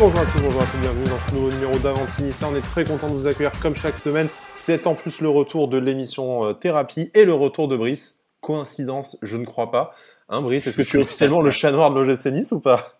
bonjour 0.00 0.18
à 0.18 0.24
tous, 0.24 0.42
bonjour 0.42 0.60
à 0.60 0.64
tous, 0.64 0.78
bienvenue 0.78 1.04
dans 1.04 1.18
ce 1.18 1.34
nouveau 1.34 1.50
numéro 1.50 1.78
d'Avantinissa. 1.78 2.48
On 2.50 2.56
est 2.56 2.60
très 2.62 2.84
content 2.84 3.08
de 3.08 3.12
vous 3.12 3.26
accueillir 3.28 3.52
comme 3.60 3.76
chaque 3.76 3.96
semaine. 3.96 4.28
C'est 4.56 4.88
en 4.88 4.94
plus 4.94 5.20
le 5.20 5.28
retour 5.28 5.68
de 5.68 5.78
l'émission 5.78 6.46
euh, 6.46 6.52
Thérapie 6.52 7.10
et 7.14 7.24
le 7.24 7.32
retour 7.32 7.68
de 7.68 7.76
Brice. 7.76 8.24
Coïncidence, 8.40 9.16
je 9.22 9.36
ne 9.36 9.44
crois 9.44 9.70
pas. 9.70 9.94
Hein, 10.28 10.42
Brice, 10.42 10.66
est-ce 10.66 10.76
que 10.76 10.82
tu 10.82 10.98
es 10.98 11.02
officiellement 11.02 11.42
le 11.42 11.50
chat 11.50 11.70
noir 11.70 11.92
de 11.92 12.00
l'OGC 12.00 12.26
Nice 12.32 12.50
ou 12.50 12.60
pas? 12.60 12.96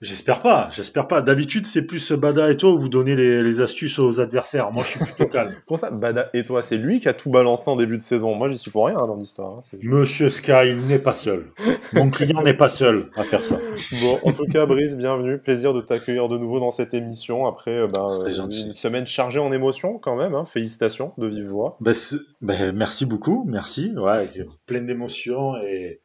J'espère 0.00 0.42
pas, 0.42 0.68
j'espère 0.70 1.08
pas. 1.08 1.22
D'habitude, 1.22 1.66
c'est 1.66 1.82
plus 1.82 2.12
Bada 2.12 2.52
et 2.52 2.56
toi 2.56 2.70
où 2.70 2.78
vous 2.78 2.88
donnez 2.88 3.16
les, 3.16 3.60
astuces 3.60 3.98
aux 3.98 4.20
adversaires. 4.20 4.70
Moi, 4.70 4.84
je 4.84 4.90
suis 4.90 5.00
plutôt 5.00 5.26
calme. 5.26 5.56
Comment 5.66 5.78
ça, 5.78 5.90
Bada 5.90 6.30
et 6.34 6.44
toi 6.44 6.62
C'est 6.62 6.76
lui 6.76 7.00
qui 7.00 7.08
a 7.08 7.14
tout 7.14 7.30
balancé 7.30 7.68
en 7.68 7.74
début 7.74 7.98
de 7.98 8.02
saison? 8.04 8.36
Moi, 8.36 8.48
j'y 8.48 8.58
suis 8.58 8.70
pour 8.70 8.86
rien 8.86 8.96
hein, 8.96 9.08
dans 9.08 9.16
l'histoire. 9.16 9.58
Hein. 9.58 9.78
Monsieur 9.82 10.30
Sky 10.30 10.74
n'est 10.86 11.00
pas 11.00 11.16
seul. 11.16 11.46
Mon 11.94 12.10
client 12.10 12.42
n'est 12.44 12.54
pas 12.54 12.68
seul 12.68 13.10
à 13.16 13.24
faire 13.24 13.44
ça. 13.44 13.58
Bon, 14.00 14.18
en 14.22 14.32
tout 14.32 14.46
cas, 14.46 14.66
Brice, 14.66 14.96
bienvenue. 14.96 15.38
Plaisir 15.38 15.74
de 15.74 15.80
t'accueillir 15.80 16.28
de 16.28 16.38
nouveau 16.38 16.60
dans 16.60 16.70
cette 16.70 16.94
émission 16.94 17.46
après 17.46 17.72
euh, 17.72 17.88
ben, 17.88 18.06
une 18.26 18.72
semaine 18.72 19.06
chargée 19.06 19.40
en 19.40 19.50
émotions 19.50 19.98
quand 19.98 20.14
même. 20.14 20.34
Hein. 20.34 20.44
Félicitations 20.44 21.12
de 21.18 21.26
vive 21.26 21.48
voix. 21.48 21.76
Ben, 21.80 21.94
ben, 22.40 22.72
merci 22.72 23.06
beaucoup, 23.06 23.44
merci. 23.48 23.92
Ouais, 23.96 24.30
plein 24.66 24.82
d'émotions 24.82 25.56
et 25.56 26.02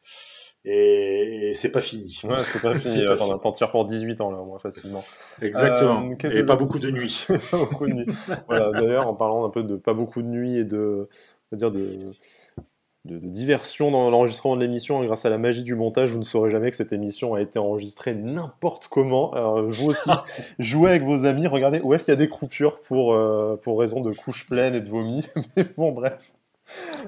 et, 0.64 1.52
c'est 1.54 1.70
pas 1.70 1.82
fini. 1.82 2.20
Ouais, 2.24 2.36
c'est 2.38 2.62
pas 2.62 2.74
fini. 2.78 3.06
Attends, 3.06 3.38
t'en 3.38 3.52
tires 3.52 3.70
pour 3.70 3.84
18 3.84 4.20
ans 4.20 4.30
là, 4.30 4.38
au 4.38 4.46
moins 4.46 4.58
facilement. 4.58 5.04
Exactement. 5.42 6.10
Euh, 6.10 6.30
et 6.30 6.42
pas 6.44 6.56
beaucoup 6.56 6.78
de 6.78 6.90
nuits. 6.90 7.26
pas 7.50 7.58
beaucoup 7.58 7.86
de 7.86 7.92
nuits. 7.92 8.06
voilà. 8.48 8.70
D'ailleurs, 8.72 9.06
en 9.06 9.14
parlant 9.14 9.44
un 9.44 9.50
peu 9.50 9.62
de 9.62 9.76
pas 9.76 9.92
beaucoup 9.92 10.22
de 10.22 10.28
nuits 10.28 10.56
et 10.56 10.64
de, 10.64 11.08
on 11.52 11.56
va 11.56 11.58
dire 11.58 11.70
de, 11.70 11.98
de, 13.04 13.18
diversion 13.18 13.90
dans 13.90 14.08
l'enregistrement 14.10 14.56
de 14.56 14.62
l'émission, 14.62 15.00
hein, 15.00 15.04
grâce 15.04 15.26
à 15.26 15.30
la 15.30 15.36
magie 15.36 15.64
du 15.64 15.74
montage, 15.74 16.12
vous 16.12 16.18
ne 16.18 16.24
saurez 16.24 16.50
jamais 16.50 16.70
que 16.70 16.76
cette 16.76 16.94
émission 16.94 17.34
a 17.34 17.42
été 17.42 17.58
enregistrée 17.58 18.14
n'importe 18.14 18.88
comment. 18.88 19.32
Alors, 19.32 19.62
vous 19.62 19.88
aussi, 19.88 20.10
jouez 20.58 20.90
avec 20.90 21.02
vos 21.02 21.26
amis, 21.26 21.46
regardez 21.46 21.80
où 21.80 21.92
est-ce 21.92 22.06
qu'il 22.06 22.12
y 22.12 22.16
a 22.16 22.20
des 22.20 22.28
coupures 22.28 22.80
pour, 22.80 23.12
euh, 23.12 23.60
pour 23.62 23.78
raison 23.78 24.00
de 24.00 24.12
couches 24.12 24.46
pleines 24.46 24.74
et 24.74 24.80
de 24.80 24.88
vomi. 24.88 25.26
Mais 25.56 25.66
bon, 25.76 25.92
bref. 25.92 26.32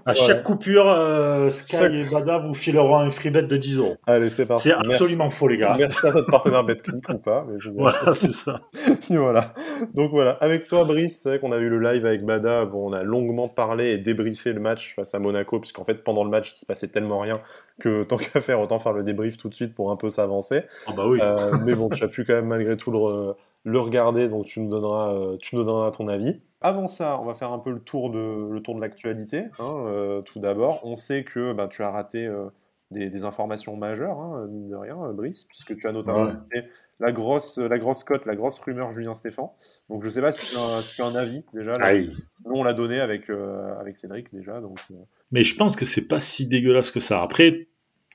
À 0.05 0.15
chaque 0.15 0.43
coupure, 0.43 0.89
euh, 0.89 1.51
Sky 1.51 1.77
et 1.77 2.05
Bada 2.05 2.39
vous 2.39 2.55
fileront 2.55 2.99
un 2.99 3.11
free 3.11 3.31
bet 3.31 3.43
de 3.43 3.57
10 3.57 3.79
euros. 3.79 3.97
Allez, 4.07 4.31
c'est 4.31 4.47
parti. 4.47 4.69
C'est 4.69 4.75
absolument 4.75 5.31
faux, 5.31 5.49
les 5.49 5.57
gars. 5.57 5.75
Merci 5.79 6.07
à 6.07 6.13
notre 6.13 6.31
partenaire 6.31 6.65
BetClick 6.65 7.09
ou 7.09 7.19
pas. 7.19 7.47
Mais 7.49 7.59
voilà, 7.75 8.15
c'est 8.15 8.33
ça. 8.33 8.61
voilà. 9.11 9.53
Donc 9.95 10.11
voilà, 10.11 10.33
avec 10.41 10.69
toi, 10.69 10.85
Brice, 10.85 11.21
c'est 11.21 11.31
vrai 11.31 11.39
qu'on 11.41 11.53
a 11.53 11.59
eu 11.59 11.69
le 11.69 11.81
live 11.81 12.07
avec 12.07 12.25
Bada. 12.25 12.65
Bon, 12.67 12.91
on 12.91 12.93
a 12.93 13.03
longuement 13.03 13.49
parlé 13.49 13.89
et 13.89 13.99
débriefé 13.99 14.53
le 14.53 14.61
match 14.61 14.95
face 14.95 15.15
à 15.15 15.19
Monaco, 15.19 15.59
puisqu'en 15.61 15.85
fait, 15.85 16.05
pendant 16.05 16.25
le 16.25 16.31
match, 16.31 16.53
il 16.55 16.59
se 16.59 16.67
passait 16.67 16.89
tellement 16.89 17.19
rien 17.19 17.41
que 17.81 18.03
tant 18.05 18.17
qu'à 18.17 18.41
faire, 18.41 18.61
autant 18.61 18.79
faire 18.79 18.93
le 18.93 19.03
débrief 19.03 19.37
tout 19.37 19.49
de 19.49 19.55
suite 19.55 19.75
pour 19.75 19.91
un 19.91 19.97
peu 19.97 20.09
s'avancer. 20.09 20.63
Ah 20.87 20.93
bah 20.97 21.05
oui. 21.07 21.19
Euh, 21.23 21.53
mais 21.65 21.75
bon, 21.75 21.89
tu 21.89 22.05
as 22.05 22.09
pu 22.09 22.25
quand 22.25 22.35
même 22.35 22.47
malgré 22.47 22.77
tout 22.77 22.91
le, 22.91 23.35
le 23.65 23.81
regarder, 23.81 24.29
donc 24.29 24.47
tu 24.47 24.61
nous 24.61 24.71
donneras, 24.71 25.15
euh, 25.15 25.37
tu 25.39 25.57
nous 25.57 25.65
donneras 25.65 25.91
ton 25.91 26.09
avis. 26.09 26.41
Avant 26.67 26.89
ça, 26.89 27.21
on 27.21 27.25
va 27.25 27.35
faire 27.35 27.53
un 27.53 27.61
peu 27.61 27.71
le 27.71 27.79
tour 27.79 28.11
de, 28.11 28.53
le 28.53 28.61
tour 28.61 28.75
de 28.75 28.81
l'actualité. 28.81 29.45
Hein, 29.61 29.85
euh, 29.87 30.21
tout 30.23 30.41
d'abord, 30.41 30.81
on 30.83 30.97
sait 30.97 31.23
que 31.23 31.53
bah, 31.53 31.69
tu 31.69 31.85
as 31.85 31.93
raté 31.93 32.27
euh, 32.27 32.49
des, 32.91 33.25
informations 33.25 33.77
majeures, 33.77 34.19
hein, 34.19 34.49
mine 34.51 34.69
de 34.69 34.75
rien, 34.75 34.97
euh, 35.01 35.13
Brice, 35.13 35.45
puisque 35.45 35.79
tu 35.79 35.87
as 35.87 35.93
notamment 35.93 36.25
raté 36.25 36.65
la 36.99 37.13
grosse, 37.13 37.59
la 37.59 37.79
grosse 37.79 38.03
cote, 38.03 38.27
la 38.27 38.35
grosse 38.35 38.59
rumeur 38.59 38.93
Julien 38.93 39.15
Stéphan. 39.15 39.57
Donc 39.89 40.03
je 40.03 40.09
ne 40.09 40.13
sais 40.13 40.21
pas 40.21 40.33
si 40.33 40.57
tu 40.57 41.03
as, 41.03 41.07
un, 41.07 41.15
avis 41.15 41.45
déjà. 41.55 41.75
nous, 42.45 42.53
on 42.53 42.65
l'a 42.65 42.73
donné 42.73 42.99
avec, 42.99 43.31
avec 43.31 43.97
Cédric 43.97 44.35
déjà. 44.35 44.61
Donc, 44.61 44.81
Mais 45.31 45.45
je 45.45 45.55
pense 45.55 45.77
que 45.77 45.85
c'est 45.85 46.09
pas 46.09 46.19
si 46.19 46.49
dégueulasse 46.49 46.91
que 46.91 46.99
ça. 46.99 47.23
Après, 47.23 47.69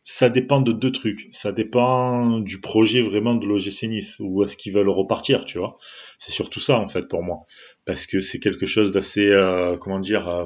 ça 0.04 0.30
dépend 0.30 0.62
de 0.62 0.72
deux 0.72 0.92
trucs. 0.92 1.28
Ça 1.32 1.52
dépend 1.52 2.40
du 2.40 2.60
projet 2.60 3.02
vraiment 3.02 3.36
de 3.36 3.46
l'OGC 3.46 3.84
Nice, 3.84 4.18
où 4.20 4.44
est-ce 4.44 4.58
qu'ils 4.58 4.74
veulent 4.74 4.90
repartir, 4.90 5.46
tu 5.46 5.60
vois. 5.60 5.78
C'est 6.18 6.32
surtout 6.32 6.60
ça, 6.60 6.80
en 6.80 6.88
fait, 6.88 7.08
pour 7.08 7.24
moi. 7.24 7.46
Parce 7.86 8.06
que 8.06 8.20
c'est 8.20 8.40
quelque 8.40 8.66
chose 8.66 8.92
d'assez, 8.92 9.30
euh, 9.30 9.78
comment 9.78 10.00
dire, 10.00 10.28
euh, 10.28 10.46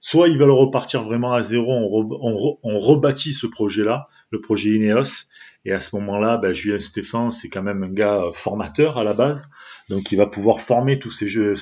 soit 0.00 0.28
ils 0.28 0.38
veulent 0.38 0.50
repartir 0.50 1.02
vraiment 1.02 1.34
à 1.34 1.42
zéro, 1.42 1.70
on, 1.72 2.76
rebâtit 2.78 3.32
ce 3.32 3.46
projet-là, 3.46 4.08
le 4.30 4.40
projet 4.40 4.70
Ineos, 4.70 5.26
et 5.64 5.72
à 5.72 5.80
ce 5.80 5.96
moment-là, 5.96 6.38
ben, 6.38 6.54
Julien 6.54 6.78
Stéphane, 6.78 7.30
c'est 7.30 7.48
quand 7.48 7.62
même 7.62 7.82
un 7.82 7.92
gars 7.92 8.14
euh, 8.14 8.32
formateur 8.32 8.96
à 8.98 9.04
la 9.04 9.12
base, 9.12 9.48
donc 9.90 10.10
il 10.12 10.16
va 10.16 10.26
pouvoir 10.26 10.60
former 10.60 10.98
tous 10.98 11.10
ces 11.10 11.28
jeux, 11.28 11.54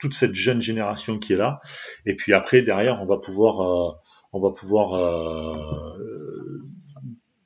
toute 0.00 0.12
cette 0.12 0.34
jeune 0.34 0.60
génération 0.60 1.18
qui 1.18 1.34
est 1.34 1.36
là, 1.36 1.60
et 2.04 2.14
puis 2.16 2.34
après, 2.34 2.62
derrière, 2.62 3.00
on 3.00 3.06
va 3.06 3.18
pouvoir 3.18 4.00
on 4.34 4.40
va 4.40 4.50
pouvoir 4.50 4.94
euh, 4.94 6.58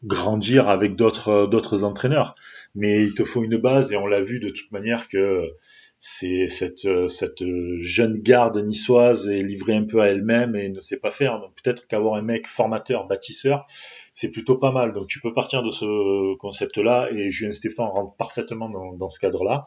grandir 0.02 0.68
avec 0.68 0.96
d'autres 0.96 1.84
entraîneurs. 1.84 2.34
Mais 2.74 3.04
il 3.04 3.14
te 3.14 3.24
faut 3.24 3.44
une 3.44 3.58
base 3.58 3.92
et 3.92 3.96
on 3.96 4.06
l'a 4.06 4.22
vu 4.22 4.40
de 4.40 4.48
toute 4.48 4.72
manière 4.72 5.08
que 5.08 5.44
c'est 6.00 6.48
cette 6.48 7.44
jeune 7.80 8.18
garde 8.18 8.56
niçoise 8.64 9.28
est 9.28 9.42
livrée 9.42 9.74
un 9.74 9.84
peu 9.84 10.00
à 10.00 10.06
elle-même 10.06 10.56
et 10.56 10.70
ne 10.70 10.80
sait 10.80 10.98
pas 10.98 11.10
faire. 11.10 11.40
Peut-être 11.62 11.86
qu'avoir 11.88 12.14
un 12.14 12.22
mec 12.22 12.46
formateur, 12.46 13.06
bâtisseur, 13.06 13.66
c'est 14.14 14.30
plutôt 14.30 14.56
pas 14.56 14.72
mal. 14.72 14.92
Donc 14.92 15.08
tu 15.08 15.20
peux 15.20 15.34
partir 15.34 15.62
de 15.62 15.70
ce 15.70 16.36
concept-là 16.36 17.10
et 17.12 17.30
Julien 17.30 17.52
Stéphane 17.52 17.88
rentre 17.88 18.14
parfaitement 18.16 18.70
dans 18.96 19.10
ce 19.10 19.18
cadre-là. 19.18 19.66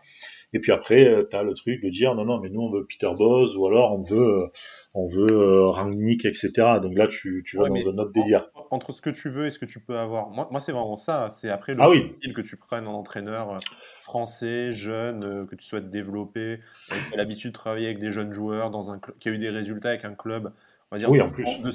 Et 0.53 0.59
puis 0.59 0.71
après, 0.71 1.07
euh, 1.07 1.27
tu 1.29 1.35
as 1.35 1.43
le 1.43 1.53
truc 1.53 1.81
de 1.81 1.89
dire 1.89 2.13
non, 2.13 2.25
non, 2.25 2.39
mais 2.39 2.49
nous 2.49 2.61
on 2.61 2.71
veut 2.71 2.85
Peter 2.85 3.11
Boss 3.17 3.55
ou 3.55 3.65
alors 3.67 3.93
on 3.93 4.03
veut, 4.03 4.43
euh, 4.43 4.47
on 4.93 5.07
veut 5.07 5.31
euh, 5.31 5.69
Rangnick, 5.69 6.25
etc. 6.25 6.51
Donc 6.81 6.97
là, 6.97 7.07
tu, 7.07 7.43
tu 7.45 7.57
vas 7.57 7.69
dans 7.69 7.75
un 7.75 7.97
autre 7.97 8.11
délire. 8.11 8.49
entre 8.69 8.91
ce 8.91 9.01
que 9.01 9.09
tu 9.09 9.29
veux 9.29 9.47
et 9.47 9.51
ce 9.51 9.59
que 9.59 9.65
tu 9.65 9.79
peux 9.79 9.97
avoir, 9.97 10.29
moi, 10.29 10.49
moi 10.51 10.59
c'est 10.59 10.73
vraiment 10.73 10.97
ça. 10.97 11.29
C'est 11.31 11.49
après 11.49 11.73
le 11.73 11.81
ah 11.81 11.89
oui. 11.89 12.17
que 12.35 12.41
tu 12.41 12.57
prennes 12.57 12.87
en 12.87 12.93
entraîneur 12.93 13.59
français, 14.01 14.73
jeune, 14.73 15.47
que 15.47 15.55
tu 15.55 15.65
souhaites 15.65 15.89
développer, 15.89 16.59
qui 16.89 17.13
a 17.13 17.17
l'habitude 17.17 17.51
de 17.51 17.55
travailler 17.55 17.85
avec 17.85 17.99
des 17.99 18.11
jeunes 18.11 18.33
joueurs, 18.33 18.71
dans 18.71 18.91
un 18.91 18.99
qui 19.19 19.29
a 19.29 19.31
eu 19.31 19.37
des 19.37 19.49
résultats 19.49 19.89
avec 19.89 20.05
un 20.05 20.15
club 20.15 20.51
on 20.93 20.97
va 20.97 20.99
dire, 20.99 21.09
oui, 21.09 21.21
en 21.21 21.29
plus, 21.29 21.45
de 21.61 21.71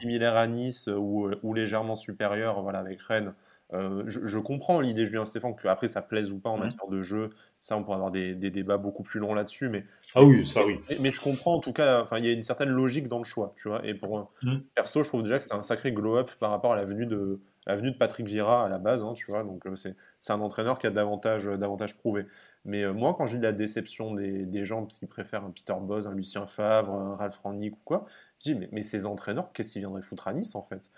similaire 0.00 0.34
à 0.34 0.46
Nice 0.46 0.88
ou, 0.88 1.28
ou, 1.42 1.52
légèrement 1.52 1.94
supérieur 1.94 2.62
voilà, 2.62 2.78
avec 2.78 3.02
Rennes. 3.02 3.34
je, 3.70 4.38
comprends 4.38 4.80
l'idée 4.80 5.04
Julien 5.04 5.26
Stéphane 5.26 5.54
que 5.54 5.68
après 5.68 5.88
ça 5.88 6.00
plaise 6.00 6.32
ou 6.32 6.38
pas 6.38 6.48
en 6.48 6.56
mmh. 6.56 6.60
matière 6.60 6.86
de 6.88 7.02
jeu, 7.02 7.28
ça, 7.66 7.76
on 7.76 7.82
pourrait 7.82 7.96
avoir 7.96 8.12
des, 8.12 8.36
débats 8.36 8.76
beaucoup 8.76 9.02
plus 9.02 9.18
longs 9.18 9.34
là-dessus, 9.34 9.68
mais 9.68 9.84
ah 10.14 10.22
oui, 10.22 10.46
ça 10.46 10.64
oui. 10.64 10.78
Mais, 11.00 11.10
je 11.10 11.20
comprends 11.20 11.54
en 11.54 11.58
tout 11.58 11.72
cas. 11.72 12.00
Enfin, 12.00 12.18
il 12.18 12.24
y 12.24 12.28
a 12.28 12.32
une 12.32 12.44
certaine 12.44 12.68
logique 12.68 13.08
dans 13.08 13.18
le 13.18 13.24
choix, 13.24 13.54
tu 13.56 13.68
vois. 13.68 13.84
Et 13.84 13.92
pour 13.92 14.30
mmh. 14.44 14.58
perso, 14.76 15.02
je 15.02 15.08
trouve 15.08 15.24
déjà 15.24 15.40
que 15.40 15.44
c'est 15.44 15.52
un 15.52 15.62
sacré 15.62 15.90
glow-up 15.90 16.30
par 16.38 16.50
rapport 16.50 16.74
à 16.74 16.76
la 16.76 16.84
venue 16.84 17.06
de 17.06 17.40
la 17.66 17.74
venue 17.74 17.90
de 17.90 17.96
Patrick 17.96 18.24
Vieira 18.24 18.64
à 18.64 18.68
la 18.68 18.78
base, 18.78 19.02
hein, 19.02 19.14
tu 19.16 19.26
vois. 19.26 19.42
Donc 19.42 19.66
euh, 19.66 19.74
c'est 19.74 19.96
c'est 20.20 20.32
un 20.32 20.40
entraîneur 20.42 20.78
qui 20.78 20.86
a 20.86 20.90
davantage 20.90 21.46
davantage 21.46 21.96
prouvé. 21.96 22.26
Mais 22.64 22.84
euh, 22.84 22.92
moi, 22.92 23.16
quand 23.18 23.26
j'ai 23.26 23.38
la 23.38 23.50
déception 23.50 24.14
des, 24.14 24.46
des 24.46 24.64
gens 24.64 24.86
qui 24.86 25.04
préfèrent 25.06 25.44
un 25.44 25.50
Peter 25.50 25.74
Boz, 25.80 26.06
un 26.06 26.14
Lucien 26.14 26.46
Favre, 26.46 26.92
un 26.92 27.16
Ralph 27.16 27.40
Rangnick 27.42 27.74
ou 27.74 27.80
quoi, 27.84 28.06
je 28.38 28.52
dis 28.52 28.54
mais, 28.54 28.68
mais 28.70 28.84
ces 28.84 29.06
entraîneurs, 29.06 29.50
qu'est-ce 29.52 29.72
qu'ils 29.72 29.82
viendraient 29.82 30.02
foutre 30.02 30.28
à 30.28 30.32
Nice 30.32 30.54
en 30.54 30.62
fait? 30.62 30.88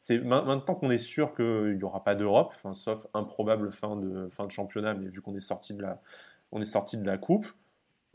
C'est 0.00 0.18
maintenant 0.20 0.74
qu'on 0.74 0.90
est 0.90 0.98
sûr 0.98 1.34
qu'il 1.34 1.76
n'y 1.76 1.82
aura 1.82 2.04
pas 2.04 2.14
d'Europe, 2.14 2.54
sauf 2.72 3.06
improbable 3.14 3.72
fin 3.72 3.96
de, 3.96 4.28
fin 4.30 4.46
de 4.46 4.52
championnat, 4.52 4.94
mais 4.94 5.08
vu 5.08 5.20
qu'on 5.20 5.34
est 5.34 5.40
sorti 5.40 5.74
de 5.74 5.82
la, 5.82 6.00
on 6.52 6.60
est 6.60 6.66
sorti 6.66 6.96
de 6.96 7.04
la 7.04 7.18
coupe, 7.18 7.46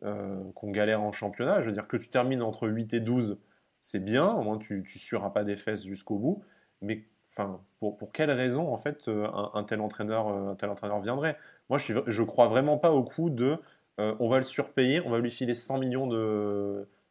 euh, 0.03 0.41
qu'on 0.55 0.71
galère 0.71 1.01
en 1.01 1.11
championnat, 1.11 1.61
je 1.61 1.67
veux 1.67 1.71
dire 1.73 1.87
que 1.87 1.97
tu 1.97 2.09
termines 2.09 2.41
entre 2.41 2.67
8 2.67 2.93
et 2.93 2.99
12, 3.01 3.37
c'est 3.81 4.03
bien, 4.03 4.31
au 4.31 4.43
moins 4.43 4.57
tu 4.57 4.79
ne 4.79 4.85
suras 4.85 5.29
pas 5.29 5.43
des 5.43 5.57
fesses 5.57 5.83
jusqu'au 5.83 6.17
bout, 6.17 6.43
mais 6.81 7.03
enfin, 7.29 7.61
pour, 7.79 7.97
pour 7.97 8.13
quelle 8.13 8.31
raison 8.31 8.73
en 8.73 8.77
fait 8.77 9.09
euh, 9.09 9.27
un, 9.53 9.63
tel 9.63 9.81
entraîneur, 9.81 10.29
euh, 10.29 10.51
un 10.51 10.55
tel 10.55 10.69
entraîneur 10.69 11.01
viendrait? 11.01 11.37
Moi, 11.69 11.79
je, 11.79 11.93
ne 11.93 12.25
crois 12.25 12.47
vraiment 12.47 12.77
pas 12.77 12.91
au 12.91 13.03
coup 13.03 13.29
de 13.29 13.57
on 13.97 14.27
va 14.27 14.37
le 14.37 14.43
surpayer, 14.43 15.01
on 15.01 15.11
va 15.11 15.19
lui 15.19 15.29
filer 15.29 15.53
100 15.53 15.77
millions 15.77 16.07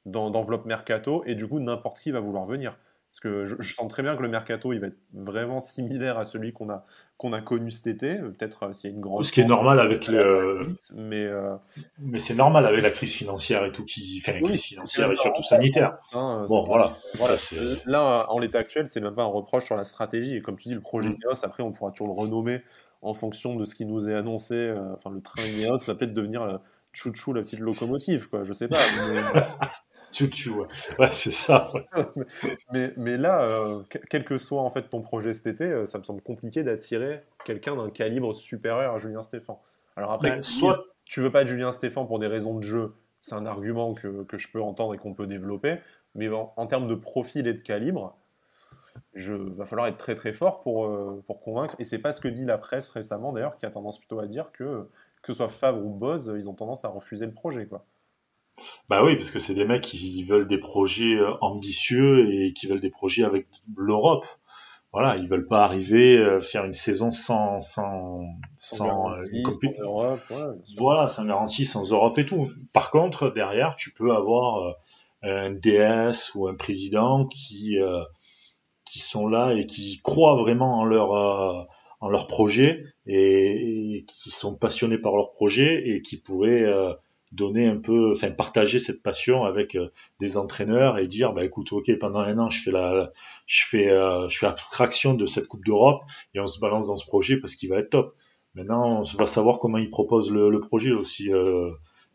d'enveloppe 0.04 0.66
mercato 0.66 1.22
et 1.26 1.36
du 1.36 1.46
coup 1.46 1.60
n'importe 1.60 2.00
qui 2.00 2.10
va 2.10 2.18
vouloir 2.18 2.44
venir. 2.44 2.76
Parce 3.12 3.20
que 3.20 3.44
je, 3.44 3.74
sens 3.74 3.88
très 3.88 4.02
bien 4.02 4.16
que 4.16 4.22
le 4.22 4.30
mercato, 4.30 4.72
il 4.72 4.80
va 4.80 4.86
être 4.86 4.96
vraiment 5.12 5.60
similaire 5.60 6.16
à 6.16 6.24
celui 6.24 6.54
qu'on 6.54 6.70
a, 6.70 6.86
qu'on 7.18 7.34
a 7.34 7.42
connu 7.42 7.70
cet 7.70 7.86
été. 7.86 8.14
Peut-être 8.14 8.62
euh, 8.62 8.72
s'il 8.72 8.88
y 8.88 8.92
a 8.94 8.96
une 8.96 9.02
grande. 9.02 9.22
Ce 9.22 9.32
qui 9.32 9.42
est 9.42 9.46
normal 9.46 9.80
avec 9.80 10.08
le. 10.08 10.66
Mais, 10.94 11.26
euh, 11.26 11.54
mais 11.98 12.16
c'est 12.16 12.34
normal 12.34 12.64
avec 12.64 12.82
la 12.82 12.90
crise 12.90 13.12
financière 13.12 13.66
et 13.66 13.72
tout 13.72 13.84
qui. 13.84 14.22
Enfin, 14.22 14.40
la 14.40 14.48
crise 14.48 14.62
financière 14.62 15.12
et 15.12 15.16
surtout 15.16 15.42
sanitaire. 15.42 15.98
Hein, 16.14 16.46
bon, 16.48 16.64
voilà. 16.66 16.94
voilà 17.16 17.36
Là, 17.84 18.24
en 18.30 18.38
l'état 18.38 18.60
actuel, 18.60 18.88
c'est 18.88 19.02
même 19.02 19.14
pas 19.14 19.24
un 19.24 19.26
reproche 19.26 19.66
sur 19.66 19.76
la 19.76 19.84
stratégie. 19.84 20.36
Et 20.36 20.40
comme 20.40 20.56
tu 20.56 20.70
dis, 20.70 20.74
le 20.74 20.80
projet 20.80 21.10
mm. 21.10 21.18
Ineos, 21.22 21.44
après, 21.44 21.62
on 21.62 21.72
pourra 21.72 21.90
toujours 21.90 22.06
le 22.14 22.18
renommer 22.18 22.62
en 23.02 23.12
fonction 23.12 23.56
de 23.56 23.66
ce 23.66 23.74
qui 23.74 23.84
nous 23.84 24.08
est 24.08 24.14
annoncé. 24.14 24.54
Euh, 24.54 24.94
enfin, 24.94 25.10
le 25.10 25.20
train 25.20 25.42
Ineos 25.42 25.84
va 25.86 25.94
peut-être 25.94 26.14
devenir. 26.14 26.60
Chouchou, 26.94 27.32
la 27.32 27.42
petite 27.42 27.60
locomotive, 27.60 28.28
quoi. 28.30 28.44
Je 28.44 28.54
sais 28.54 28.68
pas. 28.68 28.76
Ouais, 30.98 31.08
c'est 31.12 31.30
ça. 31.30 31.72
mais, 32.72 32.92
mais, 32.96 33.16
là, 33.16 33.42
euh, 33.42 33.82
quel 34.10 34.24
que 34.24 34.38
soit 34.38 34.62
en 34.62 34.70
fait 34.70 34.88
ton 34.88 35.00
projet 35.00 35.34
cet 35.34 35.46
été, 35.46 35.64
euh, 35.64 35.86
ça 35.86 35.98
me 35.98 36.04
semble 36.04 36.22
compliqué 36.22 36.62
d'attirer 36.62 37.22
quelqu'un 37.44 37.76
d'un 37.76 37.90
calibre 37.90 38.34
supérieur 38.34 38.94
à 38.94 38.98
Julien 38.98 39.22
Stéphan. 39.22 39.60
Alors 39.96 40.12
après, 40.12 40.40
soit 40.42 40.84
tu 41.04 41.20
veux 41.20 41.32
pas 41.32 41.44
de 41.44 41.48
Julien 41.48 41.72
Stéphan 41.72 42.06
pour 42.06 42.18
des 42.18 42.26
raisons 42.26 42.56
de 42.56 42.62
jeu, 42.62 42.94
c'est 43.20 43.34
un 43.34 43.46
argument 43.46 43.94
que, 43.94 44.24
que, 44.24 44.38
je 44.38 44.48
peux 44.48 44.60
entendre 44.60 44.94
et 44.94 44.98
qu'on 44.98 45.14
peut 45.14 45.26
développer. 45.26 45.78
Mais 46.14 46.28
en, 46.28 46.52
en, 46.56 46.66
termes 46.66 46.88
de 46.88 46.94
profil 46.94 47.46
et 47.46 47.54
de 47.54 47.60
calibre, 47.60 48.16
je 49.14 49.32
va 49.32 49.66
falloir 49.66 49.88
être 49.88 49.96
très 49.96 50.14
très 50.14 50.32
fort 50.32 50.62
pour, 50.62 50.90
pour 51.26 51.40
convaincre. 51.40 51.74
Et 51.78 51.84
c'est 51.84 51.98
pas 51.98 52.12
ce 52.12 52.20
que 52.20 52.28
dit 52.28 52.44
la 52.44 52.58
presse 52.58 52.88
récemment 52.88 53.32
d'ailleurs, 53.32 53.56
qui 53.56 53.66
a 53.66 53.70
tendance 53.70 53.98
plutôt 53.98 54.18
à 54.18 54.26
dire 54.26 54.52
que 54.52 54.86
que 55.22 55.32
ce 55.32 55.36
soit 55.36 55.48
Favre 55.48 55.84
ou 55.84 55.90
Boz, 55.90 56.32
ils 56.36 56.48
ont 56.48 56.54
tendance 56.54 56.84
à 56.84 56.88
refuser 56.88 57.26
le 57.26 57.32
projet, 57.32 57.66
quoi. 57.66 57.84
Bah 58.88 59.04
oui, 59.04 59.16
parce 59.16 59.30
que 59.30 59.38
c'est 59.38 59.54
des 59.54 59.64
mecs 59.64 59.82
qui 59.82 60.24
veulent 60.24 60.46
des 60.46 60.58
projets 60.58 61.18
ambitieux 61.40 62.30
et 62.30 62.52
qui 62.52 62.66
veulent 62.66 62.80
des 62.80 62.90
projets 62.90 63.24
avec 63.24 63.46
l'Europe 63.76 64.26
voilà, 64.92 65.16
ils 65.16 65.26
veulent 65.26 65.46
pas 65.46 65.64
arriver 65.64 66.18
euh, 66.18 66.40
faire 66.40 66.64
une 66.64 66.74
saison 66.74 67.10
sans 67.10 67.60
sans 67.60 68.20
sans, 68.58 69.10
euh, 69.10 69.24
Europe, 69.80 70.20
voilà, 70.76 71.08
sans 71.08 71.24
garantie, 71.24 71.64
sans 71.64 71.90
Europe 71.92 72.18
et 72.18 72.26
tout. 72.26 72.50
Par 72.74 72.90
contre, 72.90 73.30
derrière, 73.30 73.74
tu 73.76 73.92
peux 73.92 74.12
avoir 74.12 74.58
euh, 74.58 74.72
un 75.22 75.50
DS 75.50 76.34
ou 76.34 76.46
un 76.46 76.54
président 76.54 77.26
qui 77.26 77.78
qui 78.84 78.98
sont 78.98 79.28
là 79.28 79.54
et 79.54 79.66
qui 79.66 80.00
croient 80.02 80.36
vraiment 80.36 80.80
en 80.80 80.84
leur 80.84 81.12
en 82.00 82.08
leur 82.08 82.26
projet 82.26 82.84
et, 83.06 83.96
et, 83.96 84.04
qui 84.04 84.30
sont 84.30 84.56
passionnés 84.56 84.98
par 84.98 85.16
leur 85.16 85.32
projet 85.32 85.88
et 85.88 86.02
qui 86.02 86.18
pourraient 86.18 86.66
donner 87.32 87.66
un 87.66 87.78
peu, 87.78 88.12
enfin 88.12 88.30
partager 88.30 88.78
cette 88.78 89.02
passion 89.02 89.44
avec 89.44 89.74
euh, 89.74 89.90
des 90.20 90.36
entraîneurs 90.36 90.98
et 90.98 91.06
dire 91.06 91.32
bah 91.32 91.44
écoute 91.44 91.72
ok 91.72 91.90
pendant 91.98 92.20
un 92.20 92.38
an 92.38 92.50
je 92.50 92.62
fais 92.62 92.70
la, 92.70 93.10
je 93.46 93.64
fais 93.64 93.90
euh, 93.90 94.28
je 94.28 94.38
fais 94.38 94.46
abstraction 94.46 95.14
de 95.14 95.24
cette 95.24 95.48
Coupe 95.48 95.64
d'Europe 95.64 96.02
et 96.34 96.40
on 96.40 96.46
se 96.46 96.60
balance 96.60 96.88
dans 96.88 96.96
ce 96.96 97.06
projet 97.06 97.38
parce 97.38 97.56
qu'il 97.56 97.70
va 97.70 97.78
être 97.78 97.90
top. 97.90 98.14
Maintenant 98.54 99.00
on 99.00 99.02
va 99.02 99.26
savoir 99.26 99.58
comment 99.58 99.78
ils 99.78 99.90
proposent 99.90 100.30
le, 100.30 100.50
le 100.50 100.60
projet 100.60 100.92
aussi. 100.92 101.32
Euh, 101.32 101.70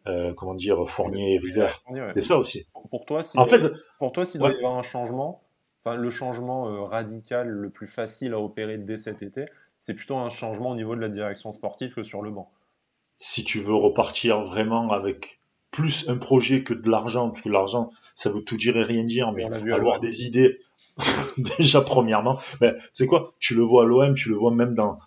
euh, 0.05 0.33
comment 0.33 0.53
dire 0.53 0.87
Fournier 0.87 1.33
et 1.33 1.37
River. 1.37 1.67
C'est 2.07 2.21
ça 2.21 2.37
aussi. 2.37 2.65
Pour 2.91 3.03
toi, 3.03 3.23
si 3.23 3.37
en 3.37 3.45
fait, 3.45 3.69
pour 3.99 4.13
toi, 4.13 4.23
s'il 4.23 4.39
doit 4.39 4.53
y 4.53 4.55
avoir 4.55 4.77
un 4.77 4.83
changement, 4.83 5.43
enfin 5.83 5.97
le 5.97 6.09
changement 6.09 6.85
radical 6.85 7.49
le 7.49 7.69
plus 7.69 7.87
facile 7.87 8.33
à 8.33 8.39
opérer 8.39 8.77
dès 8.77 8.95
cet 8.95 9.21
été, 9.21 9.47
c'est 9.81 9.93
plutôt 9.93 10.15
un 10.15 10.29
changement 10.29 10.69
au 10.69 10.75
niveau 10.75 10.95
de 10.95 11.01
la 11.01 11.09
direction 11.09 11.51
sportive 11.51 11.93
que 11.93 12.03
sur 12.03 12.21
le 12.21 12.31
banc 12.31 12.49
si 13.17 13.43
tu 13.43 13.59
veux 13.59 13.75
repartir 13.75 14.41
vraiment 14.41 14.89
avec 14.89 15.41
plus 15.71 16.09
un 16.09 16.17
projet 16.17 16.63
que 16.63 16.73
de 16.73 16.89
l'argent, 16.89 17.29
parce 17.29 17.43
que 17.43 17.49
l'argent, 17.49 17.91
ça 18.15 18.31
veut 18.31 18.43
tout 18.43 18.57
dire 18.57 18.77
et 18.77 18.83
rien 18.83 19.03
dire, 19.03 19.31
mais 19.31 19.45
avoir 19.71 19.99
des 19.99 20.25
idées, 20.25 20.59
déjà 21.59 21.81
premièrement, 21.81 22.39
ben, 22.59 22.75
c'est 22.93 23.05
quoi? 23.05 23.35
Tu 23.39 23.53
le 23.53 23.61
vois 23.63 23.83
à 23.83 23.85
l'OM, 23.85 24.13
tu 24.13 24.29
le 24.29 24.35
vois 24.35 24.51
même 24.51 24.73
dans, 24.73 24.97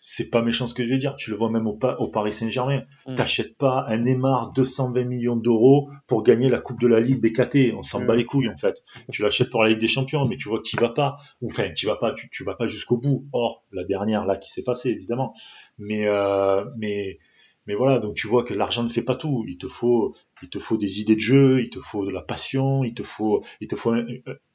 c'est 0.00 0.30
pas 0.30 0.42
méchant 0.42 0.68
ce 0.68 0.74
que 0.74 0.84
je 0.84 0.88
vais 0.88 0.98
dire, 0.98 1.16
tu 1.16 1.30
le 1.30 1.36
vois 1.36 1.50
même 1.50 1.66
au, 1.66 1.78
au 1.98 2.08
Paris 2.08 2.32
Saint-Germain. 2.32 2.84
Mm. 3.06 3.16
T'achètes 3.16 3.56
pas 3.56 3.84
un 3.88 3.98
Neymar 3.98 4.52
220 4.52 5.04
millions 5.04 5.36
d'euros 5.36 5.90
pour 6.06 6.22
gagner 6.22 6.48
la 6.48 6.60
Coupe 6.60 6.80
de 6.80 6.86
la 6.86 7.00
Ligue 7.00 7.20
BKT. 7.20 7.74
On 7.76 7.82
s'en 7.82 8.00
mm. 8.00 8.06
bat 8.06 8.14
les 8.14 8.24
couilles 8.24 8.48
en 8.48 8.56
fait. 8.56 8.84
Tu 9.10 9.22
l'achètes 9.22 9.50
pour 9.50 9.62
la 9.62 9.70
Ligue 9.70 9.78
des 9.78 9.88
Champions, 9.88 10.26
mais 10.26 10.36
tu 10.36 10.48
vois 10.48 10.58
que 10.58 10.68
tu 10.68 10.76
vas 10.76 10.90
pas. 10.90 11.16
Enfin, 11.44 11.70
tu 11.74 11.86
vas 11.86 11.96
pas, 11.96 12.12
tu, 12.12 12.28
tu 12.30 12.44
vas 12.44 12.54
pas 12.54 12.66
jusqu'au 12.66 12.96
bout. 12.96 13.26
Or, 13.32 13.64
la 13.72 13.84
dernière 13.84 14.24
là 14.24 14.36
qui 14.36 14.50
s'est 14.50 14.64
passée 14.64 14.90
évidemment. 14.90 15.32
Mais 15.78 16.06
euh, 16.06 16.64
mais 16.78 17.18
mais 17.66 17.74
voilà, 17.74 17.98
donc 17.98 18.14
tu 18.14 18.26
vois 18.26 18.44
que 18.44 18.52
l'argent 18.52 18.82
ne 18.82 18.88
fait 18.88 19.02
pas 19.02 19.16
tout. 19.16 19.44
Il 19.48 19.56
te 19.56 19.68
faut, 19.68 20.14
il 20.42 20.50
te 20.50 20.58
faut 20.58 20.76
des 20.76 21.00
idées 21.00 21.14
de 21.14 21.20
jeu, 21.20 21.62
il 21.62 21.70
te 21.70 21.80
faut 21.80 22.04
de 22.04 22.10
la 22.10 22.22
passion, 22.22 22.84
il 22.84 22.94
te 22.94 23.02
faut, 23.02 23.42
il 23.60 23.68
te 23.68 23.76
faut 23.76 23.90
un, 23.90 24.04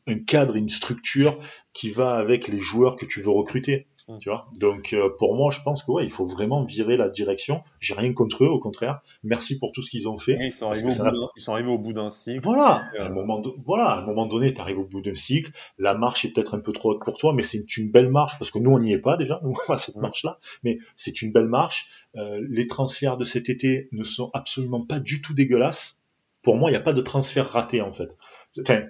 un 0.08 0.20
cadre, 0.20 0.56
une 0.56 0.70
structure 0.70 1.38
qui 1.74 1.90
va 1.90 2.16
avec 2.16 2.48
les 2.48 2.60
joueurs 2.60 2.96
que 2.96 3.06
tu 3.06 3.22
veux 3.22 3.32
recruter. 3.32 3.88
Tu 4.18 4.30
vois? 4.30 4.48
Donc 4.54 4.94
euh, 4.94 5.10
pour 5.18 5.36
moi, 5.36 5.52
je 5.52 5.62
pense 5.62 5.84
que 5.84 5.92
ouais, 5.92 6.04
il 6.04 6.10
faut 6.10 6.26
vraiment 6.26 6.64
virer 6.64 6.98
la 6.98 7.10
direction. 7.10 7.62
J'ai 7.80 7.94
rien 7.94 8.12
contre 8.14 8.44
eux, 8.44 8.48
au 8.48 8.60
contraire. 8.60 9.02
Merci 9.24 9.60
pour 9.60 9.72
tout 9.72 9.82
ce 9.82 9.92
qu'ils 9.92 10.08
ont 10.08 10.18
fait. 10.18 10.38
ils, 10.42 10.52
sont 10.52 11.54
arrivés 11.54 11.72
au 11.72 11.78
bout 11.78 11.94
d'un 11.94 12.10
cycle. 12.10 12.40
Voilà. 12.42 12.86
À 12.98 13.06
un 13.06 13.10
moment, 13.10 13.42
voilà, 13.64 13.90
à 13.90 14.00
un 14.00 14.06
moment 14.06 14.26
donné, 14.26 14.54
tu 14.54 14.62
arrives 14.62 14.80
au 14.80 14.86
bout 14.86 15.02
d'un 15.02 15.16
cycle. 15.16 15.52
La 15.78 15.94
marche 15.94 16.26
est 16.26 16.30
peut-être 16.30 16.56
un 16.56 16.60
peu 16.60 16.72
trop 16.72 16.92
haute 16.92 17.04
pour 17.04 17.18
toi, 17.18 17.34
mais 17.34 17.44
c'est 17.44 17.78
une, 17.78 17.92
belle 17.92 18.10
marche 18.10 18.40
parce 18.40 18.50
que 18.50 18.60
nous, 18.60 18.72
on 18.72 18.80
n'y 18.80 18.94
est 18.94 19.00
pas 19.00 19.16
déjà. 19.16 19.40
Nous, 19.44 19.56
on 19.68 19.78
cette 19.78 19.98
marche-là, 19.98 20.40
mais 20.64 20.80
c'est 20.96 21.22
une 21.22 21.32
belle 21.32 21.48
marche. 21.48 21.88
Euh, 22.16 22.44
les 22.50 22.68
transferts 22.68 23.18
de 23.18 23.24
cet 23.24 23.50
été 23.50 23.90
ne 23.92 24.04
sont 24.04 24.32
absolument 24.34 24.84
pas 24.84 25.00
du 25.00 25.22
tout 25.22 25.34
dégueulasses. 25.34 25.98
Pour 26.42 26.56
moi, 26.56 26.70
il 26.70 26.74
n'y 26.74 26.78
a 26.78 26.82
pas 26.82 26.94
de 26.94 27.02
transfert 27.02 27.48
raté 27.48 27.82
en 27.82 27.92
fait. 27.92 28.18
Enfin, 28.62 28.82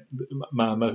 ma, 0.52 0.76
ma, 0.78 0.94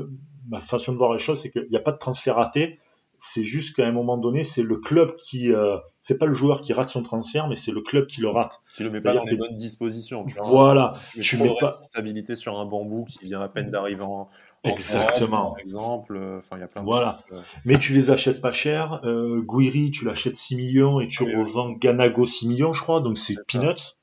ma 0.48 0.60
façon 0.60 0.92
de 0.92 0.98
voir 0.98 1.12
les 1.12 1.18
choses, 1.18 1.40
c'est 1.40 1.50
qu'il 1.50 1.66
n'y 1.68 1.76
a 1.76 1.80
pas 1.80 1.92
de 1.92 1.98
transfert 1.98 2.36
raté 2.36 2.78
c'est 3.18 3.44
juste 3.44 3.76
qu'à 3.76 3.86
un 3.86 3.92
moment 3.92 4.16
donné, 4.16 4.44
c'est 4.44 4.62
le 4.62 4.76
club 4.76 5.16
qui, 5.16 5.52
euh, 5.52 5.76
c'est 6.00 6.18
pas 6.18 6.26
le 6.26 6.34
joueur 6.34 6.60
qui 6.60 6.72
rate 6.72 6.88
son 6.88 7.02
transfert, 7.02 7.48
mais 7.48 7.56
c'est 7.56 7.72
le 7.72 7.80
club 7.80 8.06
qui 8.06 8.20
le 8.20 8.28
rate. 8.28 8.62
Tu 8.74 8.82
le 8.82 8.90
mets 8.90 9.00
pas 9.00 9.14
dans 9.14 9.24
les 9.24 9.36
bonnes 9.36 9.56
dispositions. 9.56 10.24
Tu 10.24 10.34
voilà. 10.38 10.98
Tu 11.20 11.36
mets, 11.38 11.54
pas 11.58 11.66
responsabilité 11.66 12.36
sur 12.36 12.58
un 12.58 12.66
bambou 12.66 13.04
qui 13.04 13.24
vient 13.24 13.40
à 13.40 13.48
peine 13.48 13.70
d'arriver 13.70 14.02
en, 14.02 14.28
Exactement. 14.64 15.52
par 15.52 15.58
exemple, 15.60 16.16
euh, 16.16 16.38
enfin 16.38 16.56
il 16.56 16.60
y 16.60 16.62
a 16.62 16.68
plein 16.68 16.80
de 16.80 16.86
Voilà. 16.86 17.20
Euh. 17.32 17.36
Mais 17.64 17.78
tu 17.78 17.92
les 17.92 18.10
achètes 18.10 18.40
pas 18.40 18.52
cher. 18.52 19.00
Euh, 19.04 19.42
Guiri, 19.42 19.90
tu 19.90 20.04
l'achètes 20.04 20.36
6 20.36 20.56
millions 20.56 21.00
et 21.00 21.08
tu 21.08 21.22
revends 21.22 21.70
Ganago 21.70 22.26
6 22.26 22.48
millions, 22.48 22.72
je 22.72 22.82
crois. 22.82 23.00
Donc 23.00 23.18
c'est 23.18 23.36
peanuts. 23.46 23.96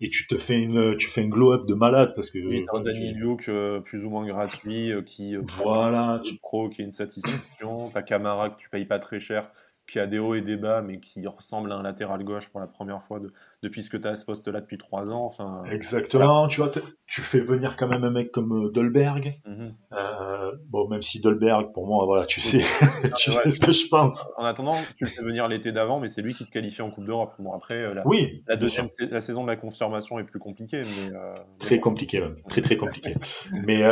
Et 0.00 0.10
tu 0.10 0.26
te 0.26 0.36
fais 0.36 0.60
une, 0.60 0.96
tu 0.96 1.06
fais 1.06 1.22
une 1.22 1.30
glow 1.30 1.52
up 1.52 1.66
de 1.66 1.74
malade 1.74 2.12
parce 2.14 2.30
que. 2.30 2.38
Oui, 2.38 2.64
un 2.72 2.80
Danny 2.80 3.12
Luke 3.12 3.50
plus 3.84 4.04
ou 4.04 4.10
moins 4.10 4.26
gratuit 4.26 4.92
qui. 5.06 5.36
voilà. 5.36 6.20
Tu 6.24 6.36
pro 6.36 6.68
qui 6.68 6.82
est 6.82 6.84
une 6.84 6.92
satisfaction. 6.92 7.90
T'as 7.90 8.02
Camara 8.02 8.50
que 8.50 8.56
tu 8.56 8.68
payes 8.68 8.86
pas 8.86 8.98
très 8.98 9.20
cher 9.20 9.50
qui 9.86 9.98
a 9.98 10.06
des 10.06 10.18
hauts 10.18 10.34
et 10.34 10.42
des 10.42 10.56
bas, 10.56 10.80
mais 10.80 11.00
qui 11.00 11.26
ressemble 11.26 11.72
à 11.72 11.76
un 11.76 11.82
latéral 11.82 12.22
gauche 12.24 12.48
pour 12.48 12.60
la 12.60 12.66
première 12.66 13.02
fois 13.02 13.20
depuis 13.62 13.82
ce 13.82 13.90
que 13.90 13.96
tu 13.96 14.06
as 14.06 14.12
à 14.12 14.16
ce 14.16 14.24
poste-là 14.24 14.60
depuis 14.60 14.78
trois 14.78 15.10
ans. 15.10 15.24
Enfin, 15.24 15.62
Exactement, 15.70 16.46
tu 16.46 16.60
vois, 16.60 16.70
tu 17.06 17.20
fais 17.20 17.40
venir 17.40 17.76
quand 17.76 17.88
même 17.88 18.04
un 18.04 18.10
mec 18.10 18.30
comme 18.32 18.52
euh, 18.52 18.70
Dolberg. 18.70 19.40
Mhm. 19.44 19.74
Euh, 19.92 20.52
bon, 20.68 20.88
même 20.88 21.02
si 21.02 21.20
Dolberg, 21.20 21.72
pour 21.72 21.86
moi, 21.86 22.06
voilà, 22.06 22.26
tu 22.26 22.40
sais, 22.40 22.60
tu 23.18 23.32
sais 23.32 23.50
ce 23.50 23.60
que 23.60 23.72
je 23.72 23.88
pense. 23.88 24.28
En 24.36 24.44
attendant, 24.44 24.76
tu 24.96 25.04
le 25.04 25.10
fais 25.10 25.22
venir 25.22 25.48
l'été 25.48 25.72
d'avant, 25.72 26.00
mais 26.00 26.08
c'est 26.08 26.22
lui 26.22 26.34
qui 26.34 26.46
te 26.46 26.50
qualifie 26.50 26.82
en 26.82 26.90
Coupe 26.90 27.04
d'Europe. 27.04 27.34
Bon, 27.38 27.52
après, 27.52 27.82
euh, 27.82 27.94
la, 27.94 28.06
oui, 28.06 28.44
la 28.46 28.56
deuxième 28.56 28.88
la 29.10 29.20
saison 29.20 29.42
de 29.42 29.48
la 29.48 29.56
confirmation 29.56 30.18
est 30.18 30.24
plus 30.24 30.38
compliquée. 30.38 30.82
Mais, 30.82 31.18
très 31.58 31.80
compliqué, 31.80 32.20
même. 32.20 32.36
Très, 32.48 32.60
très 32.60 32.76
compliqué. 32.76 33.14
mais 33.66 33.82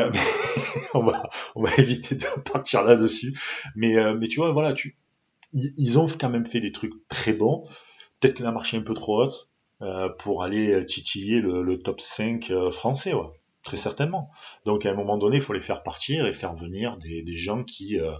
on, 0.95 1.03
va, 1.03 1.29
on 1.57 1.63
va 1.63 1.71
éviter 1.79 2.15
de 2.15 2.25
partir 2.51 2.85
là-dessus. 2.85 3.35
Mais, 3.77 3.97
mais 4.15 4.29
tu 4.29 4.41
vois, 4.41 4.53
voilà, 4.53 4.73
tu 4.73 4.97
ils 5.53 5.99
ont 5.99 6.07
quand 6.07 6.31
même 6.31 6.47
fait 6.47 6.61
des 6.61 6.73
trucs 6.73 6.93
très 7.09 7.33
bons. 7.33 7.65
Peut-être 8.21 8.35
qu'il 8.35 8.47
a 8.47 8.53
marché 8.53 8.77
un 8.77 8.83
peu 8.83 8.95
trop 8.95 9.23
haute 9.23 9.51
euh, 9.83 10.11
pour 10.19 10.43
aller 10.43 10.85
titiller 10.85 11.41
le, 11.41 11.79
top 11.79 12.03
5 12.03 12.51
euh, 12.51 12.71
français, 12.71 13.15
ouais. 13.15 13.29
très 13.63 13.79
certainement. 13.79 14.31
Donc 14.67 14.85
à 14.85 14.91
un 14.91 14.95
moment 14.95 15.17
donné, 15.17 15.37
il 15.37 15.43
faut 15.43 15.55
les 15.55 15.61
faire 15.61 15.83
partir 15.83 16.27
et 16.27 16.35
faire 16.35 16.55
venir 16.55 16.99
des, 16.99 17.23
des 17.23 17.37
gens 17.37 17.65
qui, 17.65 17.99
euh, 17.99 18.13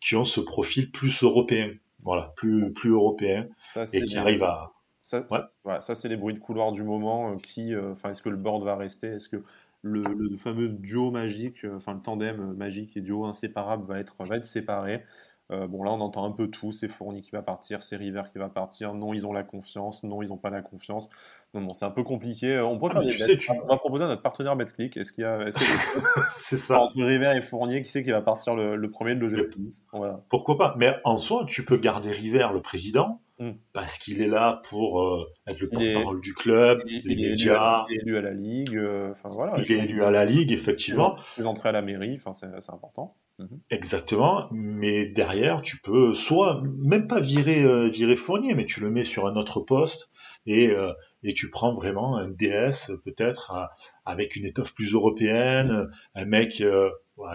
qui 0.00 0.16
ont 0.16 0.24
ce 0.24 0.40
profil 0.40 0.90
plus 0.90 1.22
européen, 1.22 1.72
voilà, 2.02 2.32
plus, 2.36 2.72
plus 2.72 2.90
européen, 2.90 3.48
ça, 3.58 3.84
et 3.92 4.02
qui 4.02 4.16
arrivent 4.16 4.44
à... 4.44 4.72
Ça, 5.02 5.26
ouais. 5.66 5.82
ça 5.82 5.94
c'est 5.94 6.08
les 6.08 6.16
bruits 6.16 6.32
de 6.32 6.38
couloir 6.38 6.72
du 6.72 6.82
moment. 6.82 7.36
qui, 7.36 7.76
enfin, 7.76 8.08
est-ce 8.08 8.22
que 8.22 8.30
le 8.30 8.38
board 8.38 8.64
va 8.64 8.74
rester? 8.74 9.08
Est-ce 9.08 9.28
que 9.28 9.44
le, 9.82 10.02
le, 10.02 10.34
fameux 10.38 10.70
duo 10.70 11.10
magique, 11.10 11.66
enfin 11.76 11.92
le 11.92 12.00
tandem 12.00 12.54
magique 12.54 12.96
et 12.96 13.02
duo 13.02 13.26
inséparable 13.26 13.84
va 13.84 13.98
être, 13.98 14.16
va 14.24 14.38
être 14.38 14.46
séparé? 14.46 15.04
Euh, 15.52 15.66
bon, 15.66 15.82
là, 15.82 15.92
on 15.92 16.00
entend 16.00 16.24
un 16.24 16.30
peu 16.30 16.48
tout. 16.48 16.72
C'est 16.72 16.88
Fourni 16.88 17.20
qui 17.20 17.30
va 17.30 17.42
partir, 17.42 17.82
c'est 17.82 17.96
River 17.96 18.22
qui 18.32 18.38
va 18.38 18.48
partir. 18.48 18.94
Non, 18.94 19.12
ils 19.12 19.26
ont 19.26 19.32
la 19.32 19.42
confiance. 19.42 20.02
Non, 20.02 20.22
ils 20.22 20.28
n'ont 20.28 20.38
pas 20.38 20.50
la 20.50 20.62
confiance. 20.62 21.10
Non, 21.52 21.72
c'est 21.74 21.84
un 21.84 21.90
peu 21.90 22.02
compliqué. 22.02 22.54
Euh, 22.54 22.66
on, 22.66 22.78
pourrait 22.78 22.94
ah, 22.96 23.00
on 23.00 23.66
va 23.66 23.76
proposer 23.76 24.04
à 24.04 24.08
notre 24.08 24.22
partenaire 24.22 24.56
BetClick. 24.56 24.96
Est-ce 24.96 25.12
qu'il 25.12 25.22
y 25.22 25.26
a. 25.26 25.44
c'est 26.34 26.56
ça. 26.56 26.80
Entre 26.80 27.02
River 27.02 27.34
et 27.36 27.42
Fournier, 27.42 27.82
qui 27.82 27.90
sait 27.90 28.02
qui 28.02 28.10
va 28.10 28.22
partir 28.22 28.54
le, 28.54 28.90
premier 28.90 29.14
de 29.14 29.20
l'OGC 29.20 29.84
Pourquoi 30.30 30.56
pas? 30.56 30.74
Mais 30.78 30.96
en 31.04 31.18
soi, 31.18 31.44
tu 31.46 31.64
peux 31.64 31.76
garder 31.76 32.10
River, 32.10 32.48
le 32.52 32.62
président, 32.62 33.20
hmm. 33.38 33.52
parce 33.72 33.98
qu'il 33.98 34.20
est 34.22 34.28
là 34.28 34.62
pour 34.68 35.02
euh, 35.02 35.32
être 35.46 35.60
le 35.60 35.68
porte-parole 35.68 36.20
du 36.20 36.34
club, 36.34 36.82
les 36.86 37.16
médias. 37.16 37.86
il 37.90 37.96
est 37.96 38.02
élu 38.02 38.16
à 38.16 38.20
la 38.20 38.32
Ligue. 38.32 38.80
Enfin, 39.10 39.28
voilà, 39.30 39.54
il 39.58 39.70
est 39.72 39.84
élu 39.84 40.02
à 40.02 40.10
la 40.10 40.24
Ligue, 40.24 40.52
effectivement. 40.52 41.18
Ses 41.28 41.46
entrées 41.46 41.70
à 41.70 41.72
la 41.72 41.82
mairie, 41.82 42.14
enfin, 42.16 42.32
c'est 42.32 42.72
important. 42.72 43.16
Mhm. 43.38 43.60
Exactement, 43.70 44.48
mais 44.52 45.06
derrière, 45.06 45.60
tu 45.60 45.78
peux 45.78 46.14
soit 46.14 46.62
même 46.78 47.08
pas 47.08 47.18
virer, 47.18 47.64
euh, 47.64 47.88
virer 47.88 48.14
Fournier, 48.14 48.54
mais 48.54 48.64
tu 48.64 48.80
le 48.80 48.90
mets 48.90 49.02
sur 49.02 49.26
un 49.26 49.34
autre 49.34 49.60
poste 49.60 50.08
et, 50.46 50.68
euh, 50.68 50.92
et 51.24 51.34
tu 51.34 51.50
prends 51.50 51.74
vraiment 51.74 52.16
un 52.16 52.28
DS 52.28 52.92
peut-être 53.04 53.52
euh, 53.52 53.66
avec 54.04 54.36
une 54.36 54.44
étoffe 54.44 54.72
plus 54.72 54.94
européenne, 54.94 55.90
un 56.14 56.24
mec, 56.26 56.62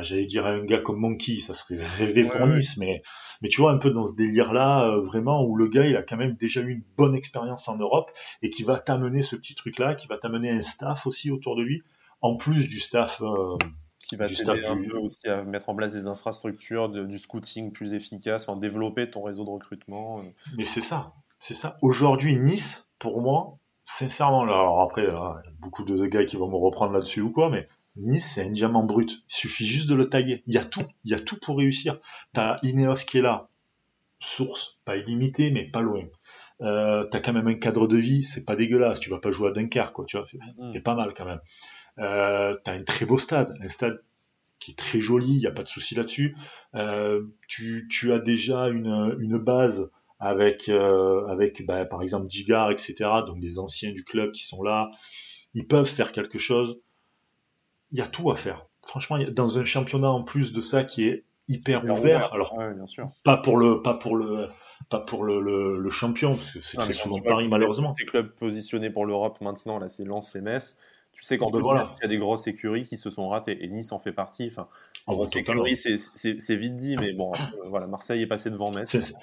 j'allais 0.01 0.25
dire 0.25 0.45
un 0.45 0.63
gars 0.63 0.79
comme 0.79 0.99
Monkey, 0.99 1.39
ça 1.39 1.53
serait 1.53 1.83
rêvé 1.97 2.25
pour 2.25 2.45
Nice, 2.47 2.77
mais 2.77 3.01
mais 3.41 3.49
tu 3.49 3.61
vois 3.61 3.71
un 3.71 3.77
peu 3.77 3.91
dans 3.91 4.05
ce 4.05 4.15
délire-là, 4.15 4.97
vraiment 4.97 5.43
où 5.43 5.55
le 5.55 5.67
gars 5.67 5.85
il 5.85 5.95
a 5.95 6.03
quand 6.03 6.17
même 6.17 6.35
déjà 6.35 6.61
eu 6.61 6.71
une 6.71 6.83
bonne 6.97 7.15
expérience 7.15 7.67
en 7.67 7.77
Europe 7.77 8.11
et 8.41 8.49
qui 8.49 8.63
va 8.63 8.79
t'amener 8.79 9.21
ce 9.21 9.35
petit 9.35 9.55
truc-là, 9.55 9.95
qui 9.95 10.07
va 10.07 10.17
t'amener 10.17 10.49
un 10.49 10.61
staff 10.61 11.07
aussi 11.07 11.31
autour 11.31 11.55
de 11.55 11.63
lui, 11.63 11.83
en 12.21 12.35
plus 12.35 12.67
du 12.67 12.79
staff 12.79 13.21
qui 14.09 14.15
va 14.15 14.27
t'aider 14.27 14.65
un 14.65 14.83
peu 14.89 14.97
aussi 14.97 15.27
à 15.27 15.43
mettre 15.43 15.69
en 15.69 15.75
place 15.75 15.93
des 15.93 16.07
infrastructures, 16.07 16.89
du 16.89 17.17
scouting 17.19 17.71
plus 17.71 17.93
efficace, 17.93 18.49
enfin, 18.49 18.59
développer 18.59 19.09
ton 19.09 19.21
réseau 19.21 19.45
de 19.45 19.51
recrutement. 19.51 20.19
Euh. 20.19 20.23
Mais 20.57 20.65
c'est 20.65 20.81
ça, 20.81 21.13
c'est 21.39 21.53
ça. 21.53 21.77
Aujourd'hui, 21.83 22.35
Nice, 22.35 22.89
pour 22.97 23.21
moi, 23.21 23.59
sincèrement, 23.85 24.41
alors 24.41 24.81
après, 24.81 25.03
il 25.03 25.09
y 25.09 25.11
a 25.11 25.43
beaucoup 25.59 25.83
de 25.83 26.07
gars 26.07 26.25
qui 26.25 26.37
vont 26.37 26.49
me 26.49 26.55
reprendre 26.55 26.93
là-dessus 26.93 27.21
ou 27.21 27.31
quoi, 27.31 27.51
mais 27.51 27.69
Nice, 27.99 28.31
c'est 28.33 28.43
un 28.43 28.49
diamant 28.49 28.83
brut. 28.83 29.11
Il 29.11 29.33
suffit 29.33 29.65
juste 29.65 29.89
de 29.89 29.95
le 29.95 30.09
tailler. 30.09 30.43
Il 30.47 30.53
y 30.53 30.57
a 30.57 30.65
tout. 30.65 30.85
Il 31.03 31.11
y 31.11 31.13
a 31.13 31.19
tout 31.19 31.37
pour 31.37 31.57
réussir. 31.57 31.99
T'as 32.33 32.57
Ineos 32.63 33.05
qui 33.07 33.17
est 33.17 33.21
là. 33.21 33.49
Source, 34.19 34.79
pas 34.85 34.97
illimitée, 34.97 35.51
mais 35.51 35.65
pas 35.65 35.81
loin. 35.81 36.03
Euh, 36.61 37.05
t'as 37.05 37.19
quand 37.21 37.33
même 37.33 37.47
un 37.47 37.55
cadre 37.55 37.87
de 37.87 37.95
vie, 37.95 38.23
c'est 38.23 38.45
pas 38.45 38.55
dégueulasse. 38.55 38.99
Tu 38.99 39.09
vas 39.09 39.19
pas 39.19 39.31
jouer 39.31 39.49
à 39.49 39.51
Dunkerque, 39.51 39.93
quoi. 39.93 40.05
Tu 40.05 40.17
vois, 40.17 40.25
mm. 40.57 40.71
c'est 40.73 40.81
pas 40.81 40.95
mal 40.95 41.13
quand 41.13 41.25
même. 41.25 41.39
Euh, 41.99 42.57
t'as 42.63 42.73
un 42.73 42.83
très 42.83 43.05
beau 43.05 43.17
stade, 43.17 43.57
un 43.61 43.69
stade 43.69 44.01
qui 44.59 44.71
est 44.71 44.75
très 44.75 44.99
joli, 44.99 45.35
il 45.35 45.39
n'y 45.39 45.47
a 45.47 45.51
pas 45.51 45.63
de 45.63 45.69
souci 45.69 45.95
là-dessus. 45.95 46.35
Euh, 46.75 47.23
tu, 47.47 47.87
tu, 47.89 48.11
as 48.11 48.19
déjà 48.19 48.67
une, 48.67 49.15
une 49.19 49.37
base 49.37 49.89
avec, 50.19 50.67
euh, 50.69 51.25
avec 51.27 51.65
bah, 51.65 51.85
par 51.85 52.01
exemple 52.01 52.27
Digar, 52.27 52.71
etc., 52.71 52.95
donc 53.25 53.39
des 53.39 53.57
anciens 53.57 53.91
du 53.91 54.03
club 54.03 54.31
qui 54.33 54.43
sont 54.43 54.61
là. 54.61 54.91
Ils 55.53 55.65
peuvent 55.65 55.89
faire 55.89 56.11
quelque 56.11 56.37
chose. 56.37 56.79
Il 57.91 57.99
y 57.99 58.01
a 58.01 58.07
tout 58.07 58.29
à 58.31 58.35
faire. 58.35 58.65
Franchement, 58.85 59.17
dans 59.31 59.59
un 59.59 59.65
championnat 59.65 60.09
en 60.09 60.23
plus 60.23 60.51
de 60.51 60.61
ça 60.61 60.83
qui 60.83 61.07
est 61.07 61.23
hyper 61.47 61.83
ouvert, 61.83 62.31
alors 62.33 62.55
bien 62.75 62.85
sûr. 62.85 63.09
pas 63.23 63.37
pour 63.37 63.57
le 63.57 63.81
pas 63.81 63.95
pour 63.95 64.15
le 64.15 64.49
pas 64.89 64.99
pour 64.99 65.23
le, 65.23 65.41
le, 65.79 65.89
champion 65.89 66.35
parce 66.35 66.51
que 66.51 66.61
c'est 66.61 66.77
très 66.77 66.93
souvent 66.93 67.19
Paris 67.21 67.47
malheureusement. 67.47 67.95
Les 67.99 68.05
clubs 68.05 68.29
positionnés 68.29 68.91
pour 68.91 69.05
l'Europe 69.05 69.41
maintenant 69.41 69.79
là 69.79 69.89
c'est 69.89 70.05
Lens 70.05 70.35
et 70.35 70.41
Metz 70.41 70.77
tu 71.19 71.25
sais 71.25 71.37
qu'en 71.37 71.49
voilà. 71.49 71.95
il 71.99 72.03
y 72.03 72.05
a 72.05 72.07
des 72.07 72.17
grosses 72.17 72.47
écuries 72.47 72.85
qui 72.85 72.95
se 72.95 73.09
sont 73.09 73.27
ratées 73.27 73.61
et 73.61 73.67
Nice 73.67 73.91
en 73.91 73.99
fait 73.99 74.13
partie. 74.13 74.47
Enfin, 74.49 74.69
en 75.05 75.15
grosse 75.15 75.35
écurie, 75.35 75.75
c'est 75.75 76.55
vite 76.55 76.77
dit, 76.77 76.95
mais 76.95 77.11
bon, 77.11 77.33
euh, 77.33 77.67
voilà, 77.67 77.87
Marseille 77.87 78.21
est 78.21 78.27
passé 78.27 78.49
devant 78.49 78.71
Metz. 78.71 79.13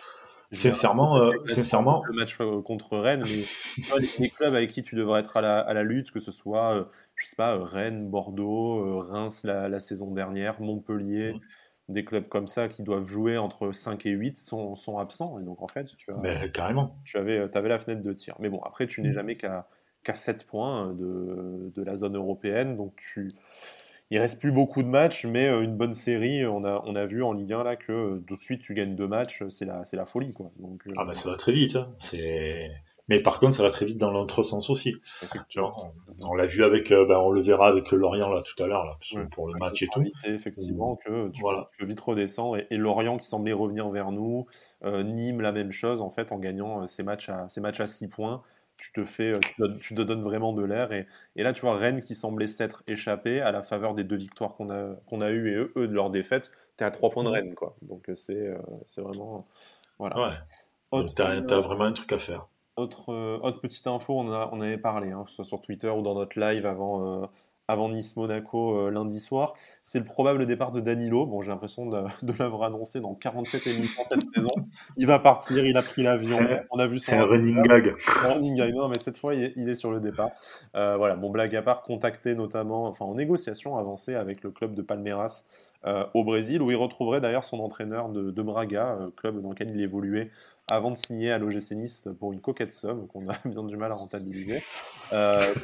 Sincèrement, 0.52 1.16
euh, 1.18 1.32
sincèrement. 1.44 2.02
Le 2.06 2.14
match 2.14 2.36
euh, 2.40 2.62
contre 2.62 2.98
Rennes, 2.98 3.24
mais 3.24 3.98
les, 4.18 4.30
clubs 4.30 4.54
avec 4.54 4.70
qui 4.70 4.82
tu 4.82 4.94
devrais 4.94 5.20
être 5.20 5.36
à 5.36 5.40
la, 5.40 5.58
à 5.58 5.74
la 5.74 5.82
lutte, 5.82 6.10
que 6.10 6.20
ce 6.20 6.30
soit, 6.30 6.88
je 7.14 7.26
sais 7.26 7.36
pas, 7.36 7.58
Rennes, 7.62 8.08
Bordeaux, 8.08 9.00
Reims 9.00 9.44
la, 9.44 9.80
saison 9.80 10.12
dernière, 10.12 10.60
Montpellier, 10.60 11.34
mmh. 11.34 11.92
des 11.92 12.04
clubs 12.04 12.28
comme 12.28 12.46
ça 12.46 12.68
qui 12.68 12.82
doivent 12.82 13.06
jouer 13.06 13.38
entre 13.38 13.72
5 13.72 14.06
et 14.06 14.10
8 14.10 14.36
sont, 14.36 14.74
sont 14.74 14.98
absents. 14.98 15.38
Et 15.40 15.44
donc 15.44 15.62
en 15.62 15.68
fait, 15.68 15.86
tu, 15.96 16.10
as, 16.12 16.48
carrément. 16.48 16.96
tu 17.04 17.16
avais, 17.16 17.38
avais 17.56 17.68
la 17.68 17.78
fenêtre 17.78 18.02
de 18.02 18.12
tir. 18.12 18.36
Mais 18.38 18.48
bon, 18.48 18.60
après, 18.62 18.86
tu 18.86 19.02
n'es 19.02 19.10
mmh. 19.10 19.14
jamais 19.14 19.36
qu'à 19.36 19.68
qu'à 20.06 20.14
7 20.14 20.46
points 20.46 20.94
de, 20.94 21.72
de, 21.74 21.82
la 21.82 21.96
zone 21.96 22.14
européenne. 22.14 22.76
Donc 22.76 22.94
tu, 22.96 23.32
il 24.10 24.18
reste 24.18 24.38
plus 24.38 24.52
beaucoup 24.52 24.82
de 24.82 24.88
matchs, 24.88 25.24
mais 25.24 25.48
euh, 25.48 25.62
une 25.62 25.76
bonne 25.76 25.94
série. 25.94 26.46
On 26.46 26.64
a, 26.64 26.82
on 26.86 26.94
a 26.94 27.06
vu 27.06 27.22
en 27.22 27.32
Ligue 27.32 27.52
1 27.52 27.64
là 27.64 27.76
que 27.76 27.92
euh, 27.92 28.24
tout 28.26 28.36
de 28.36 28.42
suite 28.42 28.62
tu 28.62 28.74
gagnes 28.74 28.94
deux 28.94 29.08
matchs, 29.08 29.42
c'est 29.48 29.64
la, 29.64 29.84
c'est 29.84 29.96
la 29.96 30.06
folie 30.06 30.32
quoi. 30.32 30.50
Donc, 30.58 30.86
euh, 30.86 30.92
ah 30.96 31.04
bah 31.04 31.14
ça 31.14 31.30
va 31.30 31.36
très 31.36 31.52
vite. 31.52 31.76
Hein. 31.76 31.92
C'est... 31.98 32.68
Mais 33.08 33.20
par 33.20 33.38
contre, 33.38 33.56
ça 33.56 33.62
va 33.62 33.70
très 33.70 33.86
vite 33.86 33.98
dans 33.98 34.10
l'autre 34.10 34.42
sens 34.42 34.68
aussi. 34.68 34.96
on, 36.22 36.34
l'a 36.34 36.46
vu 36.46 36.64
avec, 36.64 36.90
ben, 36.90 37.18
on 37.18 37.30
le 37.30 37.40
verra 37.40 37.68
avec 37.68 37.92
Lorient 37.92 38.32
là 38.32 38.42
tout 38.42 38.60
à 38.60 38.66
l'heure 38.66 38.84
là, 38.84 38.98
pour 39.30 39.46
le 39.46 39.56
match 39.60 39.80
et 39.82 39.86
tout. 39.86 40.02
Effectivement, 40.24 40.96
que 40.96 41.28
tu, 41.28 41.40
voilà. 41.40 41.70
peux 41.78 41.86
vite 41.86 42.00
redescendre 42.00 42.56
et, 42.56 42.76
Lorient 42.76 43.16
qui 43.16 43.26
semblait 43.28 43.52
revenir 43.52 43.88
vers 43.90 44.10
nous, 44.10 44.46
Nîmes 44.84 45.40
la 45.40 45.52
même 45.52 45.70
chose 45.70 46.00
en 46.00 46.10
fait 46.10 46.32
en 46.32 46.38
gagnant 46.40 46.88
ces 46.88 47.04
matchs 47.04 47.28
à 47.28 47.48
ces 47.48 47.60
matchs 47.60 47.78
à 47.78 47.86
6 47.86 48.08
points 48.08 48.42
tu 48.76 48.92
te 48.92 49.04
fais, 49.04 49.32
euh, 49.32 49.40
tu, 49.80 49.94
te 49.94 50.02
donnes 50.02 50.22
vraiment 50.22 50.52
de 50.52 50.64
l'air. 50.64 50.92
Et, 50.92 51.06
et, 51.36 51.42
là, 51.42 51.52
tu 51.52 51.62
vois, 51.62 51.76
Rennes 51.76 52.00
qui 52.00 52.14
semblait 52.14 52.48
s'être 52.48 52.82
échappé 52.86 53.40
à 53.40 53.52
la 53.52 53.62
faveur 53.62 53.94
des 53.94 54.04
deux 54.04 54.16
victoires 54.16 54.54
qu'on 54.54 54.70
a, 54.70 54.94
qu'on 55.06 55.20
a 55.20 55.30
eues 55.30 55.50
et 55.50 55.54
eux, 55.54 55.72
eux 55.76 55.88
de 55.88 55.94
leur 55.94 56.10
défaite, 56.10 56.52
tu 56.76 56.84
es 56.84 56.86
à 56.86 56.90
trois 56.90 57.10
points 57.10 57.24
de 57.24 57.28
Rennes, 57.28 57.54
quoi. 57.54 57.76
Donc 57.82 58.08
euh, 58.08 58.14
c'est, 58.14 58.34
euh, 58.34 58.58
c'est 58.84 59.00
vraiment. 59.00 59.46
Voilà. 59.98 60.42
Ouais. 60.92 61.06
t'as, 61.16 61.60
vraiment 61.60 61.84
un 61.84 61.92
truc 61.92 62.12
à 62.12 62.18
faire. 62.18 62.48
Autre, 62.76 63.12
autre 63.42 63.60
petite 63.60 63.86
info, 63.86 64.18
on, 64.18 64.30
a, 64.30 64.50
on 64.52 64.60
avait 64.60 64.76
parlé, 64.76 65.10
hein, 65.10 65.22
que 65.24 65.30
ce 65.30 65.36
soit 65.36 65.44
sur 65.46 65.62
Twitter 65.62 65.88
ou 65.88 66.02
dans 66.02 66.14
notre 66.14 66.38
live 66.38 66.66
avant, 66.66 67.26
avant 67.68 67.88
Nice-Monaco 67.88 68.78
euh, 68.78 68.90
lundi 68.90 69.20
soir. 69.20 69.52
C'est 69.82 69.98
le 69.98 70.04
probable 70.04 70.46
départ 70.46 70.72
de 70.72 70.80
Danilo. 70.80 71.26
Bon, 71.26 71.42
j'ai 71.42 71.50
l'impression 71.50 71.86
de, 71.86 72.32
l'avoir 72.38 72.64
annoncé 72.64 73.00
dans 73.00 73.14
47 73.14 73.66
émissions 73.66 74.02
cette 74.08 74.22
saison. 74.34 74.48
Il 74.96 75.06
va 75.06 75.18
partir, 75.18 75.66
il 75.66 75.76
a 75.76 75.82
pris 75.82 76.02
l'avion. 76.02 76.38
On 76.70 76.78
a 76.78 76.86
vu 76.86 76.98
C'est 76.98 77.16
un 77.16 77.24
running 77.24 77.62
gag. 77.62 77.94
running 78.22 78.54
gag. 78.54 78.74
Non, 78.74 78.88
mais 78.88 78.98
cette 78.98 79.18
fois, 79.18 79.34
il 79.34 79.68
est, 79.68 79.74
sur 79.74 79.90
le 79.90 80.00
départ. 80.00 80.30
Euh, 80.74 80.96
voilà, 80.96 81.16
bon, 81.16 81.30
blague 81.30 81.54
à 81.56 81.62
part, 81.62 81.82
contacté 81.82 82.34
notamment, 82.34 82.86
enfin 82.86 83.04
en 83.04 83.14
négociation 83.14 83.76
avancée 83.76 84.14
avec 84.14 84.42
le 84.42 84.50
club 84.50 84.74
de 84.74 84.82
Palmeiras 84.82 85.44
au 86.14 86.24
Brésil, 86.24 86.62
où 86.62 86.70
il 86.70 86.76
retrouverait 86.76 87.20
d'ailleurs 87.20 87.44
son 87.44 87.60
entraîneur 87.60 88.08
de, 88.08 88.42
Braga, 88.42 88.96
euh, 88.98 89.10
club 89.10 89.40
dans 89.40 89.50
lequel 89.50 89.70
il 89.70 89.80
évoluait 89.80 90.30
avant 90.66 90.90
de 90.90 90.96
signer 90.96 91.30
à 91.30 91.38
l'OGC 91.38 91.72
Nice 91.72 92.08
pour 92.18 92.32
une 92.32 92.40
coquette 92.40 92.72
somme 92.72 93.06
qu'on 93.06 93.28
a 93.28 93.36
bien 93.44 93.62
du 93.62 93.76
mal 93.76 93.92
à 93.92 93.94
rentabiliser. 93.94 94.62
Euh, 95.12 95.54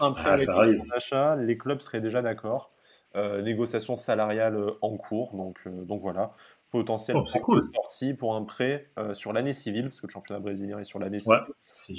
un 0.00 0.12
prêt 0.12 0.44
ah, 0.48 0.66
d'achat, 0.92 1.36
les 1.36 1.56
clubs 1.56 1.80
seraient 1.80 2.00
déjà 2.00 2.22
d'accord. 2.22 2.72
Euh, 3.16 3.42
négociation 3.42 3.96
salariale 3.96 4.58
en 4.80 4.96
cours, 4.96 5.36
donc, 5.36 5.68
donc 5.68 6.00
voilà 6.00 6.32
potentiel 6.70 7.16
oh, 7.16 7.38
cool. 7.38 7.70
sortie 7.72 8.14
pour 8.14 8.34
un 8.34 8.42
prêt 8.42 8.90
sur 9.12 9.32
l'année 9.32 9.52
civile, 9.52 9.84
parce 9.84 10.00
que 10.00 10.08
le 10.08 10.12
championnat 10.12 10.40
brésilien 10.40 10.80
est 10.80 10.84
sur 10.84 10.98
l'année 10.98 11.20
civile, 11.20 11.44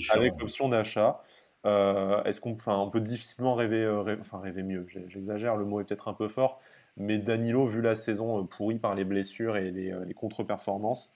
avec 0.09 0.33
option 0.41 0.67
d'achat. 0.67 1.23
Est-ce 1.63 2.41
qu'on 2.41 2.57
on 2.67 2.89
peut 2.89 2.99
difficilement 2.99 3.55
rêver, 3.55 3.87
enfin 4.19 4.41
rêver 4.41 4.63
mieux 4.63 4.85
J'exagère, 5.07 5.55
le 5.55 5.63
mot 5.63 5.79
est 5.79 5.85
peut-être 5.85 6.09
un 6.09 6.13
peu 6.13 6.27
fort, 6.27 6.59
mais 6.97 7.17
Danilo, 7.17 7.65
vu 7.65 7.81
la 7.81 7.95
saison 7.95 8.41
euh, 8.41 8.43
pourrie 8.43 8.79
par 8.79 8.95
les 8.95 9.03
blessures 9.03 9.57
et 9.57 9.71
les, 9.71 9.91
euh, 9.91 10.05
contre-performances, 10.15 11.13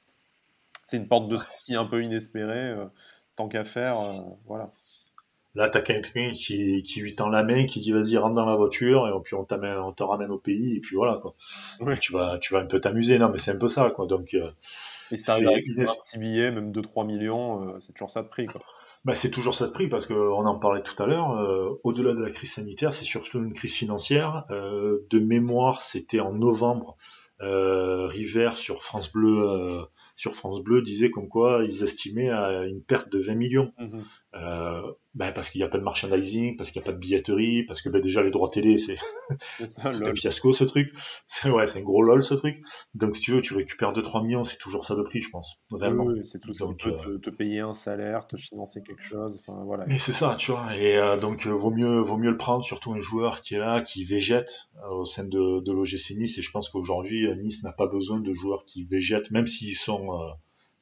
c'est 0.84 0.98
une 0.98 1.08
porte 1.08 1.30
de 1.30 1.38
sortie 1.38 1.76
un 1.76 1.86
peu 1.86 2.04
inespérée. 2.04 2.72
Euh, 2.72 2.86
tant 3.36 3.48
qu'à 3.48 3.64
faire, 3.64 3.96
voilà. 4.48 4.68
Là, 5.56 5.70
t'as 5.70 5.82
quelqu'un 5.82 6.32
qui, 6.34 6.84
qui 6.84 7.00
lui 7.00 7.16
tend 7.16 7.30
la 7.30 7.42
main, 7.42 7.66
qui 7.66 7.80
dit 7.80 7.94
vas-y, 7.94 8.18
rentre 8.18 8.36
dans 8.36 8.46
la 8.46 8.58
voiture, 8.58 9.08
et 9.08 9.12
puis 9.24 9.34
on, 9.34 9.48
on 9.50 9.94
te 9.94 10.04
ramène 10.04 10.30
au 10.30 10.38
pays, 10.38 10.76
et 10.76 10.82
puis 10.82 10.98
voilà, 10.98 11.20
quoi. 11.22 11.34
Tu, 12.02 12.12
vas, 12.12 12.38
tu 12.40 12.54
vas 12.54 12.60
un 12.60 12.66
peu 12.66 12.82
t'amuser, 12.82 13.18
non, 13.18 13.30
mais 13.30 13.38
c'est 13.38 13.52
un 13.52 13.58
peu 13.58 13.70
ça, 13.70 13.90
quoi. 13.92 14.08
Donc, 14.08 14.34
et 14.34 15.18
c'est 15.18 15.32
un 15.32 15.38
petit 15.38 16.20
billet, 16.20 16.52
même 16.52 16.74
2-3 16.74 17.06
millions, 17.06 17.80
c'est 17.80 17.94
toujours 17.94 18.12
ça 18.12 18.24
de 18.24 18.28
prix, 18.28 18.46
quoi. 18.46 18.62
Bah, 19.06 19.16
c'est 19.16 19.32
toujours 19.32 19.56
ça 19.56 19.68
de 19.68 19.72
prix 19.72 19.88
parce 19.88 20.06
qu'on 20.06 20.46
en 20.46 20.60
parlait 20.60 20.84
tout 20.84 21.02
à 21.02 21.08
l'heure. 21.08 21.32
Euh, 21.32 21.80
au-delà 21.84 22.14
de 22.14 22.22
la 22.22 22.32
crise 22.32 22.54
sanitaire, 22.54 22.94
c'est 22.94 23.06
surtout 23.06 23.40
une 23.40 23.54
crise 23.54 23.74
financière. 23.74 24.46
Euh, 24.52 25.00
de 25.10 25.20
mémoire, 25.20 25.82
c'était 25.82 26.20
en 26.20 26.34
novembre. 26.34 26.98
Euh, 27.42 28.08
River 28.08 28.52
sur 28.56 28.84
France 28.84 29.14
Bleu, 29.14 29.86
sur 30.18 30.36
France 30.36 30.62
Bleu 30.62 30.82
disait 30.82 31.10
comme 31.10 31.30
quoi 31.30 31.64
ils 31.64 31.84
estimaient 31.86 32.30
à 32.30 32.66
une 32.66 32.82
perte 32.82 33.10
de 33.10 33.20
20 33.20 33.36
millions. 33.36 33.72
Mhm. 33.78 34.04
Ben, 35.20 35.34
parce 35.34 35.50
qu'il 35.50 35.60
n'y 35.60 35.66
a 35.66 35.68
pas 35.68 35.78
de 35.78 35.84
merchandising, 35.84 36.56
parce 36.56 36.72
qu'il 36.72 36.82
n'y 36.82 36.86
a 36.86 36.92
pas 36.92 36.94
de 36.94 36.98
billetterie, 36.98 37.64
parce 37.64 37.82
que 37.82 37.90
ben, 37.90 38.00
déjà 38.00 38.24
les 38.24 38.32
droits 38.32 38.50
télé, 38.50 38.78
c'est 38.78 38.96
un 39.86 40.16
fiasco 40.16 40.54
ce 40.54 40.64
truc. 40.64 40.94
C'est 41.28 41.50
ouais, 41.50 41.66
un 41.78 41.82
gros 41.82 42.02
lol 42.02 42.24
ce 42.24 42.36
truc. 42.36 42.64
Donc 42.94 43.18
si 43.18 43.24
tu 43.24 43.34
veux, 43.34 43.42
tu 43.42 43.54
récupères 43.54 43.92
2-3 43.92 44.24
millions, 44.24 44.46
c'est 44.46 44.56
toujours 44.56 44.86
ça 44.86 44.96
de 44.96 45.02
prix, 45.02 45.20
je 45.20 45.30
pense. 45.30 45.60
Vraiment. 45.72 46.06
Oui, 46.06 46.22
c'est 46.24 46.40
tout 46.40 46.54
ça. 46.54 46.66
peut 46.68 46.96
euh, 47.06 47.18
te, 47.18 47.30
payer 47.30 47.60
un 47.60 47.74
salaire, 47.74 48.28
te 48.28 48.38
financer 48.38 48.82
quelque 48.82 49.04
chose. 49.04 49.42
Voilà. 49.46 49.86
Mais 49.88 50.00
c'est 50.00 50.14
ça, 50.14 50.38
tu 50.40 50.52
vois. 50.52 50.74
Et 50.78 50.98
euh, 50.98 51.18
donc 51.18 51.46
euh, 51.48 51.50
vaut, 51.50 51.72
mieux, 51.72 52.00
vaut 52.00 52.18
mieux 52.18 52.32
le 52.32 52.38
prendre, 52.38 52.64
surtout 52.64 52.94
un 52.94 53.02
joueur 53.02 53.42
qui 53.42 53.56
est 53.56 53.60
là, 53.60 53.82
qui 53.82 54.06
végète 54.06 54.70
au 54.90 55.04
sein 55.04 55.26
de, 55.26 55.60
de 55.60 55.72
l'OGC 55.74 56.12
Nice. 56.12 56.38
Et 56.38 56.42
je 56.42 56.52
pense 56.52 56.70
qu'aujourd'hui, 56.70 57.28
Nice 57.44 57.62
n'a 57.64 57.74
pas 57.74 57.88
besoin 57.88 58.22
de 58.22 58.32
joueurs 58.32 58.64
qui 58.64 58.86
végètent, 58.86 59.32
même 59.32 59.48
s'ils 59.48 59.76
sont, 59.76 60.18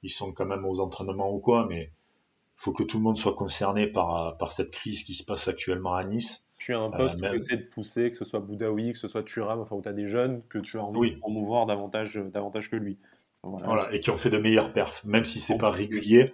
ils 0.03 0.12
sont 0.12 0.32
quand 0.32 0.46
même 0.46 0.63
aux 0.63 0.79
entraînements 0.79 1.34
ou 1.34 1.39
quoi, 1.39 1.65
mais 1.67 1.91
faut 2.58 2.74
que 2.74 2.84
tout 2.84 2.98
le 2.98 3.04
monde 3.04 3.18
soit 3.18 3.36
concerné 3.36 3.88
par, 3.88 4.36
par 4.38 4.52
cette 4.52 4.72
crise 4.72 5.04
qui 5.04 5.14
se 5.14 5.24
passe 5.24 5.48
actuellement 5.48 5.94
à 5.94 6.04
Nice. 6.04 6.48
Tu 6.58 6.74
as 6.74 6.80
un 6.80 6.90
poste 6.90 7.22
euh, 7.24 7.28
que 7.28 7.32
tu 7.32 7.36
essaies 7.38 7.58
de 7.58 7.68
pousser, 7.68 8.10
que 8.12 8.18
ce 8.18 8.26
soit 8.26 8.40
Boudaoui, 8.40 8.94
que 8.94 9.00
ce 9.00 9.08
soit 9.08 9.24
Thuram, 9.24 9.60
enfin 9.60 9.76
où 9.76 9.82
tu 9.82 9.88
as 9.88 9.94
des 9.94 10.08
jeunes 10.08 10.42
que 10.50 10.58
tu 10.58 10.78
as 10.78 10.84
envie 10.84 11.14
de 11.14 11.20
promouvoir 11.20 11.68
davantage, 11.68 12.16
davantage 12.16 12.70
que 12.70 12.76
lui. 12.76 12.98
Voilà, 13.44 13.94
et 13.94 14.02
qui 14.02 14.10
ont 14.10 14.18
fait 14.18 14.32
de 14.32 14.40
meilleurs 14.40 14.74
perfs, 14.74 15.06
même 15.06 15.24
si 15.24 15.40
c'est 15.40 15.58
pas 15.58 15.70
régulier, 15.70 16.34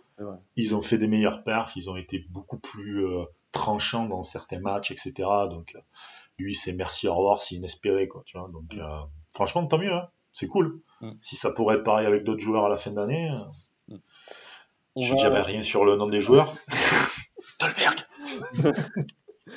ils 0.56 0.74
ont 0.74 0.82
fait 0.82 0.98
des 0.98 1.08
meilleurs 1.08 1.44
perfs, 1.44 1.75
ils 1.75 1.89
ont 1.89 1.98
été 1.98 2.25
beaucoup 2.30 2.58
plus 2.58 3.06
euh, 3.06 3.25
tranchants 3.51 4.08
dans 4.08 4.24
certains 4.24 4.60
matchs, 4.60 4.89
etc. 4.92 5.13
Donc 5.50 5.75
lui, 6.39 6.56
c'est 6.56 6.74
merci, 6.74 7.08
au 7.08 7.13
revoir, 7.13 7.42
c'est 7.42 7.56
inespéré, 7.56 8.08
quoi, 8.08 8.24
tu 8.25 8.38
vois. 8.38 8.50
Donc 8.50 8.74
mm. 8.74 8.80
euh, 8.80 9.01
franchement, 9.34 9.68
tant 9.68 9.77
mieux, 9.77 9.94
hein. 9.94 10.08
c'est 10.32 10.48
cool. 10.48 10.82
Mm. 11.01 11.12
Si 11.20 11.36
ça 11.36 11.51
pourrait 11.51 11.75
être 11.75 11.84
pareil 11.84 12.08
avec 12.08 12.24
d'autres 12.24 12.42
joueurs 12.42 12.65
à 12.65 12.70
la 12.70 12.77
fin 12.77 12.92
d'année, 12.92 13.30
je 14.95 15.13
ne 15.13 15.17
jamais 15.17 15.41
rien 15.41 15.63
sur 15.63 15.85
le 15.85 15.95
nom 15.95 16.07
des 16.07 16.21
joueurs. 16.21 16.53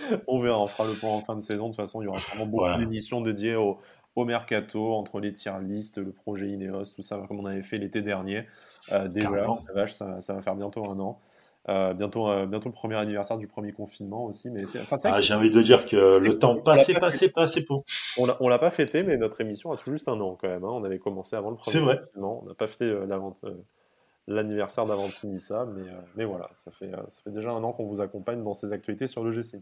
on 0.29 0.41
verra, 0.41 0.61
on 0.61 0.67
fera 0.67 0.89
le 0.89 0.95
point 0.95 1.11
en 1.11 1.21
fin 1.21 1.37
de 1.37 1.43
saison. 1.43 1.65
De 1.65 1.69
toute 1.71 1.77
façon, 1.77 2.03
il 2.03 2.07
y 2.07 2.09
aura 2.09 2.19
vraiment 2.19 2.47
beaucoup 2.47 2.79
d'émissions 2.79 3.21
dédiées 3.21 3.57
au, 3.57 3.79
mercato, 4.17 4.95
entre 4.95 5.21
les 5.21 5.33
tiers 5.33 5.61
listes, 5.61 5.99
le 5.99 6.11
projet 6.11 6.49
Ineos, 6.49 6.85
tout 6.95 7.03
ça, 7.03 7.23
comme 7.29 7.39
on 7.39 7.45
avait 7.45 7.63
fait 7.63 7.77
l'été 7.77 8.01
dernier. 8.01 8.45
Euh, 8.93 9.09
déjà, 9.09 9.31
la 9.31 9.59
vache, 9.75 9.93
ça, 9.93 10.19
va 10.29 10.43
faire 10.43 10.55
bientôt 10.55 10.89
un 10.89 10.99
an. 11.01 11.21
Euh, 11.69 11.93
bientôt, 11.95 12.29
euh, 12.29 12.47
bientôt 12.47 12.69
le 12.69 12.75
premier 12.75 12.95
anniversaire 12.95 13.39
du 13.39 13.49
premier 13.49 13.73
confinement 13.73 14.25
aussi. 14.25 14.51
Mais 14.51 14.65
ah, 15.05 15.21
j'ai 15.21 15.35
envie 15.35 15.51
de 15.51 15.61
dire 15.61 15.85
que 15.85 16.17
le 16.17 16.39
temps 16.39 16.55
passé, 16.57 16.95
passé, 16.95 17.29
passé 17.29 17.65
pour. 17.65 17.85
On 18.17 18.49
l'a 18.49 18.59
pas 18.59 18.71
fêté, 18.71 19.03
mais 19.03 19.19
notre 19.19 19.41
émission 19.41 19.73
a 19.73 19.77
tout 19.77 19.91
juste 19.91 20.09
un 20.09 20.19
an 20.21 20.39
quand 20.41 20.49
même. 20.49 20.65
Hein. 20.65 20.71
On 20.71 20.85
avait 20.85 20.99
commencé 20.99 21.37
avant 21.37 21.51
le 21.51 21.57
premier. 21.57 21.73
C'est 21.73 21.81
vrai. 21.81 22.01
On 22.17 22.45
n'a 22.47 22.55
pas 22.55 22.69
fêté 22.69 22.95
l'anniversaire 24.27 24.87
d'Avantinissa, 24.87 25.67
mais, 25.67 25.85
mais 26.17 26.25
voilà, 26.25 26.51
ça 26.55 26.71
fait, 26.71 26.91
ça 26.91 27.23
fait 27.23 27.31
déjà 27.31 27.51
un 27.51 27.63
an 27.63 27.73
qu'on 27.73 27.85
vous 27.85 28.01
accompagne 28.01 28.43
dans 28.43 28.55
ces 28.55 28.73
actualités 28.73 29.09
sur 29.09 29.23
le 29.23 29.31
GC. 29.31 29.61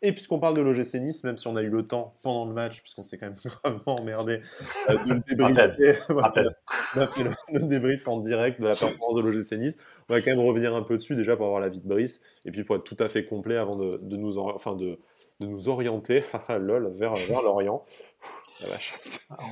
Et 0.00 0.12
puisqu'on 0.12 0.38
parle 0.38 0.54
de 0.54 0.60
l'OGC 0.60 0.94
Nice, 1.00 1.24
même 1.24 1.36
si 1.36 1.48
on 1.48 1.56
a 1.56 1.62
eu 1.62 1.70
le 1.70 1.84
temps 1.84 2.14
pendant 2.22 2.44
le 2.44 2.52
match, 2.52 2.80
puisqu'on 2.82 3.02
s'est 3.02 3.18
quand 3.18 3.26
même 3.26 3.36
gravement 3.62 3.96
emmerdé 3.96 4.42
euh, 4.88 4.96
de 5.04 5.14
le 5.14 5.20
débriefer, 5.20 5.98
on 6.10 6.18
a 6.18 6.32
fait 6.32 7.24
le, 7.24 7.62
débrief 7.62 8.06
en 8.06 8.18
direct 8.18 8.60
de 8.60 8.66
la 8.66 8.76
performance 8.76 9.16
de 9.16 9.28
l'OGC 9.28 9.52
Nice. 9.58 9.78
On 10.08 10.14
va 10.14 10.20
quand 10.20 10.30
même 10.30 10.46
revenir 10.46 10.74
un 10.74 10.82
peu 10.82 10.96
dessus 10.96 11.16
déjà 11.16 11.36
pour 11.36 11.46
avoir 11.46 11.60
la 11.60 11.68
vie 11.68 11.80
de 11.80 11.88
Brice, 11.88 12.22
et 12.44 12.52
puis 12.52 12.62
pour 12.62 12.76
être 12.76 12.84
tout 12.84 12.96
à 13.00 13.08
fait 13.08 13.24
complet 13.24 13.56
avant 13.56 13.74
de, 13.74 13.98
nous, 14.16 14.38
enfin 14.38 14.76
de, 14.76 15.00
de 15.40 15.46
nous 15.46 15.68
orienter 15.68 16.22
lol, 16.48 16.92
vers, 16.94 17.14
vers 17.14 17.42
l'Orient. 17.42 17.82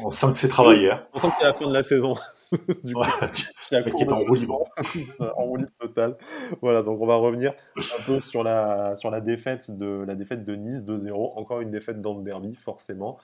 On 0.05 0.11
sent 0.11 0.29
que 0.33 0.39
c'est 0.39 0.49
travaillé. 0.49 0.93
Hein. 0.93 1.07
On 1.13 1.19
sent 1.19 1.29
que 1.29 1.35
c'est 1.41 1.45
la 1.45 1.55
fin 1.55 1.67
de 1.67 1.73
la 1.73 1.83
saison. 1.83 2.15
du 2.85 2.95
coup, 2.95 3.03
qui 3.71 3.75
est 3.75 4.13
en 4.13 4.19
roue 4.21 4.35
libre. 4.35 4.65
en 5.37 5.45
roue 5.45 5.57
libre 5.57 5.73
total. 5.81 6.17
Voilà, 6.63 6.83
donc 6.83 7.01
on 7.01 7.07
va 7.07 7.17
revenir 7.17 7.53
un 7.77 8.03
peu 8.05 8.21
sur 8.21 8.43
la, 8.43 8.95
sur 8.97 9.11
la 9.11 9.21
défaite 9.21 9.71
de 9.77 10.05
la 10.07 10.15
défaite 10.15 10.45
de 10.45 10.55
Nice 10.55 10.83
2-0. 10.83 11.39
Encore 11.39 11.61
une 11.61 11.71
défaite 11.71 12.01
dans 12.01 12.17
le 12.17 12.23
derby, 12.23 12.55
forcément. 12.55 13.19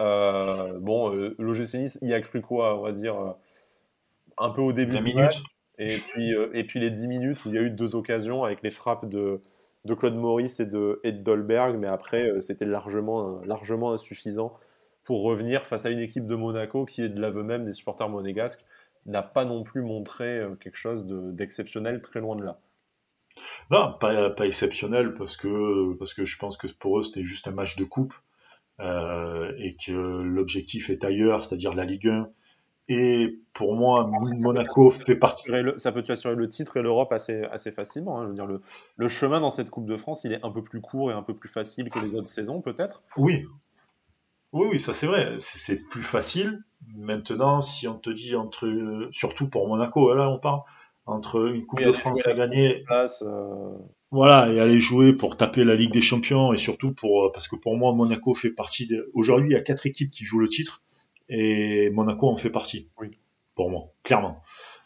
Euh, 0.00 0.78
bon, 0.78 1.14
euh, 1.14 1.34
l'OGC 1.38 1.74
Nice 1.74 1.98
y 2.02 2.12
a 2.12 2.20
cru 2.20 2.42
quoi 2.42 2.78
On 2.78 2.82
va 2.82 2.92
dire 2.92 3.18
euh, 3.18 3.32
un 4.38 4.50
peu 4.50 4.60
au 4.60 4.72
début 4.72 4.98
du 4.98 5.14
match. 5.14 5.42
Et 5.78 5.96
puis, 5.96 6.34
euh, 6.34 6.50
et 6.54 6.64
puis 6.64 6.80
les 6.80 6.90
10 6.90 7.06
minutes 7.08 7.44
où 7.44 7.48
il 7.48 7.54
y 7.54 7.58
a 7.58 7.62
eu 7.62 7.70
deux 7.70 7.94
occasions 7.94 8.44
avec 8.44 8.62
les 8.62 8.70
frappes 8.70 9.08
de, 9.08 9.40
de 9.84 9.94
Claude 9.94 10.16
Maurice 10.16 10.60
et 10.60 10.66
de, 10.66 11.00
et 11.04 11.12
de 11.12 11.22
Dolberg, 11.22 11.76
mais 11.78 11.86
après 11.86 12.40
c'était 12.40 12.64
largement, 12.64 13.40
largement 13.44 13.92
insuffisant 13.92 14.56
pour 15.06 15.22
revenir 15.22 15.66
face 15.66 15.86
à 15.86 15.90
une 15.90 16.00
équipe 16.00 16.26
de 16.26 16.34
Monaco 16.34 16.84
qui 16.84 17.00
est 17.00 17.08
de 17.08 17.20
l'aveu 17.20 17.44
même 17.44 17.64
des 17.64 17.72
supporters 17.72 18.08
monégasques, 18.08 18.64
n'a 19.06 19.22
pas 19.22 19.44
non 19.44 19.62
plus 19.62 19.80
montré 19.80 20.40
euh, 20.40 20.56
quelque 20.56 20.76
chose 20.76 21.06
d'exceptionnel 21.06 22.02
très 22.02 22.20
loin 22.20 22.34
de 22.36 22.44
là. 22.44 22.58
Non, 23.70 23.94
pas, 24.00 24.30
pas, 24.30 24.46
exceptionnel 24.46 25.14
parce 25.14 25.36
que, 25.36 25.94
parce 25.94 26.12
que 26.12 26.24
je 26.24 26.36
pense 26.38 26.56
que 26.56 26.66
pour 26.72 26.98
eux 26.98 27.02
c'était 27.02 27.22
juste 27.22 27.46
un 27.46 27.52
match 27.52 27.76
de 27.76 27.84
coupe 27.84 28.14
euh, 28.80 29.52
et 29.58 29.76
que 29.76 29.92
l'objectif 29.92 30.90
est 30.90 31.04
ailleurs, 31.04 31.44
c'est-à-dire 31.44 31.72
la 31.74 31.84
Ligue 31.84 32.08
1. 32.08 32.28
Et 32.88 33.40
pour 33.52 33.74
moi, 33.74 34.08
Monaco 34.38 34.90
fait 34.90 35.16
partie. 35.16 35.48
ça 35.78 35.92
peut 35.92 36.04
assurer 36.08 36.34
le 36.36 36.48
titre 36.48 36.76
et 36.76 36.82
l'Europe 36.82 37.12
assez, 37.12 37.42
assez 37.44 37.72
facilement. 37.72 38.20
Hein. 38.20 38.24
Je 38.24 38.28
veux 38.28 38.34
dire, 38.34 38.46
le, 38.46 38.60
le, 38.96 39.08
chemin 39.08 39.40
dans 39.40 39.50
cette 39.50 39.70
Coupe 39.70 39.86
de 39.86 39.96
France, 39.96 40.22
il 40.22 40.32
est 40.32 40.44
un 40.44 40.50
peu 40.50 40.62
plus 40.62 40.80
court 40.80 41.10
et 41.10 41.14
un 41.14 41.22
peu 41.22 41.34
plus 41.34 41.48
facile 41.48 41.90
que 41.90 41.98
les 41.98 42.14
autres 42.14 42.28
saisons, 42.28 42.60
peut-être. 42.60 43.02
Oui, 43.16 43.44
oui, 44.56 44.68
oui, 44.72 44.80
ça 44.80 44.92
c'est 44.92 45.06
vrai. 45.06 45.34
C'est 45.38 45.88
plus 45.88 46.02
facile. 46.02 46.62
Maintenant, 46.96 47.60
si 47.60 47.86
on 47.88 47.98
te 47.98 48.10
dit 48.10 48.34
entre, 48.34 49.08
surtout 49.10 49.48
pour 49.48 49.68
Monaco, 49.68 50.14
là 50.14 50.30
on 50.30 50.38
parle, 50.38 50.60
entre 51.04 51.52
une 51.54 51.66
Coupe 51.66 51.82
de 51.82 51.92
France 51.92 52.26
à 52.26 52.34
gagner, 52.34 52.84
euh. 52.90 53.78
voilà, 54.10 54.52
et 54.52 54.60
aller 54.60 54.80
jouer 54.80 55.12
pour 55.12 55.36
taper 55.36 55.64
la 55.64 55.74
Ligue 55.74 55.92
des 55.92 56.02
Champions, 56.02 56.52
et 56.52 56.58
surtout 56.58 56.92
pour, 56.92 57.30
parce 57.32 57.48
que 57.48 57.56
pour 57.56 57.76
moi, 57.76 57.92
Monaco 57.92 58.34
fait 58.34 58.50
partie. 58.50 58.86
De... 58.86 59.10
Aujourd'hui, 59.14 59.50
il 59.50 59.52
y 59.52 59.56
a 59.56 59.62
quatre 59.62 59.86
équipes 59.86 60.10
qui 60.10 60.24
jouent 60.24 60.40
le 60.40 60.48
titre, 60.48 60.82
et 61.28 61.90
Monaco 61.90 62.28
en 62.28 62.36
fait 62.36 62.50
partie. 62.50 62.88
Oui. 63.00 63.18
Pour 63.54 63.70
moi, 63.70 63.92
clairement. 64.02 64.42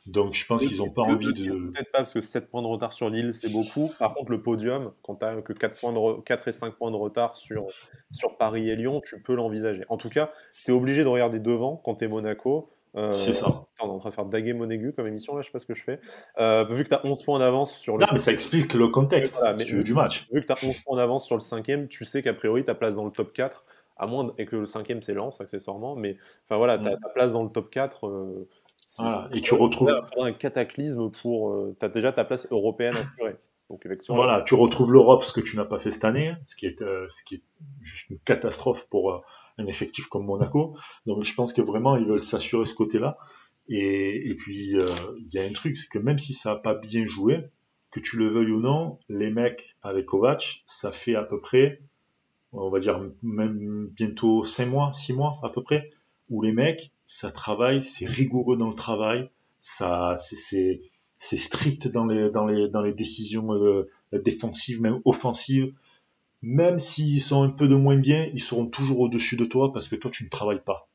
Donc 0.07 0.33
je 0.33 0.47
pense 0.47 0.64
qu'ils 0.64 0.78
n'ont 0.78 0.90
pas 0.90 1.02
envie 1.02 1.33
de. 1.33 1.50
Peut-être 1.71 1.92
pas 1.92 1.99
parce 1.99 2.14
que 2.14 2.21
7 2.21 2.50
points 2.50 2.62
de 2.62 2.66
retard 2.66 2.92
sur 2.92 3.11
Lille, 3.11 3.35
c'est 3.35 3.50
beaucoup. 3.50 3.92
Par 3.99 4.14
contre, 4.14 4.30
le 4.30 4.42
podium, 4.42 4.92
quand 5.02 5.16
tu 5.16 5.25
n'as 5.25 5.40
que 5.42 5.52
4, 5.52 5.80
points 5.80 5.92
de 5.92 6.21
4 6.23 6.49
et 6.49 6.52
5 6.52 6.75
points 6.75 6.90
de 6.90 6.97
retard 6.97 7.37
sur, 7.37 7.66
sur 8.11 8.37
Paris 8.37 8.71
et 8.71 8.76
Lyon, 8.76 9.00
tu 9.04 9.21
peux 9.21 9.35
l'envisager. 9.35 9.85
En 9.88 9.99
tout 9.99 10.09
cas, 10.09 10.33
tu 10.64 10.71
es 10.71 10.75
obligé 10.75 11.04
de 11.04 11.09
regarder 11.09 11.38
devant 11.38 11.76
quand 11.76 11.97
tu 11.97 12.04
es 12.04 12.09
Monaco. 12.09 12.71
Euh, 12.97 13.12
c'est 13.12 13.33
ça. 13.33 13.66
on 13.80 13.87
est 13.87 13.90
en 13.90 13.99
train 13.99 14.09
de 14.11 14.14
faire 14.14 14.25
daguer 14.25 14.52
Monégu 14.52 14.92
comme 14.92 15.07
émission, 15.07 15.37
là, 15.37 15.42
je 15.42 15.47
sais 15.47 15.52
pas 15.52 15.61
ce 15.61 15.66
que 15.66 15.75
je 15.75 15.83
fais. 15.83 16.00
Euh, 16.38 16.64
vu 16.64 16.83
que 16.83 16.88
tu 16.88 16.95
as 16.95 17.07
11 17.07 17.23
points 17.23 17.38
d'avance 17.38 17.76
sur 17.76 17.97
le. 17.97 18.04
Non, 18.04 18.09
mais 18.12 18.19
ça 18.19 18.33
explique 18.33 18.75
le 18.75 18.88
contexte 18.88 19.40
du 19.64 19.95
match. 19.95 20.28
Vu 20.33 20.40
que 20.40 20.47
tu 20.47 20.52
as 20.52 20.69
11 20.69 20.78
points 20.80 20.97
d'avance 20.97 21.25
sur 21.25 21.37
le 21.37 21.40
cinquième, 21.40 21.87
tu 21.87 22.04
sais 22.04 22.23
qu'a 22.23 22.35
priori, 22.35 22.64
ta 22.64 22.75
place 22.75 22.97
dans 22.97 23.04
le 23.04 23.12
top 23.12 23.33
4, 23.33 23.64
à 23.97 24.07
moins 24.07 24.33
et 24.38 24.47
que 24.47 24.57
le 24.57 24.66
cinquième 24.66 25.02
c'est 25.02 25.14
Lens, 25.14 25.40
accessoirement, 25.40 25.95
mais 25.95 26.16
enfin 26.47 26.57
voilà, 26.57 26.78
ta, 26.78 26.97
mm. 26.97 27.00
place 27.14 27.33
dans 27.33 27.45
le 27.45 27.50
top 27.50 27.71
4. 27.71 28.46
Et 29.33 29.40
tu 29.40 29.55
retrouves 29.55 29.92
un 30.18 30.33
cataclysme 30.33 31.11
pour. 31.11 31.50
Euh, 31.50 31.76
tu 31.79 31.85
as 31.85 31.88
déjà 31.88 32.12
ta 32.12 32.24
place 32.24 32.46
européenne 32.50 32.96
assurée. 32.96 33.37
Donc, 33.68 33.87
voilà, 34.09 34.42
tu 34.42 34.55
retrouves 34.55 34.92
l'Europe, 34.92 35.22
ce 35.22 35.33
que 35.33 35.40
tu 35.40 35.57
n'as 35.57 35.64
pas 35.64 35.79
fait 35.79 35.92
cette 35.92 36.05
année, 36.05 36.35
ce 36.46 36.57
qui 36.57 36.66
est, 36.66 36.83
euh, 36.83 37.07
ce 37.09 37.22
qui 37.22 37.37
est 37.37 37.42
juste 37.83 38.11
une 38.11 38.18
catastrophe 38.18 38.88
pour 38.88 39.12
euh, 39.12 39.20
un 39.59 39.66
effectif 39.66 40.09
comme 40.09 40.26
Monaco. 40.26 40.76
Donc 41.07 41.22
je 41.22 41.33
pense 41.35 41.53
que 41.53 41.62
vraiment 41.62 41.96
ils 41.96 42.05
veulent 42.05 42.18
s'assurer 42.18 42.64
ce 42.64 42.74
côté-là. 42.74 43.16
Et, 43.68 44.29
et, 44.29 44.35
puis 44.35 44.72
il 44.72 45.33
y 45.33 45.38
a 45.38 45.44
un 45.44 45.53
truc, 45.53 45.76
c'est 45.76 45.87
que 45.88 46.00
même 46.00 46.18
si 46.18 46.35
ça 46.35 46.55
n'a 46.55 46.57
pas 46.57 46.74
bien 46.74 47.07
joué, 47.07 47.44
que 47.92 48.00
tu 48.00 48.16
le 48.16 48.26
veuilles 48.26 48.50
ou 48.50 48.61
non, 48.61 48.98
les 49.09 49.31
mecs 49.31 49.76
avec 49.83 50.07
Kovac, 50.07 50.64
ça 50.66 50.90
fait 50.90 51.14
à 51.14 51.22
peu 51.22 51.40
près, 51.40 51.81
on 52.50 52.70
va 52.70 52.81
dire 52.81 53.00
même 53.22 53.87
bientôt 53.92 54.42
5 54.42 54.66
mois, 54.66 54.92
6 54.92 55.12
mois 55.12 55.38
à 55.44 55.48
peu 55.50 55.62
près, 55.62 55.90
où 56.31 56.43
les 56.43 56.53
mecs, 56.53 56.93
ça 57.05 57.31
travaille, 57.31 57.83
c'est 57.83 58.07
rigoureux 58.07 58.57
dans 58.57 58.69
le 58.69 58.75
travail, 58.75 59.29
ça, 59.59 60.14
c'est, 60.19 60.81
c'est 61.19 61.37
strict 61.37 61.88
dans 61.88 62.07
les, 62.07 62.31
dans 62.31 62.47
les, 62.47 62.69
dans 62.69 62.81
les 62.81 62.95
décisions 62.95 63.53
euh, 63.53 63.88
défensives, 64.12 64.81
même 64.81 65.01
offensives. 65.05 65.75
Même 66.43 66.79
s'ils 66.79 67.21
sont 67.21 67.43
un 67.43 67.51
peu 67.51 67.69
de 67.69 67.75
moins 67.75 67.97
bien, 67.97 68.31
ils 68.33 68.40
seront 68.40 68.66
toujours 68.66 69.01
au-dessus 69.01 69.37
de 69.37 69.45
toi 69.45 69.73
parce 69.73 69.88
que 69.88 69.97
toi, 69.97 70.11
tu 70.11 70.25
ne 70.25 70.31
travailles 70.31 70.64
pas. 70.64 70.88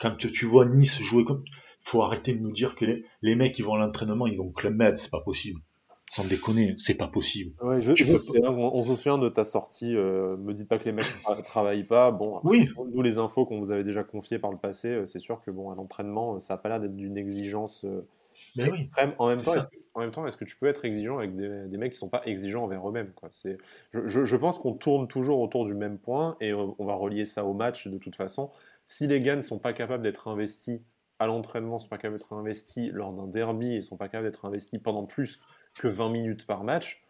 Quand 0.00 0.16
tu, 0.16 0.46
vois 0.46 0.64
Nice 0.64 0.98
jouer 1.02 1.24
comme, 1.24 1.44
faut 1.80 2.02
arrêter 2.02 2.32
de 2.32 2.40
nous 2.40 2.52
dire 2.52 2.74
que 2.74 2.86
les, 2.86 3.04
les 3.20 3.36
mecs, 3.36 3.58
ils 3.58 3.64
vont 3.64 3.74
à 3.74 3.78
l'entraînement, 3.78 4.26
ils 4.26 4.38
vont 4.38 4.50
club 4.50 4.74
med, 4.76 4.96
c'est 4.96 5.10
pas 5.10 5.20
possible 5.20 5.60
sans 6.14 6.28
déconner, 6.28 6.76
c'est 6.78 6.94
pas 6.94 7.08
possible. 7.08 7.54
on, 7.60 8.84
se 8.84 8.94
souvient 8.94 9.18
de 9.18 9.28
ta 9.28 9.44
sortie. 9.44 9.96
Euh, 9.96 10.36
me 10.36 10.52
dites 10.52 10.68
pas 10.68 10.78
que 10.78 10.84
les 10.84 10.92
mecs 10.92 11.06
ne 11.28 11.42
travaillent 11.42 11.82
pas. 11.82 12.12
Bon, 12.12 12.40
oui. 12.44 12.68
nous 12.92 13.02
les 13.02 13.18
infos 13.18 13.46
qu'on 13.46 13.58
vous 13.58 13.72
avait 13.72 13.82
déjà 13.82 14.04
confiées 14.04 14.38
par 14.38 14.52
le 14.52 14.58
passé, 14.58 14.88
euh, 14.90 15.06
c'est 15.06 15.18
sûr 15.18 15.42
que 15.42 15.50
bon, 15.50 15.72
à 15.72 15.74
l'entraînement, 15.74 16.38
ça 16.38 16.54
n'a 16.54 16.58
pas 16.58 16.68
l'air 16.68 16.78
d'être 16.78 16.94
d'une 16.94 17.16
exigence 17.16 17.84
euh, 17.84 18.06
extrême. 18.56 19.14
en 19.18 19.26
même 19.26 19.38
temps, 19.38 19.54
est-ce 19.54 19.66
que, 19.66 19.76
en 19.94 20.00
même 20.00 20.12
temps, 20.12 20.24
est-ce 20.24 20.36
que 20.36 20.44
tu 20.44 20.56
peux 20.56 20.66
être 20.66 20.84
exigeant 20.84 21.18
avec 21.18 21.34
des, 21.34 21.76
mecs 21.78 21.92
qui 21.92 21.98
sont 21.98 22.08
pas 22.08 22.22
exigeants 22.26 22.62
envers 22.62 22.88
eux-mêmes 22.88 23.12
je, 23.92 24.24
je, 24.24 24.36
pense 24.36 24.58
qu'on 24.58 24.74
tourne 24.74 25.08
toujours 25.08 25.40
autour 25.40 25.66
du 25.66 25.74
même 25.74 25.98
point 25.98 26.36
et 26.40 26.54
on, 26.54 26.76
va 26.78 26.94
relier 26.94 27.26
ça 27.26 27.44
au 27.44 27.54
match 27.54 27.88
de 27.88 27.98
toute 27.98 28.14
façon. 28.14 28.52
Si 28.86 29.08
les 29.08 29.20
gars 29.20 29.34
ne 29.34 29.42
sont 29.42 29.58
pas 29.58 29.72
capables 29.72 30.04
d'être 30.04 30.28
investis 30.28 30.80
à 31.18 31.26
l'entraînement, 31.26 31.76
ne 31.76 31.80
sont 31.80 31.88
pas 31.88 31.98
capables 31.98 32.18
d'être 32.18 32.32
investis 32.32 32.92
lors 32.92 33.12
d'un 33.12 33.26
derby 33.26 33.74
et 33.74 33.76
ne 33.78 33.82
sont 33.82 33.96
pas 33.96 34.06
capables 34.06 34.30
d'être 34.30 34.44
investis 34.44 34.80
pendant 34.80 35.06
plus 35.06 35.40
que 35.78 35.88
20 35.88 36.10
minutes 36.10 36.46
par 36.46 36.64
match, 36.64 37.02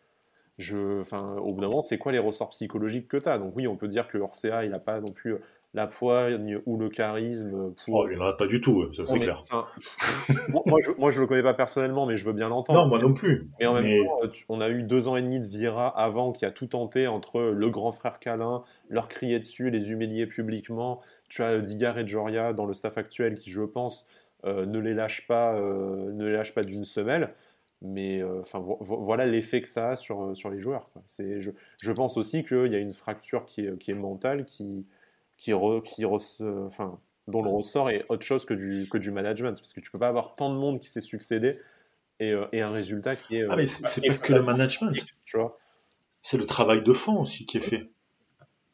je, 0.59 1.01
enfin, 1.01 1.37
au 1.37 1.53
bout 1.53 1.61
d'un 1.61 1.69
moment, 1.69 1.83
c'est 1.83 1.99
quoi 1.99 2.13
les 2.13 2.19
ressorts 2.19 2.51
psychologiques 2.51 3.09
que 3.09 3.17
tu 3.17 3.29
as 3.29 3.39
Donc 3.39 3.55
oui, 3.57 3.67
on 3.67 3.77
peut 3.77 3.89
dire 3.89 4.09
que 4.09 4.19
Orsea, 4.19 4.65
il 4.65 4.71
n'a 4.71 4.79
pas 4.79 5.01
non 5.01 5.13
plus 5.13 5.37
la 5.75 5.89
poigne 5.89 6.61
ou 6.67 6.79
le 6.79 6.89
charisme 6.89 7.75
pour... 7.75 7.95
Oh, 7.95 8.09
il 8.09 8.17
n'en 8.17 8.27
a 8.27 8.33
pas 8.33 8.47
du 8.47 8.61
tout, 8.61 8.93
ça 8.95 9.05
c'est 9.05 9.19
clair. 9.19 9.43
moi, 10.67 10.79
je, 10.81 10.93
moi, 10.97 11.11
je 11.11 11.21
le 11.21 11.27
connais 11.27 11.43
pas 11.43 11.55
personnellement, 11.55 12.07
mais 12.07 12.17
je 12.17 12.25
veux 12.25 12.33
bien 12.33 12.49
l'entendre. 12.49 12.83
Non, 12.83 12.87
moi 12.87 13.01
non 13.01 13.13
plus. 13.13 13.51
Mais 13.59 13.67
en 13.67 13.75
même 13.75 13.85
temps, 14.07 14.31
on 14.49 14.61
a 14.61 14.69
eu 14.69 14.85
deux 14.85 15.09
ans 15.09 15.17
et 15.17 15.23
demi 15.23 15.41
de 15.41 15.47
Vira 15.47 15.89
avant 15.89 16.31
qui 16.31 16.45
a 16.45 16.53
tout 16.53 16.69
tenté 16.69 17.09
entre 17.09 17.41
le 17.41 17.71
grand 17.71 17.91
frère 17.91 18.21
Calin, 18.21 18.63
leur 18.89 19.09
crier 19.09 19.41
dessus, 19.41 19.71
les 19.71 19.91
humilier 19.91 20.27
publiquement. 20.27 21.01
Tu 21.29 21.43
as 21.43 21.59
Digar 21.59 21.99
et 21.99 22.07
Joria 22.07 22.53
dans 22.53 22.67
le 22.67 22.75
staff 22.75 22.97
actuel 22.97 23.35
qui, 23.35 23.51
je 23.51 23.63
pense, 23.63 24.09
euh, 24.45 24.67
ne 24.67 24.79
les 24.79 24.95
lâche 24.95 25.27
pas, 25.27 25.55
euh, 25.55 26.13
ne 26.13 26.27
les 26.27 26.35
lâche 26.35 26.55
pas 26.55 26.63
d'une 26.63 26.85
semelle. 26.85 27.35
Mais 27.83 28.23
euh, 28.23 28.41
enfin, 28.41 28.65
voilà 28.81 29.27
l'effet 29.27 29.61
que 29.61 29.69
ça 29.69 29.91
a 29.91 29.97
sur, 29.97 30.23
euh, 30.23 30.35
sur 30.35 30.51
les 30.51 30.61
joueurs. 30.61 30.89
C'est, 31.07 31.41
je, 31.41 31.51
je, 31.83 31.93
pense 31.93 32.17
aussi 32.17 32.45
qu'il 32.45 32.73
y 32.73 32.75
a 32.75 32.79
une 32.79 32.95
fracture 32.95 33.45
qui 33.45 33.67
est, 33.67 33.79
qui 33.79 33.91
est 33.91 33.95
mentale, 33.95 34.47
qui, 34.47 34.87
qui, 35.37 35.53
qui 35.85 36.05
enfin, 36.07 36.99
dont 37.29 37.43
le 37.43 37.51
ressort 37.51 37.91
est 37.91 38.05
autre 38.09 38.25
chose 38.25 38.47
que 38.47 38.55
du, 38.55 38.89
que 38.89 38.97
du 38.97 39.11
management. 39.11 39.59
Parce 39.59 39.73
que 39.73 39.81
tu 39.81 39.91
peux 39.91 39.99
pas 39.99 40.09
avoir 40.09 40.35
tant 40.35 40.51
de 40.51 40.59
monde 40.59 40.81
qui 40.81 40.89
s'est 40.89 41.03
succédé 41.03 41.59
et, 42.21 42.31
euh, 42.31 42.47
et, 42.53 42.63
un 42.63 42.71
résultat 42.71 43.17
qui 43.17 43.37
est. 43.37 43.47
Ah, 43.51 43.57
mais 43.57 43.67
c'est, 43.67 44.07
pas 44.07 44.15
que 44.15 44.33
le 44.33 44.43
management. 44.43 44.95
Tu 45.27 45.37
vois 45.37 45.59
c'est 46.25 46.39
le 46.39 46.47
travail 46.47 46.83
de 46.83 46.93
fond 46.93 47.21
aussi 47.21 47.47
qui 47.47 47.59
est 47.59 47.61
fait. 47.61 47.91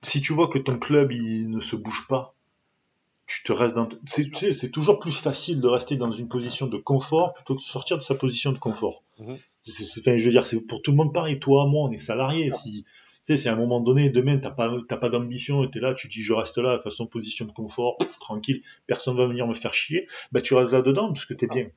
Si 0.02 0.22
tu 0.22 0.32
vois 0.32 0.48
que 0.48 0.58
ton 0.58 0.78
club 0.78 1.12
il 1.12 1.50
ne 1.50 1.60
se 1.60 1.76
bouge 1.76 2.06
pas, 2.08 2.34
tu 3.30 3.44
te 3.44 3.52
restes 3.52 3.76
dans. 3.76 3.88
C'est 4.06 4.70
toujours 4.72 4.98
plus 4.98 5.16
facile 5.16 5.60
de 5.60 5.68
rester 5.68 5.96
dans 5.96 6.10
une 6.10 6.28
position 6.28 6.66
de 6.66 6.76
confort 6.78 7.32
plutôt 7.34 7.54
que 7.54 7.60
de 7.60 7.64
sortir 7.64 7.96
de 7.96 8.02
sa 8.02 8.16
position 8.16 8.50
de 8.50 8.58
confort. 8.58 9.04
Mhm. 9.20 9.36
je 9.64 10.24
veux 10.24 10.30
dire, 10.30 10.46
c'est 10.46 10.60
pour 10.60 10.82
tout 10.82 10.90
le 10.90 10.96
monde 10.96 11.14
pareil. 11.14 11.38
Toi, 11.38 11.66
moi, 11.66 11.88
on 11.88 11.92
est 11.92 11.96
salarié. 11.96 12.50
Si, 12.50 12.82
tu 12.82 12.90
sais, 13.22 13.36
c'est 13.36 13.48
à 13.48 13.52
un 13.52 13.56
moment 13.56 13.80
donné, 13.80 14.10
demain, 14.10 14.38
t'as 14.38 14.50
pas, 14.50 14.68
pas 14.88 15.08
d'ambition 15.10 15.62
et 15.62 15.70
t'es 15.70 15.78
là, 15.78 15.94
tu 15.94 16.08
dis, 16.08 16.22
je 16.22 16.32
reste 16.32 16.58
là, 16.58 16.78
de 16.78 16.82
façon 16.82 17.06
position 17.06 17.44
de 17.44 17.52
confort, 17.52 17.98
tranquille, 18.20 18.62
personne 18.88 19.16
va 19.16 19.26
venir 19.26 19.46
me 19.46 19.54
faire 19.54 19.74
chier. 19.74 20.08
Bah, 20.32 20.40
tu 20.40 20.54
restes 20.54 20.72
là 20.72 20.82
dedans 20.82 21.12
parce 21.12 21.24
que 21.24 21.34
t'es 21.34 21.46
bien. 21.46 21.68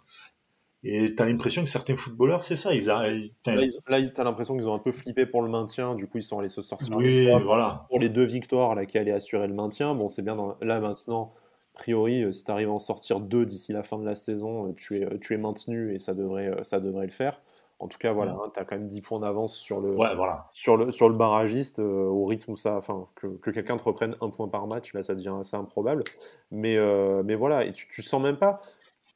Et 0.85 1.13
t'as 1.15 1.25
l'impression 1.25 1.63
que 1.63 1.69
certains 1.69 1.95
footballeurs, 1.95 2.43
c'est 2.43 2.55
ça, 2.55 2.73
ils 2.73 2.89
arrivent. 2.89 3.31
Là, 3.45 4.07
t'as 4.09 4.23
l'impression 4.23 4.55
qu'ils 4.55 4.67
ont 4.67 4.73
un 4.73 4.79
peu 4.79 4.91
flippé 4.91 5.27
pour 5.27 5.43
le 5.43 5.49
maintien, 5.49 5.93
du 5.93 6.07
coup, 6.07 6.17
ils 6.17 6.23
sont 6.23 6.39
allés 6.39 6.49
se 6.49 6.63
sortir. 6.63 6.95
Oui, 6.97 7.29
voilà. 7.43 7.85
Pour 7.89 7.99
les 7.99 8.09
deux 8.09 8.25
victoires 8.25 8.73
là, 8.73 8.87
qui 8.87 8.97
allaient 8.97 9.11
assurer 9.11 9.47
le 9.47 9.53
maintien, 9.53 9.93
bon, 9.93 10.07
c'est 10.07 10.23
bien 10.23 10.35
là 10.61 10.79
maintenant 10.79 11.35
a 11.75 11.79
priori, 11.79 12.23
euh, 12.23 12.31
si 12.31 12.43
tu 12.45 12.51
arrives 12.51 12.69
à 12.69 12.73
en 12.73 12.79
sortir 12.79 13.19
deux 13.19 13.45
d'ici 13.45 13.73
la 13.73 13.83
fin 13.83 13.97
de 13.97 14.05
la 14.05 14.15
saison, 14.15 14.69
euh, 14.69 14.73
tu 14.73 14.97
es, 14.97 15.19
tu 15.19 15.33
es 15.33 15.38
maintenu 15.38 15.93
et 15.93 15.99
ça 15.99 16.13
devrait, 16.13 16.47
euh, 16.47 16.63
ça 16.63 16.79
devrait 16.79 17.05
le 17.05 17.12
faire. 17.12 17.41
En 17.83 17.88
tout 17.88 17.97
cas, 17.97 18.13
voilà, 18.13 18.33
mm. 18.33 18.39
hein, 18.39 18.51
tu 18.53 18.59
as 18.59 18.65
quand 18.65 18.77
même 18.77 18.88
10 18.88 19.01
points 19.01 19.19
d'avance 19.19 19.55
sur 19.55 19.81
le, 19.81 19.91
voilà. 19.91 20.47
sur 20.53 20.77
le, 20.77 20.91
sur 20.91 21.09
le 21.09 21.15
barragiste, 21.15 21.79
euh, 21.79 22.05
au 22.05 22.25
rythme 22.25 22.51
où 22.51 22.55
ça. 22.55 22.77
Enfin, 22.77 23.07
que, 23.15 23.27
que 23.27 23.51
quelqu'un 23.51 23.75
te 23.75 23.83
reprenne 23.83 24.15
un 24.21 24.29
point 24.29 24.47
par 24.47 24.67
match, 24.67 24.93
là, 24.93 25.03
ça 25.03 25.15
devient 25.15 25.36
assez 25.38 25.57
improbable. 25.57 26.05
Mais, 26.49 26.77
euh, 26.77 27.23
mais 27.25 27.36
voilà, 27.36 27.65
et 27.65 27.73
tu, 27.73 27.88
tu 27.89 28.01
sens 28.01 28.21
même 28.21 28.38
pas. 28.38 28.62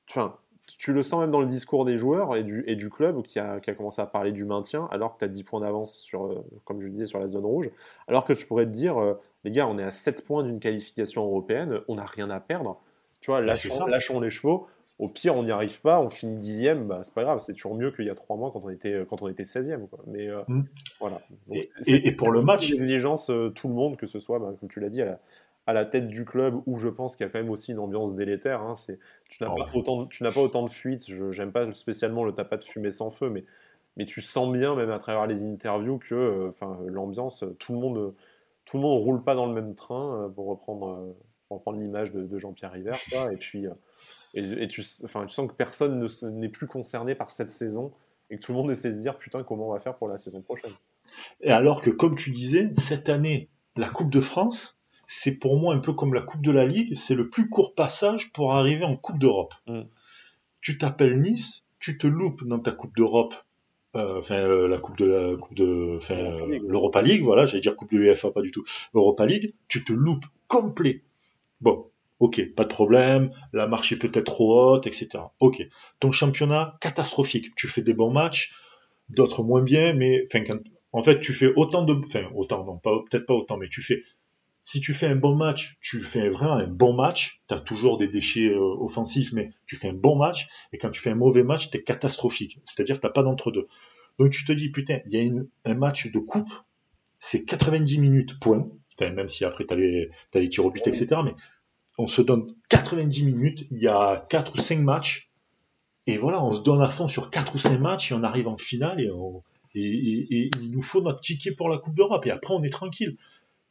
Enfin, 0.09 0.35
tu 0.65 0.91
le 0.91 1.01
sens 1.01 1.21
même 1.21 1.31
dans 1.31 1.39
le 1.39 1.47
discours 1.47 1.85
des 1.85 1.97
joueurs 1.97 2.35
et 2.35 2.43
du, 2.43 2.65
et 2.67 2.75
du 2.75 2.89
club 2.89 3.21
qui 3.21 3.39
a, 3.39 3.61
qui 3.61 3.69
a 3.69 3.73
commencé 3.73 4.01
à 4.01 4.05
parler 4.05 4.33
du 4.33 4.43
maintien, 4.43 4.89
alors 4.91 5.13
que 5.13 5.19
tu 5.19 5.25
as 5.25 5.29
10 5.29 5.43
points 5.43 5.61
d'avance, 5.61 5.95
sur, 5.95 6.25
euh, 6.25 6.43
comme 6.65 6.81
je 6.81 6.89
disais, 6.89 7.05
sur 7.05 7.19
la 7.19 7.27
zone 7.27 7.45
rouge. 7.45 7.69
Alors 8.09 8.25
que 8.25 8.33
tu 8.33 8.45
pourrais 8.45 8.65
te 8.65 8.71
dire, 8.71 8.97
les 9.47 9.51
gars, 9.51 9.65
on 9.65 9.79
est 9.79 9.83
à 9.83 9.91
7 9.91 10.25
points 10.25 10.43
d'une 10.43 10.59
qualification 10.59 11.23
européenne, 11.23 11.79
on 11.87 11.95
n'a 11.95 12.05
rien 12.05 12.29
à 12.29 12.41
perdre. 12.41 12.81
Tu 13.21 13.31
vois, 13.31 13.39
bah, 13.39 13.47
lâchons, 13.47 13.87
lâchons 13.87 14.19
les 14.19 14.29
chevaux. 14.29 14.67
Au 14.99 15.07
pire, 15.07 15.37
on 15.37 15.43
n'y 15.43 15.51
arrive 15.51 15.79
pas, 15.79 16.01
on 16.01 16.09
finit 16.09 16.35
dixième, 16.37 16.85
bah, 16.87 16.99
c'est 17.03 17.13
pas 17.13 17.23
grave, 17.23 17.39
c'est 17.39 17.53
toujours 17.53 17.75
mieux 17.75 17.91
qu'il 17.91 18.05
y 18.05 18.09
a 18.09 18.15
trois 18.15 18.35
mois 18.35 18.51
quand 18.51 18.61
on 18.65 18.69
était, 18.69 19.05
quand 19.07 19.21
on 19.21 19.29
était 19.29 19.43
16e. 19.43 19.87
Quoi. 19.87 19.99
Mais 20.05 20.27
euh, 20.27 20.41
mm. 20.49 20.63
voilà. 20.99 21.21
et, 21.85 22.11
pour 22.11 22.31
le 22.31 22.41
match. 22.41 22.71
L'exigence, 22.71 23.29
euh, 23.29 23.49
tout 23.49 23.69
le 23.69 23.73
monde, 23.73 23.95
que 23.95 24.05
ce 24.05 24.19
soit, 24.19 24.39
bah, 24.39 24.53
comme 24.59 24.67
tu 24.67 24.81
l'as 24.81 24.89
dit, 24.89 25.01
à 25.01 25.05
la, 25.05 25.19
à 25.65 25.73
la, 25.73 25.85
tête 25.85 26.09
du 26.09 26.25
club, 26.25 26.61
où 26.65 26.77
je 26.77 26.89
pense 26.89 27.15
qu'il 27.15 27.25
y 27.25 27.29
a 27.29 27.31
quand 27.31 27.39
même 27.39 27.51
aussi 27.51 27.71
une 27.71 27.79
ambiance 27.79 28.15
délétère. 28.15 28.61
Hein, 28.61 28.75
c'est, 28.75 28.99
tu, 29.29 29.41
n'as 29.41 29.49
ah 29.49 29.55
pas 29.55 29.69
autant 29.73 30.03
de, 30.03 30.07
tu 30.09 30.23
n'as 30.23 30.31
pas 30.31 30.41
autant 30.41 30.65
de 30.65 30.69
fuites, 30.69 31.07
je, 31.07 31.31
j'aime 31.31 31.53
pas 31.53 31.71
spécialement 31.71 32.25
le 32.25 32.33
tapas 32.33 32.57
de 32.57 32.65
fumée 32.65 32.91
sans 32.91 33.11
feu, 33.11 33.29
mais, 33.29 33.45
mais 33.95 34.05
tu 34.05 34.21
sens 34.21 34.51
bien, 34.51 34.75
même 34.75 34.89
à 34.89 34.99
travers 34.99 35.25
les 35.25 35.45
interviews, 35.45 35.99
que 35.99 36.15
euh, 36.15 36.51
l'ambiance, 36.87 37.45
tout 37.59 37.71
le 37.71 37.79
monde 37.79 38.13
tout 38.67 38.77
le 38.77 38.83
monde 38.83 39.01
roule 39.01 39.23
pas 39.23 39.35
dans 39.35 39.45
le 39.45 39.53
même 39.53 39.75
train, 39.75 40.31
pour 40.35 40.47
reprendre, 40.47 41.15
pour 41.47 41.57
reprendre 41.57 41.79
l'image 41.79 42.11
de, 42.11 42.23
de 42.23 42.37
Jean-Pierre 42.37 42.71
River. 42.71 42.91
Quoi, 43.09 43.33
et 43.33 43.37
puis, 43.37 43.65
et, 44.33 44.67
tu, 44.67 44.83
enfin, 45.03 45.25
tu 45.25 45.33
sens 45.33 45.47
que 45.47 45.53
personne 45.53 46.07
n'est 46.23 46.49
plus 46.49 46.67
concerné 46.67 47.15
par 47.15 47.31
cette 47.31 47.51
saison 47.51 47.91
et 48.29 48.37
que 48.37 48.41
tout 48.41 48.51
le 48.51 48.57
monde 48.57 48.71
essaie 48.71 48.89
de 48.89 48.95
se 48.95 48.99
dire 48.99 49.17
putain 49.17 49.43
comment 49.43 49.69
on 49.69 49.73
va 49.73 49.79
faire 49.79 49.95
pour 49.95 50.07
la 50.07 50.17
saison 50.17 50.41
prochaine. 50.41 50.71
Et 51.41 51.51
alors 51.51 51.81
que 51.81 51.89
comme 51.89 52.15
tu 52.15 52.31
disais, 52.31 52.69
cette 52.75 53.09
année, 53.09 53.49
la 53.75 53.89
Coupe 53.89 54.11
de 54.11 54.21
France, 54.21 54.77
c'est 55.05 55.31
pour 55.31 55.57
moi 55.57 55.73
un 55.73 55.79
peu 55.79 55.93
comme 55.93 56.13
la 56.13 56.21
Coupe 56.21 56.41
de 56.41 56.51
la 56.51 56.65
Ligue, 56.65 56.93
c'est 56.93 57.15
le 57.15 57.29
plus 57.29 57.49
court 57.49 57.73
passage 57.73 58.31
pour 58.33 58.53
arriver 58.53 58.83
en 58.83 58.97
Coupe 58.97 59.19
d'Europe. 59.19 59.53
Mm. 59.67 59.83
Tu 60.61 60.77
t'appelles 60.77 61.21
Nice, 61.21 61.65
tu 61.79 61.97
te 61.97 62.07
loupes 62.07 62.43
dans 62.43 62.59
ta 62.59 62.71
Coupe 62.71 62.95
d'Europe, 62.95 63.33
euh, 63.33 63.46
enfin 63.97 64.35
euh, 64.35 64.67
la 64.67 64.77
Coupe 64.77 64.97
de 64.97 65.05
la 65.05 65.35
Coupe 65.35 65.55
de, 65.55 65.97
enfin 65.97 66.15
euh, 66.15 66.59
l'Europa 66.67 67.01
League, 67.01 67.23
voilà, 67.23 67.45
j'allais 67.45 67.61
dire 67.61 67.75
Coupe 67.75 67.91
de 67.91 67.97
l'UEFA, 67.97 68.31
pas 68.31 68.41
du 68.41 68.51
tout, 68.51 68.63
Europa 68.93 69.25
League, 69.25 69.53
tu 69.67 69.83
te 69.83 69.93
loupes 69.93 70.25
complet. 70.47 71.03
Bon, 71.61 71.87
Ok, 72.19 72.41
pas 72.55 72.63
de 72.63 72.69
problème, 72.69 73.31
la 73.53 73.67
marche 73.67 73.91
est 73.91 73.97
peut-être 73.97 74.25
trop 74.25 74.59
haute, 74.59 74.87
etc. 74.87 75.23
Ok. 75.39 75.61
Ton 75.99 76.11
championnat, 76.11 76.75
catastrophique. 76.81 77.53
Tu 77.55 77.67
fais 77.67 77.83
des 77.83 77.93
bons 77.93 78.09
matchs, 78.09 78.53
d'autres 79.09 79.43
moins 79.43 79.61
bien, 79.61 79.93
mais 79.93 80.23
en 80.93 81.03
fait, 81.03 81.19
tu 81.19 81.31
fais 81.33 81.53
autant 81.55 81.83
de... 81.83 81.93
Enfin, 81.93 82.23
autant, 82.33 82.63
non, 82.65 82.79
peut-être 82.79 83.25
pas 83.27 83.35
autant, 83.35 83.57
mais 83.57 83.69
tu 83.69 83.83
fais... 83.83 84.01
Si 84.67 84.81
tu 84.81 84.93
fais 84.93 85.07
un 85.07 85.15
bon 85.15 85.37
match, 85.37 85.77
tu 85.79 86.01
fais 86.01 86.27
vraiment 86.27 86.55
un 86.55 86.67
bon 86.67 86.91
match, 86.91 87.41
tu 87.47 87.55
as 87.55 87.61
toujours 87.61 87.97
des 87.97 88.09
déchets 88.09 88.49
euh, 88.49 88.75
offensifs, 88.81 89.31
mais 89.31 89.53
tu 89.65 89.77
fais 89.77 89.87
un 89.87 89.93
bon 89.93 90.17
match, 90.17 90.49
et 90.73 90.77
quand 90.77 90.89
tu 90.89 90.99
fais 90.99 91.09
un 91.09 91.15
mauvais 91.15 91.43
match, 91.43 91.69
tu 91.69 91.77
es 91.77 91.83
catastrophique. 91.83 92.59
C'est-à-dire 92.65 92.99
tu 92.99 93.09
pas 93.09 93.23
d'entre-deux. 93.23 93.65
Donc 94.19 94.31
tu 94.31 94.43
te 94.43 94.51
dis, 94.51 94.69
putain, 94.69 94.99
il 95.05 95.13
y 95.13 95.25
a 95.25 95.71
un 95.71 95.73
match 95.73 96.11
de 96.11 96.19
coupe, 96.19 96.51
c'est 97.17 97.45
90 97.45 97.97
minutes, 97.99 98.41
point. 98.41 98.67
même 98.99 99.29
si 99.29 99.45
après 99.45 99.65
tu 99.65 99.73
as, 99.73 99.77
as, 100.37 100.39
les 100.41 100.49
tirs 100.49 100.65
au 100.65 100.69
but, 100.69 100.85
etc. 100.85 101.15
Mais 101.23 101.33
on 101.97 102.07
se 102.07 102.21
donne 102.21 102.45
90 102.67 103.23
minutes, 103.23 103.67
il 103.71 103.77
y 103.77 103.87
a 103.87 104.25
4 104.29 104.53
ou 104.53 104.57
5 104.57 104.79
matchs, 104.79 105.31
et 106.07 106.17
voilà, 106.17 106.43
on 106.43 106.51
se 106.51 106.61
donne 106.61 106.81
à 106.81 106.89
fond 106.89 107.07
sur 107.07 107.31
4 107.31 107.55
ou 107.55 107.57
5 107.57 107.79
matchs, 107.79 108.11
et 108.11 108.15
on 108.15 108.23
arrive 108.23 108.49
en 108.49 108.57
finale, 108.57 108.99
et, 108.99 109.09
il 109.73 110.71
nous 110.71 110.81
faut 110.81 110.99
notre 111.01 111.21
ticket 111.21 111.53
pour 111.53 111.69
la 111.69 111.77
Coupe 111.77 111.95
d'Europe, 111.95 112.25
et 112.25 112.31
après 112.31 112.53
on 112.53 112.63
est 112.63 112.69
tranquille. 112.69 113.15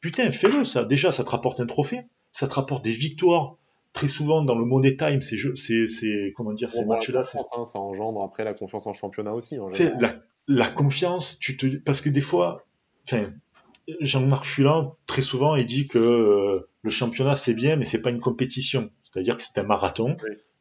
Putain, 0.00 0.30
fais-le, 0.30 0.64
ça. 0.64 0.84
Déjà, 0.84 1.10
ça 1.10 1.24
te 1.24 1.30
rapporte 1.30 1.60
un 1.60 1.66
trophée, 1.66 2.02
ça 2.32 2.46
te 2.46 2.54
rapporte 2.54 2.84
des 2.84 2.92
victoires. 2.92 3.56
Très 3.92 4.08
souvent, 4.08 4.42
dans 4.42 4.54
le 4.54 4.66
Money 4.66 4.96
Time, 4.96 5.22
ces 5.22 5.38
jeux, 5.38 5.54
comment 6.36 6.52
dire, 6.52 6.70
ces 6.70 6.84
matchs-là. 6.84 7.22
Hein, 7.56 7.64
ça 7.64 7.78
engendre 7.78 8.22
après 8.22 8.44
la 8.44 8.52
confiance 8.52 8.86
en 8.86 8.92
championnat 8.92 9.32
aussi. 9.32 9.58
C'est 9.70 9.94
la, 9.98 10.16
la, 10.48 10.68
confiance, 10.68 11.38
tu 11.38 11.56
te, 11.56 11.66
parce 11.78 12.02
que 12.02 12.10
des 12.10 12.20
fois, 12.20 12.66
enfin, 13.06 13.32
Jean-Marc 14.00 14.44
Fulin, 14.44 14.92
très 15.06 15.22
souvent, 15.22 15.56
il 15.56 15.64
dit 15.64 15.86
que 15.86 15.98
euh, 15.98 16.68
le 16.82 16.90
championnat, 16.90 17.36
c'est 17.36 17.54
bien, 17.54 17.76
mais 17.76 17.84
c'est 17.84 18.02
pas 18.02 18.10
une 18.10 18.20
compétition. 18.20 18.90
C'est-à-dire 19.04 19.36
que 19.36 19.42
c'est 19.42 19.58
un 19.58 19.62
marathon. 19.62 20.16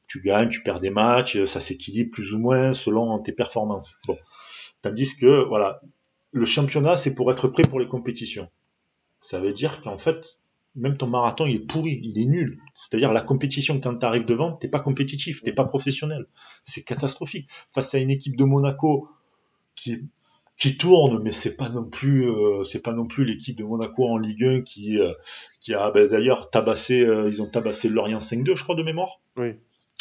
Tu 0.08 0.22
gagnes, 0.22 0.50
tu 0.50 0.62
perds 0.62 0.80
des 0.80 0.92
matchs, 0.92 1.44
ça 1.44 1.60
s'équilibre 1.60 2.12
plus 2.12 2.34
ou 2.34 2.40
moins 2.40 2.74
selon 2.74 3.20
tes 3.20 3.32
performances. 3.32 3.98
Bon. 4.08 4.18
Tandis 4.82 5.18
que, 5.18 5.44
voilà, 5.44 5.82
le 6.32 6.46
championnat, 6.46 6.96
c'est 6.96 7.16
pour 7.16 7.32
être 7.32 7.48
prêt 7.48 7.64
pour 7.64 7.80
les 7.80 7.88
compétitions. 7.88 8.50
Ça 9.26 9.40
veut 9.40 9.54
dire 9.54 9.82
qu'en 9.82 9.98
fait, 9.98 10.40
même 10.76 10.98
ton 10.98 11.08
marathon, 11.08 11.46
il 11.46 11.56
est 11.56 11.60
pourri, 11.60 12.00
il 12.04 12.20
est 12.22 12.26
nul. 12.26 12.60
C'est-à-dire 12.76 13.12
la 13.12 13.22
compétition, 13.22 13.80
quand 13.80 13.98
tu 13.98 14.06
arrives 14.06 14.26
devant, 14.26 14.52
t'es 14.52 14.68
pas 14.68 14.80
compétitif, 14.80 15.42
t'es 15.42 15.54
pas 15.54 15.66
professionnel. 15.66 16.28
C'est 16.64 16.84
catastrophique. 16.84 17.50
Face 17.74 17.96
à 17.96 18.00
une 18.00 18.12
équipe 18.12 18.36
de 18.36 18.44
Monaco 18.44 19.10
qui 19.76 20.08
qui 20.58 20.78
tourne, 20.78 21.22
mais 21.22 21.34
c'est 21.34 21.58
pas 21.58 21.68
non 21.68 21.84
plus, 21.84 22.30
euh, 22.30 22.64
c'est 22.64 22.82
pas 22.82 22.94
non 22.94 23.08
plus 23.08 23.26
l'équipe 23.26 23.58
de 23.58 23.66
Monaco 23.66 24.08
en 24.08 24.18
Ligue 24.18 24.46
1 24.46 24.62
qui, 24.62 25.00
euh, 25.00 25.12
qui 25.60 25.74
a 25.74 25.92
ben, 25.92 26.08
d'ailleurs 26.08 26.50
tabassé, 26.50 27.02
euh, 27.02 27.28
ils 27.28 27.42
ont 27.42 27.50
tabassé 27.50 27.90
Lorient 27.90 28.20
5-2, 28.20 28.56
je 28.56 28.64
crois 28.64 28.76
de 28.76 28.84
mémoire. 28.84 29.20
Oui. 29.36 29.56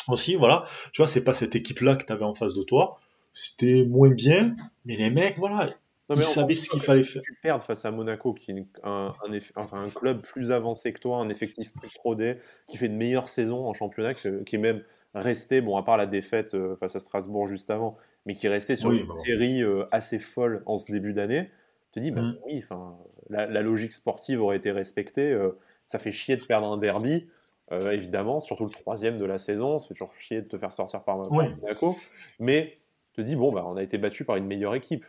Aussi, 0.06 0.36
voilà. 0.36 0.64
Tu 0.92 1.02
vois, 1.02 1.08
c'est 1.08 1.24
pas 1.24 1.34
cette 1.34 1.56
équipe-là 1.56 1.96
que 1.96 2.04
tu 2.04 2.12
avais 2.12 2.24
en 2.24 2.34
face 2.34 2.54
de 2.54 2.62
toi. 2.62 3.00
C'était 3.32 3.84
moins 3.86 4.10
bien, 4.10 4.54
mais 4.84 4.96
les 4.96 5.10
mecs, 5.10 5.38
voilà, 5.38 5.74
ils 6.10 6.22
savaient 6.22 6.54
ce 6.54 6.68
qu'il 6.70 6.80
fallait 6.80 7.02
faire. 7.02 7.22
Tu 7.22 7.34
perds 7.42 7.62
face 7.62 7.84
à 7.84 7.90
Monaco, 7.90 8.34
qui 8.34 8.50
est 8.50 8.64
un, 8.82 9.14
un, 9.22 9.38
enfin, 9.56 9.80
un, 9.80 9.90
club 9.90 10.22
plus 10.22 10.52
avancé 10.52 10.92
que 10.92 11.00
toi, 11.00 11.18
un 11.18 11.28
effectif 11.28 11.72
plus 11.72 11.96
rodé, 12.02 12.38
qui 12.68 12.76
fait 12.76 12.86
une 12.86 12.96
meilleure 12.96 13.28
saison 13.28 13.66
en 13.66 13.72
championnat, 13.72 14.14
qui 14.14 14.28
est 14.28 14.58
même 14.58 14.82
resté, 15.14 15.60
bon, 15.60 15.76
à 15.76 15.82
part 15.82 15.96
la 15.96 16.06
défaite 16.06 16.56
face 16.78 16.96
à 16.96 17.00
Strasbourg 17.00 17.48
juste 17.48 17.70
avant, 17.70 17.96
mais 18.26 18.34
qui 18.34 18.48
restait 18.48 18.76
sur 18.76 18.92
une 18.92 19.06
série 19.18 19.62
euh, 19.62 19.84
assez 19.90 20.18
folle 20.18 20.62
en 20.66 20.76
ce 20.76 20.90
début 20.90 21.12
d'année, 21.12 21.50
te 21.92 22.00
dis, 22.00 22.10
bah, 22.10 22.22
mm. 22.22 22.38
oui, 22.46 22.62
enfin, 22.64 22.96
la, 23.28 23.62
logique 23.62 23.92
sportive 23.92 24.42
aurait 24.42 24.56
été 24.56 24.70
respectée. 24.70 25.30
Euh, 25.30 25.58
ça 25.86 25.98
fait 25.98 26.12
chier 26.12 26.36
de 26.36 26.42
perdre 26.42 26.66
un 26.66 26.78
derby, 26.78 27.28
euh, 27.72 27.92
évidemment, 27.92 28.40
surtout 28.40 28.64
le 28.64 28.70
troisième 28.70 29.18
de 29.18 29.24
la 29.24 29.38
saison. 29.38 29.78
Ça 29.78 29.88
fait 29.88 29.94
toujours 29.94 30.14
chier 30.14 30.42
de 30.42 30.48
te 30.48 30.58
faire 30.58 30.72
sortir 30.72 31.02
par, 31.02 31.18
Monaco. 31.30 31.96
Mais 32.40 32.78
te 33.12 33.20
dis, 33.20 33.36
bon, 33.36 33.52
bah, 33.52 33.64
on 33.66 33.76
a 33.76 33.82
été 33.82 33.98
battu 33.98 34.24
par 34.24 34.36
une 34.36 34.46
meilleure 34.46 34.74
équipe. 34.74 35.04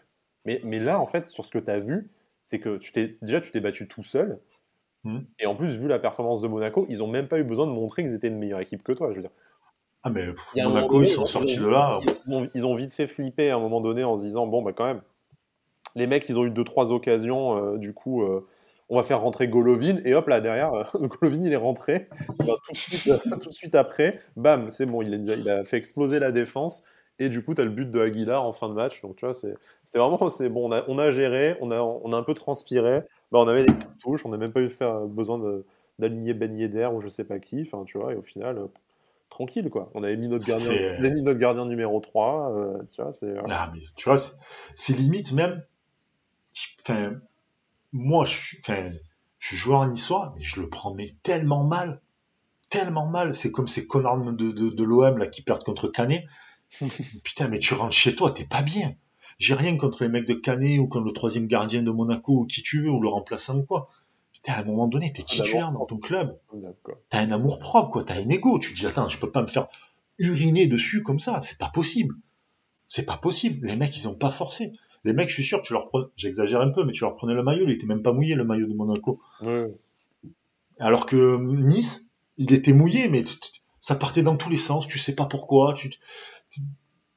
Mais, 0.46 0.62
mais 0.64 0.80
là, 0.80 1.00
en 1.00 1.08
fait, 1.08 1.28
sur 1.28 1.46
ce 1.46 1.52
que 1.52 1.60
tu 1.60 1.72
as 1.72 1.80
vu, 1.80 2.10
c'est 2.42 2.60
que 2.60 2.78
tu 2.78 2.92
t'es 2.92 3.18
déjà 3.22 3.42
tu 3.42 3.52
t'es 3.52 3.60
battu 3.60 3.88
tout 3.88 4.04
seul. 4.04 4.40
Mm. 5.04 5.20
Et 5.40 5.46
en 5.46 5.56
plus, 5.56 5.76
vu 5.76 5.88
la 5.88 6.00
performance 6.00 6.42
de 6.42 6.48
Monaco, 6.48 6.86
ils 6.90 7.00
n'ont 7.00 7.08
même 7.08 7.28
pas 7.28 7.40
eu 7.40 7.44
besoin 7.44 7.68
de 7.68 7.72
montrer 7.72 8.04
qu'ils 8.04 8.14
étaient 8.14 8.28
une 8.28 8.38
meilleure 8.38 8.60
équipe 8.60 8.84
que 8.84 8.92
toi. 8.92 9.10
Je 9.12 9.16
veux 9.16 9.22
dire, 9.22 9.32
ah, 10.06 10.12
mais 10.12 10.28
Monaco, 10.56 11.02
ils 11.02 11.10
sont 11.10 11.26
sortis 11.26 11.58
de 11.58 11.66
là. 11.66 12.00
Ils 12.54 12.66
ont, 12.66 12.76
vite 12.76 12.94
fait 12.94 13.08
flipper 13.08 13.50
à 13.50 13.56
un 13.56 13.60
moment 13.60 13.82
donné 13.82 14.04
en 14.04 14.16
se 14.16 14.22
disant 14.22 14.46
bon, 14.46 14.62
bah 14.62 14.72
quand 14.72 14.86
même, 14.86 15.02
les 15.96 16.06
mecs, 16.06 16.30
ils 16.30 16.38
ont 16.38 16.46
eu 16.46 16.52
deux 16.52 16.64
trois 16.64 16.92
occasions, 16.92 17.58
euh, 17.58 17.78
du 17.78 17.92
coup, 17.94 18.22
euh, 18.22 18.46
on 18.88 18.98
va 18.98 19.04
faire 19.04 19.22
rentrer 19.22 19.48
Golovin, 19.48 19.98
et 20.06 20.14
hop 20.14 20.28
là 20.28 20.42
derrière, 20.42 20.74
euh, 20.74 20.84
Golovin 21.08 21.42
il 21.42 21.52
est 21.52 21.56
rentré, 21.56 22.08
tout, 22.38 22.44
de 22.72 22.78
suite, 22.78 23.12
tout, 23.42 23.50
de 23.50 23.54
suite, 23.54 23.74
après, 23.74 24.22
bam, 24.36 24.70
c'est 24.70 24.86
bon, 24.86 25.02
il, 25.02 25.14
il, 25.14 25.50
a 25.50 25.66
fait 25.66 25.78
exploser 25.78 26.20
la 26.20 26.32
défense, 26.32 26.84
et 27.20 27.30
du 27.30 27.44
coup, 27.44 27.54
tu 27.54 27.62
as 27.62 27.66
le 27.66 27.72
but 27.72 27.90
de 27.90 28.00
Aguilar 28.00 28.44
en 28.44 28.54
fin 28.54 28.70
de 28.70 28.74
match, 28.74 29.02
donc 29.02 29.16
tu 29.16 29.26
vois, 29.26 29.34
c'était 29.34 29.58
vraiment, 29.94 30.30
c'est 30.30 30.50
bon, 30.50 30.70
on 30.70 30.72
a, 30.72 30.84
on 30.88 30.98
a, 30.98 31.12
géré, 31.12 31.58
on 31.62 31.72
a, 31.72 31.80
on 31.80 32.12
a 32.14 32.18
un 32.18 32.24
peu 32.24 32.34
transpiré, 32.34 33.02
bah, 33.32 33.40
on 33.40 33.48
avait 33.48 33.66
des 33.66 33.74
touches, 34.02 34.26
on 34.26 34.30
n'a 34.30 34.38
même 34.38 34.52
pas 34.52 34.62
eu 34.62 34.70
faire, 34.70 35.02
besoin 35.02 35.40
d'aligner 36.00 36.34
Ben 36.34 36.58
Yedder 36.58 36.90
ou 36.94 37.02
je 37.02 37.08
sais 37.08 37.24
pas 37.24 37.40
qui, 37.40 37.62
enfin 37.62 37.84
tu 37.86 37.98
vois, 37.98 38.14
et 38.14 38.16
au 38.16 38.22
final 38.22 38.68
tranquille 39.30 39.70
quoi. 39.70 39.92
On 39.94 40.04
avait 40.04 40.18
mis 40.18 40.28
notre 40.28 40.48
gardien, 40.48 41.00
mis 41.00 41.22
notre 41.22 41.40
gardien 41.40 41.66
numéro 41.66 42.00
3, 42.00 42.52
euh, 42.52 42.84
tu 42.94 43.02
vois, 43.02 43.12
c'est. 43.12 43.26
Euh, 43.26 43.42
ah, 43.50 43.72
mais 43.74 43.82
tu 43.96 44.10
vois, 44.10 44.18
c'est 44.76 44.98
limite 44.98 45.34
même. 45.34 45.64
Enfin, 46.82 47.14
moi, 47.92 48.26
je 48.26 48.36
suis, 48.36 48.58
enfin, 48.62 48.90
je 49.40 49.48
suis 49.48 49.58
joueur 49.58 49.86
niçois, 49.88 50.34
mais 50.38 50.44
je 50.44 50.62
le 50.62 50.70
prends 50.70 50.94
mais 50.94 51.08
tellement 51.24 51.64
mal, 51.64 52.02
tellement 52.70 53.08
mal. 53.08 53.34
C'est 53.34 53.52
comme 53.52 53.68
ces 53.68 53.88
connards 53.88 54.18
de, 54.18 54.52
de, 54.52 54.70
de 54.70 54.84
l'OM 54.84 55.18
là 55.18 55.28
qui 55.28 55.42
perdent 55.42 55.64
contre 55.64 55.88
Canet. 55.88 56.26
Putain, 57.24 57.48
mais 57.48 57.60
tu 57.60 57.74
rentres 57.74 57.96
chez 57.96 58.16
toi, 58.16 58.32
t'es 58.32 58.46
pas 58.46 58.62
bien. 58.62 58.96
J'ai 59.38 59.54
rien 59.54 59.76
contre 59.78 60.04
les 60.04 60.10
mecs 60.10 60.26
de 60.26 60.34
Canet 60.34 60.80
ou 60.80 60.88
contre 60.88 61.06
le 61.06 61.12
troisième 61.12 61.48
gardien 61.48 61.82
de 61.82 61.92
Monaco 61.92 62.42
ou 62.42 62.46
qui 62.46 62.62
tu 62.62 62.84
veux 62.84 62.90
ou 62.90 63.02
le 63.02 63.10
remplaçant 63.10 63.58
ou 63.58 63.64
quoi 63.64 63.90
à 64.52 64.60
un 64.60 64.64
moment 64.64 64.88
donné, 64.88 65.12
tu 65.12 65.22
es 65.22 65.24
titulaire 65.24 65.72
dans 65.72 65.86
ton 65.86 65.98
club. 65.98 66.38
Tu 66.52 67.18
as 67.18 67.20
un 67.20 67.32
amour 67.32 67.60
propre, 67.60 67.90
quoi. 67.90 68.04
Tu 68.04 68.14
as 68.14 68.18
un 68.18 68.30
ego. 68.30 68.60
Tu 68.60 68.74
te 68.74 68.80
dis, 68.80 68.86
attends, 68.86 69.10
je 69.10 69.20
peux 69.20 69.32
pas 69.32 69.42
me 69.42 69.48
faire 69.48 69.68
uriner 70.20 70.68
dessus 70.68 71.04
comme 71.04 71.20
ça. 71.20 71.42
C'est 71.42 71.58
pas 71.58 71.70
possible. 71.70 72.16
C'est 72.88 73.06
pas 73.06 73.18
possible. 73.18 73.68
Les 73.68 73.76
mecs, 73.76 73.98
ils 73.98 74.08
ont 74.08 74.16
pas 74.16 74.32
forcé. 74.32 74.72
Les 75.04 75.14
mecs, 75.14 75.30
je 75.30 75.36
suis 75.36 75.44
sûr, 75.44 75.62
tu 75.62 75.74
leur 75.74 75.88
prenais, 75.88 76.08
j'exagère 76.16 76.62
un 76.62 76.70
peu, 76.70 76.84
mais 76.84 76.92
tu 76.92 77.02
leur 77.02 77.16
prenais 77.16 77.36
le 77.36 77.44
maillot, 77.44 77.66
il 77.66 77.72
était 77.72 77.86
même 77.86 78.02
pas 78.02 78.12
mouillé, 78.12 78.34
le 78.34 78.44
maillot 78.44 78.68
de 78.68 78.74
Monaco. 78.74 79.22
Alors 80.80 81.06
que 81.06 81.38
Nice, 81.38 82.10
il 82.38 82.52
était 82.54 82.74
mouillé, 82.74 83.08
mais 83.08 83.24
ça 83.80 83.96
partait 83.96 84.24
dans 84.24 84.36
tous 84.36 84.50
les 84.50 84.58
sens, 84.58 84.88
tu 84.88 84.98
sais 84.98 85.14
pas 85.14 85.26
pourquoi. 85.26 85.76
Tu, 85.76 85.92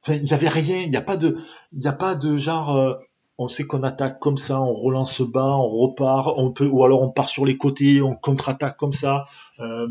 il 0.09 0.23
n'y 0.23 0.33
avait 0.33 0.49
rien, 0.49 0.83
il 0.83 0.91
n'y 0.91 0.97
a 0.97 1.03
pas 1.03 1.17
de, 1.17 1.39
il 1.73 1.87
a 1.87 1.93
pas 1.93 2.15
de 2.15 2.37
genre, 2.37 2.77
euh, 2.77 2.95
on 3.39 3.49
sait 3.49 3.65
qu'on 3.65 3.83
attaque 3.83 4.19
comme 4.19 4.37
ça, 4.37 4.61
on 4.61 4.73
relance 4.73 5.21
bas, 5.21 5.57
on 5.57 5.69
repart, 5.69 6.33
on 6.37 6.53
peut, 6.53 6.67
ou 6.67 6.85
alors 6.85 7.03
on 7.03 7.11
part 7.11 7.29
sur 7.29 7.47
les 7.47 7.57
côtés, 7.57 8.03
on 8.03 8.15
contre-attaque 8.15 8.77
comme 8.77 8.93
ça. 8.93 9.25
Euh, 9.61 9.89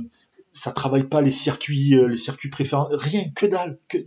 ça 0.52 0.72
travaille 0.72 1.04
pas 1.04 1.22
les 1.22 1.32
circuits, 1.32 1.96
euh, 1.96 2.08
les 2.08 2.18
circuits 2.18 2.50
préférés, 2.50 2.86
rien, 2.92 3.30
que 3.36 3.46
dalle. 3.46 3.80
Que, 3.88 3.98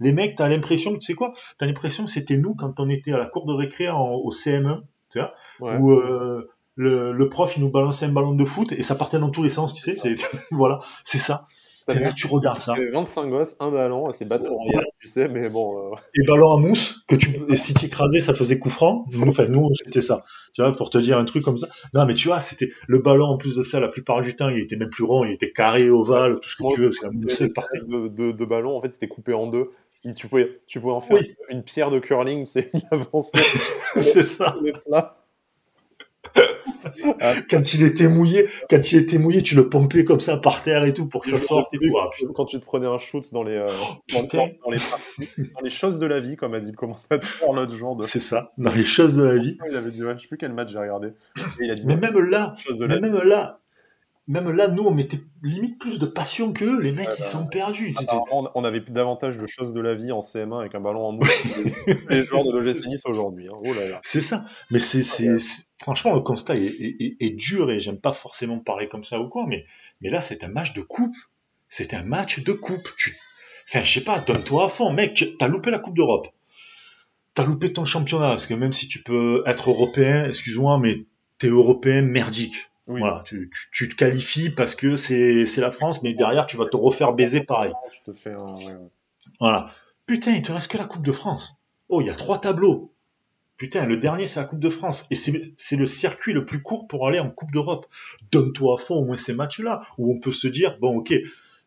les 0.00 0.12
mecs, 0.12 0.36
t'as 0.36 0.48
l'impression, 0.48 0.94
tu 0.94 1.00
sais 1.02 1.14
quoi 1.14 1.32
T'as 1.58 1.66
l'impression 1.66 2.04
que 2.04 2.10
c'était 2.10 2.38
nous 2.38 2.54
quand 2.54 2.80
on 2.80 2.88
était 2.88 3.12
à 3.12 3.18
la 3.18 3.26
cour 3.26 3.46
de 3.46 3.52
récré 3.52 3.88
au 3.90 4.30
CM1, 4.30 4.80
tu 5.10 5.18
vois, 5.18 5.78
où 5.78 5.92
euh, 5.92 6.48
le, 6.74 7.12
le, 7.12 7.28
prof 7.28 7.56
il 7.56 7.62
nous 7.62 7.70
balançait 7.70 8.06
un 8.06 8.12
ballon 8.12 8.34
de 8.34 8.44
foot 8.44 8.72
et 8.72 8.82
ça 8.82 8.94
partait 8.94 9.18
dans 9.18 9.30
tous 9.30 9.42
les 9.42 9.50
sens, 9.50 9.74
tu 9.74 9.82
sais. 9.82 9.96
voilà, 10.50 10.80
c'est 11.04 11.18
ça 11.18 11.46
tu 12.16 12.26
regardes 12.26 12.60
ça. 12.60 12.74
25 12.92 13.26
gosses, 13.28 13.56
un 13.60 13.70
ballon, 13.70 14.10
c'est 14.12 14.26
battle 14.26 14.48
royal, 14.48 14.84
tu 15.00 15.08
sais, 15.08 15.28
mais 15.28 15.48
bon. 15.48 15.92
Euh... 15.92 15.96
Et 16.14 16.26
ballon 16.26 16.52
à 16.52 16.58
mousse, 16.58 17.04
que 17.08 17.16
tu, 17.16 17.30
et 17.48 17.56
si 17.56 17.74
tu 17.74 17.86
écrasais, 17.86 18.20
ça 18.20 18.34
faisait 18.34 18.58
coup 18.58 18.70
franc. 18.70 19.04
Nous, 19.12 19.26
enfin, 19.26 19.46
nous, 19.46 19.70
c'était 19.84 20.00
ça. 20.00 20.24
Tu 20.54 20.62
vois, 20.62 20.72
pour 20.72 20.90
te 20.90 20.98
dire 20.98 21.18
un 21.18 21.24
truc 21.24 21.42
comme 21.42 21.56
ça. 21.56 21.68
Non, 21.94 22.06
mais 22.06 22.14
tu 22.14 22.28
vois, 22.28 22.40
c'était, 22.40 22.70
le 22.86 22.98
ballon, 22.98 23.26
en 23.26 23.36
plus 23.36 23.56
de 23.56 23.62
ça, 23.62 23.80
la 23.80 23.88
plupart 23.88 24.20
du 24.20 24.34
temps, 24.34 24.48
il 24.48 24.58
était 24.58 24.76
même 24.76 24.90
plus 24.90 25.04
rond, 25.04 25.24
il 25.24 25.32
était 25.32 25.52
carré, 25.52 25.90
ovale, 25.90 26.40
tout 26.40 26.48
ce 26.48 26.56
que 26.56 26.74
tu 26.74 26.80
veux, 26.80 26.90
parce 26.90 26.98
que 26.98 27.06
la 27.06 27.12
mousse, 27.12 27.42
de, 27.42 28.08
de, 28.08 28.32
de 28.32 28.44
ballon, 28.44 28.76
en 28.76 28.82
fait, 28.82 28.92
c'était 28.92 29.08
coupé 29.08 29.34
en 29.34 29.46
deux. 29.46 29.70
tu, 30.16 30.28
pouvais, 30.28 30.60
tu 30.66 30.80
pouvais 30.80 30.92
en 30.92 31.00
faire 31.00 31.18
une 31.50 31.62
pierre 31.62 31.90
de 31.90 31.98
curling, 31.98 32.46
sais, 32.46 32.68
il 32.74 32.82
avançait. 32.90 33.38
c'est 33.96 34.22
ça. 34.22 34.56
Quand 37.50 37.74
il 37.74 37.82
était 37.82 38.08
mouillé, 38.08 38.48
quand 38.70 38.92
il 38.92 38.98
était 38.98 39.18
mouillé, 39.18 39.42
tu 39.42 39.54
le 39.54 39.68
pompais 39.68 40.04
comme 40.04 40.20
ça 40.20 40.36
par 40.36 40.62
terre 40.62 40.84
et 40.84 40.94
tout 40.94 41.06
pour 41.06 41.22
que 41.22 41.28
ça 41.28 41.38
sorte 41.38 41.72
et 41.74 41.78
tout. 41.78 41.96
Ah, 41.98 42.10
quand 42.34 42.46
tu 42.46 42.58
te 42.58 42.64
prenais 42.64 42.86
un 42.86 42.98
shoot 42.98 43.24
dans 43.32 43.42
les, 43.42 43.56
euh, 43.56 43.68
dans, 44.12 44.70
les, 44.70 44.78
dans, 45.38 45.60
les, 45.62 45.70
choses 45.70 45.98
de 45.98 46.06
la 46.06 46.20
vie, 46.20 46.36
comme 46.36 46.54
a 46.54 46.60
dit 46.60 46.70
le 46.70 46.76
commentateur 46.76 47.52
l'autre 47.52 47.74
jour. 47.74 47.96
De... 47.96 48.02
C'est 48.02 48.20
ça, 48.20 48.52
dans 48.58 48.72
les 48.72 48.84
choses 48.84 49.16
de 49.16 49.24
la 49.24 49.38
vie. 49.38 49.58
Il 49.68 49.76
avait 49.76 49.90
dit, 49.90 50.04
ouais, 50.04 50.14
je 50.16 50.22
sais 50.22 50.28
plus 50.28 50.38
quel 50.38 50.52
match 50.52 50.70
j'ai 50.70 50.78
regardé. 50.78 51.12
il 51.60 51.70
a 51.70 51.74
dit, 51.74 51.86
mais 51.86 51.96
même 51.96 52.18
là, 52.18 52.54
mais 52.80 53.00
même 53.00 53.20
là, 53.22 53.60
même 54.28 54.50
là, 54.50 54.68
nous, 54.68 54.84
on 54.84 54.90
mettait 54.90 55.20
limite 55.42 55.78
plus 55.78 55.98
de 55.98 56.04
passion 56.04 56.52
qu'eux, 56.52 56.78
les 56.80 56.92
mecs, 56.92 57.08
ils 57.18 57.24
sont 57.24 57.46
perdus. 57.46 57.94
on 58.30 58.64
avait 58.64 58.80
davantage 58.80 59.38
de 59.38 59.46
choses 59.46 59.72
de 59.72 59.80
la 59.80 59.94
vie 59.94 60.12
en 60.12 60.20
CM1 60.20 60.60
avec 60.60 60.74
un 60.74 60.80
ballon 60.80 61.02
en 61.06 61.18
que 61.18 62.08
les 62.10 62.24
joueurs 62.24 62.44
de 62.44 62.58
l'OGC 62.58 62.86
Nice 62.86 63.06
aujourd'hui. 63.06 63.48
Hein. 63.48 63.56
Oh 63.64 63.72
c'est 64.02 64.20
ça. 64.20 64.44
Mais 64.70 64.78
c'est, 64.78 65.38
franchement, 65.80 66.14
le 66.14 66.20
constat 66.20 66.56
est, 66.56 67.36
dur 67.36 67.70
et 67.70 67.80
j'aime 67.80 67.98
pas 67.98 68.12
forcément 68.12 68.58
parler 68.58 68.86
comme 68.88 69.04
ça 69.04 69.18
ou 69.18 69.28
quoi, 69.28 69.46
mais, 69.46 69.64
mais 70.02 70.10
là, 70.10 70.20
c'est 70.20 70.44
un 70.44 70.48
match 70.48 70.74
de 70.74 70.82
coupe. 70.82 71.16
C'est 71.68 71.94
un 71.94 72.02
match 72.02 72.40
de 72.40 72.52
coupe. 72.52 72.88
Tu... 72.98 73.16
Enfin, 73.68 73.82
je 73.82 73.92
sais 73.92 74.04
pas, 74.04 74.18
donne-toi 74.18 74.66
à 74.66 74.68
fond. 74.68 74.92
Mec, 74.92 75.24
t'as 75.38 75.48
loupé 75.48 75.70
la 75.70 75.78
Coupe 75.78 75.96
d'Europe. 75.96 76.28
T'as 77.34 77.44
loupé 77.44 77.72
ton 77.72 77.84
championnat, 77.84 78.30
parce 78.30 78.46
que 78.46 78.54
même 78.54 78.72
si 78.72 78.88
tu 78.88 79.02
peux 79.02 79.42
être 79.46 79.70
européen, 79.70 80.26
excuse-moi, 80.26 80.78
mais 80.78 81.04
t'es 81.38 81.48
européen 81.48 82.02
merdique. 82.02 82.68
Voilà, 82.88 83.22
tu, 83.26 83.50
tu, 83.70 83.88
te 83.90 83.94
qualifies 83.94 84.48
parce 84.48 84.74
que 84.74 84.96
c'est 84.96 85.44
la 85.58 85.70
France, 85.70 86.02
mais 86.02 86.14
derrière, 86.14 86.46
tu 86.46 86.56
vas 86.56 86.64
te 86.64 86.76
refaire 86.76 87.12
baiser 87.12 87.42
pareil. 87.42 87.72
te 88.04 88.12
fais 88.12 88.34
Voilà. 89.40 89.70
Putain, 90.06 90.32
il 90.32 90.42
te 90.42 90.52
reste 90.52 90.70
que 90.70 90.78
la 90.78 90.86
Coupe 90.86 91.04
de 91.04 91.12
France. 91.12 91.56
Oh, 91.90 92.00
il 92.00 92.06
y 92.06 92.10
a 92.10 92.14
trois 92.14 92.40
tableaux. 92.40 92.94
Putain, 93.58 93.84
le 93.84 93.98
dernier, 93.98 94.24
c'est 94.24 94.40
la 94.40 94.46
Coupe 94.46 94.60
de 94.60 94.70
France. 94.70 95.04
Et 95.10 95.16
c'est 95.16 95.76
le 95.76 95.86
circuit 95.86 96.32
le 96.32 96.46
plus 96.46 96.62
court 96.62 96.86
pour 96.86 97.06
aller 97.06 97.20
en 97.20 97.28
Coupe 97.28 97.52
d'Europe. 97.52 97.86
Donne-toi 98.32 98.76
à 98.76 98.82
fond 98.82 98.94
au 98.94 99.04
moins 99.04 99.18
ces 99.18 99.34
matchs-là, 99.34 99.82
où 99.98 100.10
on 100.14 100.18
peut 100.18 100.32
se 100.32 100.48
dire, 100.48 100.78
bon, 100.78 100.96
ok, 100.96 101.12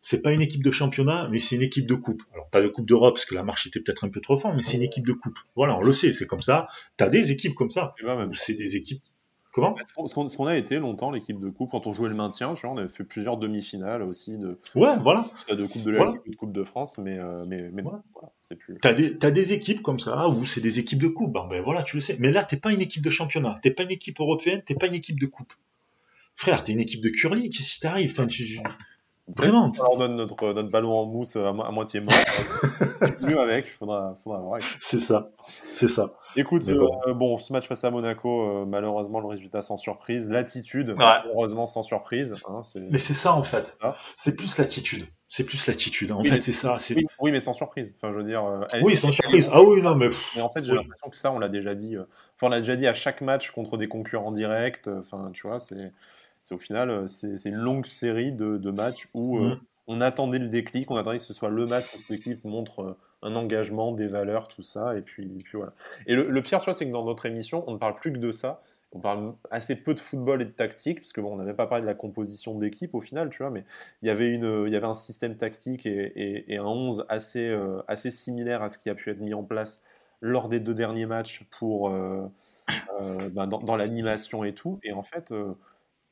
c'est 0.00 0.22
pas 0.22 0.32
une 0.32 0.42
équipe 0.42 0.64
de 0.64 0.72
championnat, 0.72 1.28
mais 1.30 1.38
c'est 1.38 1.54
une 1.54 1.62
équipe 1.62 1.86
de 1.86 1.94
coupe. 1.94 2.24
Alors, 2.34 2.50
pas 2.50 2.60
de 2.60 2.66
Coupe 2.66 2.86
d'Europe, 2.86 3.14
parce 3.14 3.26
que 3.26 3.36
la 3.36 3.44
marche 3.44 3.68
était 3.68 3.78
peut-être 3.78 4.02
un 4.04 4.08
peu 4.08 4.20
trop 4.20 4.36
forte, 4.36 4.56
mais 4.56 4.62
c'est 4.62 4.76
une 4.76 4.82
équipe 4.82 5.06
de 5.06 5.12
coupe. 5.12 5.38
Voilà, 5.54 5.78
on 5.78 5.82
le 5.82 5.92
sait, 5.92 6.12
c'est 6.12 6.26
comme 6.26 6.42
ça. 6.42 6.66
T'as 6.96 7.08
des 7.08 7.30
équipes 7.30 7.54
comme 7.54 7.70
ça. 7.70 7.94
Ben, 8.02 8.28
c'est 8.34 8.54
des 8.54 8.74
équipes 8.74 9.02
Comment 9.52 9.76
Ce 9.86 10.36
qu'on 10.36 10.46
a 10.46 10.56
été 10.56 10.78
longtemps, 10.78 11.10
l'équipe 11.10 11.38
de 11.38 11.50
coupe, 11.50 11.70
quand 11.70 11.86
on 11.86 11.92
jouait 11.92 12.08
le 12.08 12.14
maintien, 12.14 12.54
tu 12.54 12.66
vois, 12.66 12.74
on 12.74 12.78
avait 12.78 12.88
fait 12.88 13.04
plusieurs 13.04 13.36
demi-finales 13.36 14.02
aussi 14.02 14.38
de. 14.38 14.58
Ouais, 14.74 14.96
voilà. 14.98 15.26
De 15.50 15.66
Coupe 15.66 15.82
de 15.82 15.90
la 15.90 16.14
de 16.26 16.36
Coupe 16.36 16.52
de 16.52 16.64
France, 16.64 16.96
mais, 16.96 17.18
euh, 17.18 17.44
mais, 17.46 17.68
mais 17.70 17.82
voilà. 17.82 18.02
c'est 18.40 18.56
plus. 18.56 18.78
T'as 18.80 18.94
des, 18.94 19.14
as 19.20 19.30
des 19.30 19.52
équipes 19.52 19.82
comme 19.82 20.00
ça 20.00 20.28
où 20.30 20.46
c'est 20.46 20.62
des 20.62 20.78
équipes 20.78 21.02
de 21.02 21.08
coupe, 21.08 21.34
ben, 21.34 21.46
ben, 21.50 21.62
voilà, 21.62 21.82
tu 21.82 21.96
le 21.96 22.00
sais. 22.00 22.16
Mais 22.18 22.32
là, 22.32 22.44
t'es 22.44 22.56
pas 22.56 22.72
une 22.72 22.80
équipe 22.80 23.04
de 23.04 23.10
championnat, 23.10 23.56
t'es 23.62 23.70
pas 23.70 23.82
une 23.82 23.90
équipe 23.90 24.20
européenne, 24.20 24.62
t'es 24.64 24.74
pas 24.74 24.86
une 24.86 24.94
équipe 24.94 25.20
de 25.20 25.26
coupe. 25.26 25.52
Frère, 26.34 26.64
t'es 26.64 26.72
une 26.72 26.80
équipe 26.80 27.02
de 27.02 27.10
curly, 27.10 27.50
qu'est-ce 27.50 27.74
qui 27.74 27.80
t'arrive? 27.80 28.10
Enfin, 28.12 28.26
tu... 28.26 28.58
Vraiment. 29.36 29.70
On 29.78 29.82
leur 29.82 29.96
donne 29.96 30.16
notre, 30.16 30.52
notre 30.52 30.70
ballon 30.70 30.92
en 30.92 31.06
mousse 31.06 31.36
à, 31.36 31.52
moitié 31.52 32.00
mort. 32.00 32.14
mieux 33.22 33.40
avec, 33.40 33.66
faudra, 33.78 34.14
faudra 34.22 34.40
voir. 34.40 34.60
C'est 34.80 34.98
ça, 34.98 35.30
c'est 35.72 35.88
ça. 35.88 36.14
Écoute, 36.36 36.68
euh, 36.68 37.14
bon. 37.14 37.38
ce 37.38 37.52
match 37.52 37.66
face 37.66 37.84
à 37.84 37.90
Monaco, 37.90 38.42
euh, 38.42 38.64
malheureusement, 38.66 39.20
le 39.20 39.26
résultat 39.26 39.62
sans 39.62 39.76
surprise. 39.76 40.28
L'attitude, 40.28 40.94
malheureusement, 40.96 41.66
sans 41.66 41.82
surprise. 41.82 42.34
Hein, 42.48 42.62
mais 42.90 42.98
c'est 42.98 43.14
ça, 43.14 43.34
en 43.34 43.42
fait. 43.42 43.78
C'est 44.16 44.36
plus 44.36 44.58
l'attitude. 44.58 45.06
C'est 45.28 45.44
plus 45.44 45.66
l'attitude. 45.66 46.12
En 46.12 46.22
fait, 46.22 46.42
c'est 46.42 46.52
ça. 46.52 46.76
Oui, 47.20 47.32
mais 47.32 47.40
sans 47.40 47.54
surprise. 47.54 47.92
Enfin, 47.96 48.12
je 48.12 48.18
veux 48.18 48.24
dire. 48.24 48.44
Euh, 48.44 48.60
oui, 48.82 48.96
sans 48.96 49.12
surprise. 49.12 49.50
Ah 49.52 49.62
oui, 49.62 49.80
non, 49.80 49.94
mais. 49.94 50.10
Mais 50.36 50.42
en 50.42 50.50
fait, 50.50 50.64
j'ai 50.64 50.74
l'impression 50.74 51.10
que 51.10 51.16
ça, 51.16 51.32
on 51.32 51.38
l'a 51.38 51.48
déjà 51.48 51.74
dit. 51.74 51.96
Enfin, 51.96 52.46
on 52.46 52.48
l'a 52.48 52.60
déjà 52.60 52.76
dit 52.76 52.86
à 52.86 52.94
chaque 52.94 53.20
match 53.20 53.50
contre 53.50 53.76
des 53.76 53.88
concurrents 53.88 54.32
directs. 54.32 54.88
Enfin, 54.88 55.30
tu 55.32 55.46
vois, 55.46 55.58
c'est 55.58 55.92
c'est 56.42 56.54
au 56.54 56.58
final, 56.58 56.90
euh, 56.90 57.06
c'est 57.06 57.48
une 57.48 57.56
longue 57.56 57.86
série 57.86 58.32
de, 58.32 58.70
matchs 58.70 59.08
où 59.14 59.38
euh, 59.38 59.54
mm. 59.54 59.60
on 59.86 60.00
attendait 60.00 60.38
le 60.38 60.48
déclic, 60.48 60.90
on 60.90 60.96
attendait 60.96 61.18
que 61.18 61.22
ce 61.22 61.34
soit 61.34 61.50
le 61.50 61.66
match 61.66 61.86
où 61.94 61.98
cette 61.98 62.10
équipe 62.10 62.44
montre 62.44 62.80
euh, 62.82 62.98
un 63.22 63.36
engagement, 63.36 63.92
des 63.92 64.08
valeurs, 64.08 64.48
tout 64.48 64.64
ça, 64.64 64.96
et 64.96 65.02
puis, 65.02 65.28
puis 65.44 65.56
voilà. 65.56 65.72
Et 66.06 66.16
le, 66.16 66.42
pire, 66.42 66.60
c'est 66.74 66.86
que 66.86 66.90
dans 66.90 67.04
notre 67.04 67.26
émission, 67.26 67.62
on 67.68 67.74
ne 67.74 67.78
parle 67.78 67.94
plus 67.94 68.12
que 68.12 68.18
de 68.18 68.32
ça. 68.32 68.62
On 68.94 68.98
parle 68.98 69.34
assez 69.50 69.76
peu 69.76 69.94
de 69.94 70.00
football 70.00 70.42
et 70.42 70.44
de 70.44 70.50
tactique, 70.50 71.00
parce 71.00 71.12
que 71.12 71.20
bon, 71.20 71.32
on 71.32 71.36
n'avait 71.36 71.54
pas 71.54 71.68
parlé 71.68 71.82
de 71.82 71.86
la 71.86 71.94
composition 71.94 72.58
d'équipe 72.58 72.94
au 72.94 73.00
final, 73.00 73.30
tu 73.30 73.38
vois, 73.38 73.50
mais 73.50 73.64
il 74.02 74.08
y 74.08 74.10
avait, 74.10 74.34
une, 74.34 74.64
il 74.66 74.72
y 74.72 74.76
avait 74.76 74.86
un 74.86 74.94
système 74.94 75.36
tactique 75.36 75.86
et, 75.86 76.58
un 76.58 76.64
11 76.64 77.06
assez, 77.08 77.56
assez 77.88 78.10
similaire 78.10 78.62
à 78.62 78.68
ce 78.68 78.78
qui 78.78 78.90
a 78.90 78.94
pu 78.94 79.10
être 79.10 79.20
mis 79.20 79.32
en 79.32 79.44
place 79.44 79.82
lors 80.20 80.48
des 80.48 80.60
deux 80.60 80.74
derniers 80.74 81.06
matchs 81.06 81.44
pour, 81.58 81.88
ben, 81.88 83.46
dans, 83.46 83.60
dans 83.60 83.76
l'animation 83.76 84.44
et 84.44 84.52
tout. 84.52 84.78
Et 84.82 84.92
en 84.92 85.02
fait, 85.02 85.32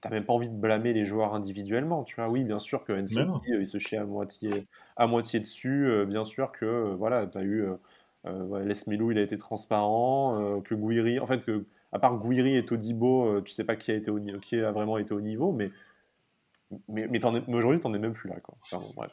t'as 0.00 0.10
même 0.10 0.24
pas 0.24 0.32
envie 0.32 0.48
de 0.48 0.54
blâmer 0.54 0.92
les 0.92 1.04
joueurs 1.04 1.34
individuellement, 1.34 2.04
tu 2.04 2.16
vois. 2.16 2.28
Oui, 2.28 2.44
bien 2.44 2.58
sûr 2.58 2.84
que 2.84 2.92
Enzo, 2.92 3.20
euh, 3.20 3.38
il 3.46 3.66
se 3.66 3.78
chie 3.78 3.96
à 3.96 4.04
moitié, 4.04 4.50
à 4.96 5.06
moitié 5.06 5.40
dessus. 5.40 5.86
Euh, 5.86 6.06
bien 6.06 6.24
sûr 6.24 6.52
que, 6.52 6.64
euh, 6.64 6.94
voilà, 6.94 7.26
t'as 7.26 7.42
eu 7.42 7.66
euh, 8.26 8.72
il 8.72 9.18
a 9.18 9.22
été 9.22 9.36
transparent. 9.36 10.60
que 10.62 10.74
Gouiri, 10.74 11.20
en 11.20 11.26
fait, 11.26 11.44
que, 11.44 11.64
à 11.92 11.98
part 11.98 12.18
Gouiri 12.18 12.56
et 12.56 12.64
Todibo, 12.64 13.40
tu 13.42 13.52
sais 13.52 13.64
pas 13.64 13.76
qui 13.76 13.90
a, 13.90 13.94
été 13.94 14.10
au, 14.10 14.20
qui 14.40 14.60
a 14.60 14.72
vraiment 14.72 14.98
été 14.98 15.14
au 15.14 15.20
niveau, 15.20 15.52
mais 15.52 15.70
mais, 16.88 17.08
mais, 17.08 17.20
mais 17.48 17.56
aujourd'hui, 17.56 17.80
t'en 17.80 17.92
es 17.94 17.98
même 17.98 18.12
plus 18.12 18.28
là. 18.28 18.38
Quoi. 18.40 18.56
bref. 18.94 19.10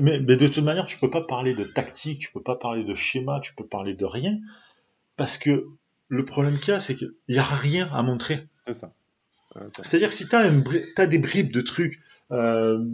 Mais, 0.00 0.18
mais, 0.18 0.36
de 0.36 0.46
toute 0.48 0.64
manière, 0.64 0.86
tu 0.86 0.98
peux 0.98 1.10
pas 1.10 1.22
parler 1.22 1.54
de 1.54 1.64
tactique, 1.64 2.18
tu 2.18 2.32
peux 2.32 2.42
pas 2.42 2.56
parler 2.56 2.82
de 2.82 2.94
schéma, 2.94 3.40
tu 3.40 3.54
peux 3.54 3.66
parler 3.66 3.94
de 3.94 4.04
rien. 4.04 4.38
Parce 5.16 5.38
que 5.38 5.66
le 6.08 6.24
problème 6.24 6.58
qu'il 6.58 6.72
y 6.72 6.76
a, 6.76 6.80
c'est 6.80 6.96
qu'il 6.96 7.12
n'y 7.28 7.38
a 7.38 7.42
rien 7.42 7.88
à 7.92 8.02
montrer. 8.02 8.48
C'est 8.66 8.74
ça. 8.74 8.92
C'est-à-dire 9.82 10.08
que 10.08 10.14
si 10.14 10.28
tu 10.28 10.36
as, 10.36 11.06
des 11.06 11.18
bribes 11.18 11.52
de 11.52 11.60
trucs, 11.60 12.00
euh, 12.30 12.84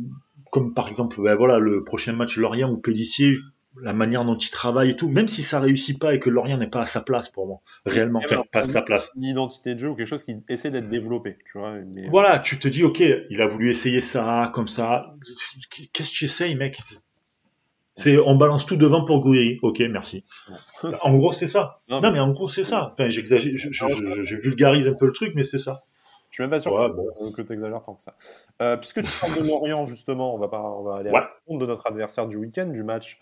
comme 0.50 0.74
par 0.74 0.88
exemple 0.88 1.20
ben 1.22 1.34
voilà, 1.34 1.58
le 1.58 1.82
prochain 1.84 2.12
match 2.12 2.36
Lorient 2.36 2.70
ou 2.70 2.76
Pellissier, 2.76 3.36
la 3.80 3.94
manière 3.94 4.24
dont 4.24 4.36
il 4.36 4.50
travaille 4.50 4.90
et 4.90 4.96
tout, 4.96 5.08
même 5.08 5.28
si 5.28 5.42
ça 5.42 5.60
réussit 5.60 5.98
pas 5.98 6.14
et 6.14 6.20
que 6.20 6.28
Lorient 6.28 6.58
n'est 6.58 6.68
pas 6.68 6.82
à 6.82 6.86
sa 6.86 7.00
place 7.00 7.30
pour 7.30 7.46
moi, 7.46 7.60
réellement, 7.86 8.20
enfin, 8.22 8.44
pas 8.52 8.60
à 8.60 8.64
sa 8.64 8.82
place. 8.82 9.10
Une 9.16 9.24
identité 9.24 9.74
de 9.74 9.80
jeu 9.80 9.88
ou 9.88 9.94
quelque 9.94 10.08
chose 10.08 10.24
qui 10.24 10.36
essaie 10.48 10.70
d'être 10.70 10.90
développé, 10.90 11.38
tu 11.50 11.58
vois. 11.58 11.76
Voilà, 12.10 12.38
tu 12.38 12.58
te 12.58 12.68
dis, 12.68 12.84
ok, 12.84 13.02
il 13.30 13.40
a 13.40 13.46
voulu 13.46 13.70
essayer 13.70 14.00
ça, 14.00 14.50
comme 14.54 14.68
ça. 14.68 15.14
Qu'est-ce 15.92 16.10
que 16.10 16.14
tu 16.14 16.24
essayes, 16.26 16.54
mec? 16.54 16.78
C'est 17.94 18.18
on 18.18 18.36
balance 18.36 18.64
tout 18.64 18.76
devant 18.76 19.04
pour 19.04 19.20
Gouiri. 19.20 19.58
Ok, 19.62 19.80
merci. 19.90 20.24
en 20.82 21.14
gros, 21.14 21.32
c'est 21.32 21.48
ça. 21.48 21.80
Non, 21.88 22.00
mais... 22.00 22.20
en 22.20 22.30
gros, 22.30 22.48
c'est 22.48 22.64
ça. 22.64 22.92
Enfin, 22.92 23.08
j'exagère, 23.10 23.52
je, 23.54 24.36
vulgarise 24.36 24.86
un 24.86 24.94
peu 24.94 25.06
le 25.06 25.12
truc, 25.12 25.32
mais 25.34 25.42
c'est 25.42 25.58
ça. 25.58 25.82
Je 26.32 26.36
suis 26.36 26.42
même 26.42 26.50
pas 26.50 26.60
sûr 26.60 26.72
que, 27.36 27.42
tu 27.42 27.52
exagères 27.52 27.82
tant 27.82 27.94
que 27.94 28.00
ça. 28.00 28.14
Euh, 28.62 28.78
puisque 28.78 29.02
tu 29.02 29.10
parles 29.20 29.38
de 29.38 29.46
Lorient, 29.46 29.84
justement, 29.84 30.34
on 30.34 30.38
va, 30.38 30.48
pas, 30.48 30.62
on 30.62 30.82
va 30.82 30.96
aller 30.96 31.10
à 31.10 31.12
la 31.12 31.30
compte 31.46 31.60
de 31.60 31.66
notre 31.66 31.86
adversaire 31.86 32.26
du 32.26 32.38
week-end, 32.38 32.66
du 32.66 32.82
match 32.82 33.20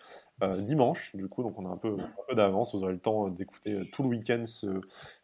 dimanche. 0.58 1.14
Du 1.14 1.28
coup, 1.28 1.42
donc 1.42 1.58
on 1.58 1.66
a 1.66 1.70
un 1.70 1.76
peu, 1.76 1.96
d'avance. 2.34 2.74
Vous 2.74 2.82
aurez 2.82 2.92
le 2.92 2.98
temps 2.98 3.28
d'écouter 3.28 3.74
euh, 3.74 3.84
tout 3.92 4.02
le 4.02 4.08
week-end 4.08 4.44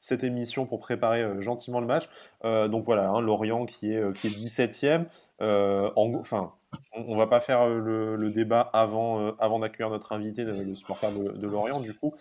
cette 0.00 0.24
émission 0.24 0.66
pour 0.66 0.80
préparer 0.80 1.40
gentiment 1.40 1.80
le 1.80 1.86
match. 1.86 2.08
donc 2.42 2.84
voilà, 2.84 3.08
hein, 3.08 3.20
Lorient 3.20 3.66
qui 3.66 3.92
est, 3.92 4.12
qui 4.16 4.28
est 4.28 4.30
17e. 4.30 5.06
En, 5.40 6.14
enfin, 6.14 6.52
on, 6.92 7.12
ne 7.12 7.16
va 7.16 7.26
pas 7.26 7.40
faire 7.40 7.68
le, 7.68 8.30
débat 8.30 8.60
avant, 8.72 9.34
avant 9.36 9.58
d'accueillir 9.58 9.90
notre 9.90 10.12
invité, 10.12 10.44
le 10.44 10.74
supporter 10.74 11.10
de, 11.12 11.46
Lorient, 11.46 11.80
du 11.80 11.94
coup. 11.94 12.14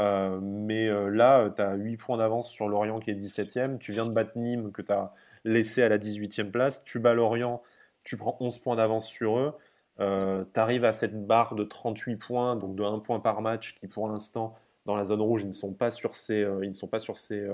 Euh, 0.00 0.40
mais 0.42 0.88
euh, 0.88 1.08
là, 1.08 1.50
tu 1.50 1.62
as 1.62 1.74
8 1.74 1.96
points 1.96 2.16
d'avance 2.16 2.50
sur 2.50 2.68
Lorient 2.68 2.98
qui 2.98 3.10
est 3.10 3.14
17ème. 3.14 3.78
Tu 3.78 3.92
viens 3.92 4.06
de 4.06 4.10
battre 4.10 4.32
Nîmes 4.36 4.72
que 4.72 4.82
tu 4.82 4.92
as 4.92 5.12
laissé 5.44 5.82
à 5.82 5.88
la 5.88 5.98
18e 5.98 6.50
place. 6.50 6.84
Tu 6.84 6.98
bats 6.98 7.14
Lorient, 7.14 7.62
tu 8.04 8.16
prends 8.16 8.36
11 8.40 8.58
points 8.58 8.76
d'avance 8.76 9.06
sur 9.06 9.38
eux. 9.38 9.54
Euh, 10.00 10.44
tu 10.52 10.60
arrives 10.60 10.84
à 10.84 10.92
cette 10.92 11.26
barre 11.26 11.54
de 11.54 11.64
38 11.64 12.16
points, 12.16 12.56
donc 12.56 12.74
de 12.74 12.82
1 12.82 13.00
point 13.00 13.20
par 13.20 13.42
match, 13.42 13.74
qui 13.74 13.88
pour 13.88 14.08
l'instant, 14.08 14.54
dans 14.86 14.96
la 14.96 15.04
zone 15.04 15.20
rouge, 15.20 15.42
ils 15.42 15.48
ne 15.48 15.52
sont 15.52 15.72
pas 15.72 15.90
sur 15.90 16.16
ces, 16.16 16.46
ils 16.62 16.68
ne 16.68 16.74
sont 16.74 16.88
pas 16.88 16.98
sur 16.98 17.18
ces, 17.18 17.46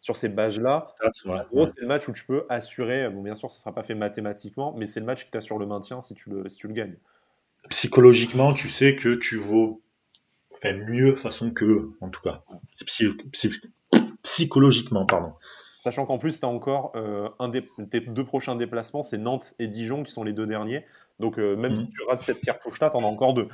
sur 0.00 0.16
ces 0.16 0.28
bases-là. 0.28 0.86
En 1.26 1.44
gros, 1.44 1.66
c'est 1.66 1.80
le 1.80 1.86
match 1.86 2.08
où 2.08 2.12
tu 2.12 2.24
peux 2.24 2.44
assurer, 2.48 3.08
bon, 3.08 3.22
bien 3.22 3.34
sûr, 3.34 3.50
ça 3.50 3.56
ne 3.56 3.60
sera 3.60 3.74
pas 3.74 3.82
fait 3.82 3.94
mathématiquement, 3.94 4.74
mais 4.76 4.86
c'est 4.86 5.00
le 5.00 5.06
match 5.06 5.24
qui 5.24 5.30
t'assure 5.30 5.58
le 5.58 5.66
maintien 5.66 6.00
si 6.00 6.14
tu 6.14 6.30
le, 6.30 6.48
si 6.48 6.56
tu 6.56 6.68
le 6.68 6.74
gagnes. 6.74 6.96
Psychologiquement, 7.70 8.52
tu 8.52 8.68
sais 8.68 8.94
que 8.94 9.14
tu 9.14 9.36
vaux 9.36 9.82
enfin, 10.52 10.72
mieux 10.74 11.14
façon 11.14 11.50
que 11.50 11.64
eux, 11.64 11.96
en 12.00 12.08
tout 12.08 12.22
cas. 12.22 12.42
psychologiquement, 14.22 15.06
pardon. 15.06 15.32
Sachant 15.80 16.06
qu'en 16.06 16.18
plus, 16.18 16.40
tu 16.40 16.44
as 16.44 16.48
encore 16.48 16.92
euh, 16.96 17.28
un 17.38 17.48
des, 17.48 17.68
tes 17.90 18.00
deux 18.00 18.24
prochains 18.24 18.56
déplacements, 18.56 19.02
c'est 19.02 19.18
Nantes 19.18 19.54
et 19.58 19.68
Dijon 19.68 20.02
qui 20.02 20.12
sont 20.12 20.24
les 20.24 20.32
deux 20.32 20.46
derniers. 20.46 20.84
Donc 21.20 21.38
euh, 21.38 21.56
même 21.56 21.76
si 21.76 21.84
mhm. 21.84 21.90
tu 21.90 22.02
rates 22.08 22.20
cette 22.22 22.40
cartouche-là, 22.40 22.90
tu 22.90 22.96
en 22.96 23.06
as 23.06 23.10
encore 23.10 23.34
deux. 23.34 23.48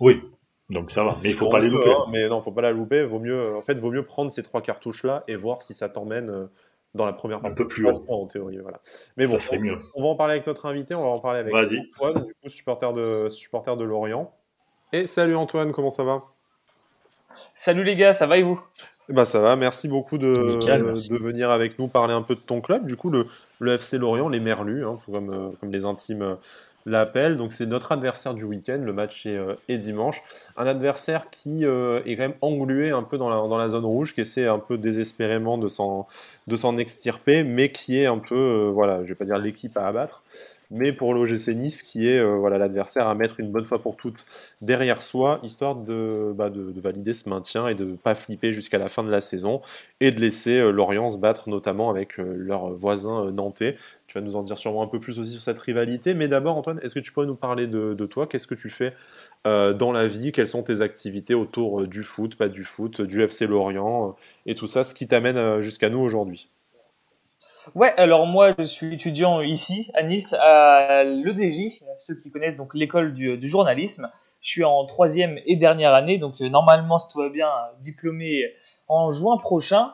Oui, 0.00 0.22
donc 0.70 0.90
ça 0.90 1.04
va, 1.04 1.16
mais 1.22 1.30
il 1.30 1.34
faut 1.34 1.50
pas 1.50 1.60
les 1.60 1.68
louper. 1.68 1.90
Hein, 1.90 2.04
mais 2.10 2.28
non, 2.28 2.40
faut 2.40 2.52
pas 2.52 2.62
la 2.62 2.72
louper. 2.72 3.04
Vaut 3.04 3.18
mieux, 3.18 3.54
en 3.54 3.62
fait, 3.62 3.78
vaut 3.78 3.90
mieux 3.90 4.04
prendre 4.04 4.32
ces 4.32 4.42
trois 4.42 4.62
cartouches-là 4.62 5.24
et 5.28 5.36
voir 5.36 5.62
si 5.62 5.74
ça 5.74 5.88
t'emmène 5.88 6.30
euh, 6.30 6.46
dans 6.94 7.04
la 7.04 7.12
première 7.12 7.40
partie. 7.40 7.52
Un 7.52 7.56
peu 7.56 7.66
plus 7.66 7.86
haut. 7.86 8.04
En 8.08 8.26
théorie, 8.26 8.58
voilà. 8.58 8.80
Mais 9.16 9.26
bon, 9.26 9.38
ça 9.38 9.58
mieux. 9.58 9.78
on 9.94 10.02
va 10.02 10.08
en 10.08 10.16
parler 10.16 10.34
avec 10.34 10.46
notre 10.46 10.66
invité, 10.66 10.94
on 10.94 11.02
va 11.02 11.08
en 11.08 11.18
parler 11.18 11.40
avec 11.40 11.54
Antoine, 11.54 12.24
du 12.24 12.34
coup, 12.34 12.48
supporter 12.48 12.92
de, 12.92 13.28
supporter 13.28 13.76
de 13.76 13.84
Lorient. 13.84 14.32
Et 14.92 15.06
salut 15.06 15.36
Antoine, 15.36 15.72
comment 15.72 15.90
ça 15.90 16.04
va? 16.04 16.22
Salut 17.54 17.84
les 17.84 17.96
gars, 17.96 18.12
ça 18.12 18.26
va 18.26 18.38
et 18.38 18.42
vous? 18.42 18.60
Bah 19.08 19.26
ça 19.26 19.40
va, 19.40 19.54
merci 19.56 19.86
beaucoup 19.86 20.16
de, 20.16 20.26
de, 20.26 21.18
venir 21.18 21.50
avec 21.50 21.78
nous 21.78 21.88
parler 21.88 22.14
un 22.14 22.22
peu 22.22 22.34
de 22.34 22.40
ton 22.40 22.62
club. 22.62 22.86
Du 22.86 22.96
coup, 22.96 23.10
le, 23.10 23.26
le 23.58 23.72
FC 23.72 23.98
Lorient, 23.98 24.30
les 24.30 24.40
Merlus, 24.40 24.86
hein, 24.86 24.98
comme, 25.04 25.30
euh, 25.30 25.50
comme, 25.60 25.70
les 25.70 25.84
intimes 25.84 26.38
euh, 26.86 26.90
l'appellent. 26.90 27.36
Donc 27.36 27.52
c'est 27.52 27.66
notre 27.66 27.92
adversaire 27.92 28.34
du 28.34 28.44
week-end, 28.44 28.78
le 28.82 28.92
match 28.92 29.26
est, 29.26 29.36
euh, 29.36 29.54
dimanche. 29.68 30.22
Un 30.56 30.66
adversaire 30.66 31.30
qui 31.30 31.64
est 31.64 32.16
quand 32.16 32.22
même 32.22 32.34
englué 32.40 32.90
un 32.90 33.02
peu 33.02 33.18
dans 33.18 33.56
la, 33.56 33.68
zone 33.68 33.84
rouge, 33.84 34.14
qui 34.14 34.20
essaie 34.20 34.46
un 34.46 34.58
peu 34.58 34.78
désespérément 34.78 35.58
de 35.58 35.66
s'en 35.68 36.78
extirper, 36.78 37.44
mais 37.44 37.70
qui 37.70 37.98
est 37.98 38.06
un 38.06 38.18
peu, 38.18 38.70
voilà, 38.72 39.02
je 39.02 39.08
vais 39.08 39.14
pas 39.14 39.24
dire 39.24 39.38
l'équipe 39.38 39.76
à 39.76 39.88
abattre, 39.88 40.22
mais 40.70 40.92
pour 40.92 41.14
l'OGC 41.14 41.54
Nice, 41.54 41.82
qui 41.82 42.08
est 42.08 42.18
euh, 42.18 42.36
voilà 42.36 42.58
l'adversaire 42.58 43.06
à 43.06 43.14
mettre 43.14 43.40
une 43.40 43.50
bonne 43.50 43.66
fois 43.66 43.80
pour 43.80 43.96
toutes 43.96 44.26
derrière 44.60 45.02
soi, 45.02 45.38
histoire 45.42 45.76
de, 45.76 46.32
bah, 46.34 46.50
de, 46.50 46.72
valider 46.80 47.14
ce 47.14 47.28
maintien 47.28 47.68
et 47.68 47.74
de 47.74 47.84
ne 47.84 47.96
pas 47.96 48.14
flipper 48.14 48.52
jusqu'à 48.52 48.78
la 48.78 48.88
fin 48.88 49.04
de 49.04 49.10
la 49.10 49.20
saison, 49.20 49.60
et 50.00 50.10
de 50.10 50.20
laisser 50.20 50.58
euh, 50.58 50.70
Lorient 50.70 51.08
se 51.08 51.18
battre 51.18 51.48
notamment 51.48 51.90
avec 51.90 52.18
euh, 52.18 52.34
leurs 52.36 52.70
voisins 52.70 53.30
nantais. 53.30 53.76
Tu 54.14 54.20
vas 54.20 54.24
nous 54.24 54.36
en 54.36 54.42
dire 54.42 54.56
sûrement 54.56 54.84
un 54.84 54.86
peu 54.86 55.00
plus 55.00 55.18
aussi 55.18 55.32
sur 55.32 55.42
cette 55.42 55.58
rivalité, 55.58 56.14
mais 56.14 56.28
d'abord 56.28 56.56
Antoine, 56.56 56.78
est-ce 56.84 56.94
que 56.94 57.00
tu 57.00 57.10
pourrais 57.10 57.26
nous 57.26 57.34
parler 57.34 57.66
de, 57.66 58.06
toi? 58.06 58.28
Qu'est-ce 58.28 58.46
que 58.46 58.54
tu 58.54 58.70
fais 58.70 58.94
dans 59.44 59.90
la 59.90 60.06
vie? 60.06 60.30
Quelles 60.30 60.46
sont 60.46 60.62
tes 60.62 60.82
activités 60.82 61.34
autour 61.34 61.88
du 61.88 62.04
foot, 62.04 62.36
pas 62.36 62.46
du 62.46 62.62
foot, 62.62 63.00
du 63.00 63.22
FC 63.22 63.48
Lorient, 63.48 64.14
et 64.46 64.54
tout 64.54 64.68
ça, 64.68 64.84
ce 64.84 64.94
qui 64.94 65.08
t'amène 65.08 65.60
jusqu'à 65.60 65.90
nous 65.90 65.98
aujourd'hui? 65.98 66.48
Ouais, 67.74 67.92
alors 67.96 68.26
moi 68.26 68.52
je 68.56 68.62
suis 68.62 68.94
étudiant 68.94 69.40
ici 69.40 69.90
à 69.94 70.02
Nice 70.02 70.34
à 70.34 71.02
l'EDJ, 71.02 71.82
ceux 71.98 72.14
qui 72.14 72.30
connaissent 72.30 72.56
donc 72.56 72.74
l'école 72.74 73.14
du, 73.14 73.48
journalisme. 73.48 74.10
Je 74.42 74.48
suis 74.48 74.64
en 74.64 74.84
troisième 74.84 75.40
et 75.46 75.56
dernière 75.56 75.94
année, 75.94 76.18
donc 76.18 76.40
euh, 76.40 76.48
normalement 76.48 76.98
si 76.98 77.08
tout 77.08 77.18
va 77.18 77.30
bien, 77.30 77.48
diplômé 77.80 78.52
en 78.86 79.10
juin 79.12 79.38
prochain. 79.38 79.92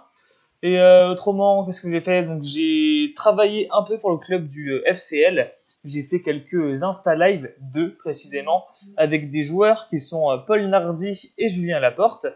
Et 0.62 0.78
euh, 0.78 1.10
autrement, 1.10 1.64
qu'est-ce 1.64 1.80
que 1.80 1.90
j'ai 1.90 2.00
fait? 2.00 2.24
Donc 2.24 2.42
j'ai 2.42 3.12
travaillé 3.16 3.68
un 3.72 3.82
peu 3.82 3.98
pour 3.98 4.10
le 4.10 4.18
club 4.18 4.46
du 4.46 4.72
euh, 4.72 4.82
FCL. 4.86 5.52
J'ai 5.84 6.02
fait 6.02 6.20
quelques 6.20 6.82
Insta 6.82 7.14
Live, 7.14 7.54
deux 7.72 7.94
précisément, 7.94 8.66
avec 8.98 9.30
des 9.30 9.42
joueurs 9.42 9.86
qui 9.86 9.98
sont 9.98 10.38
Paul 10.46 10.66
Nardi 10.66 11.32
et 11.38 11.48
Julien 11.48 11.80
Laporte. 11.80 12.26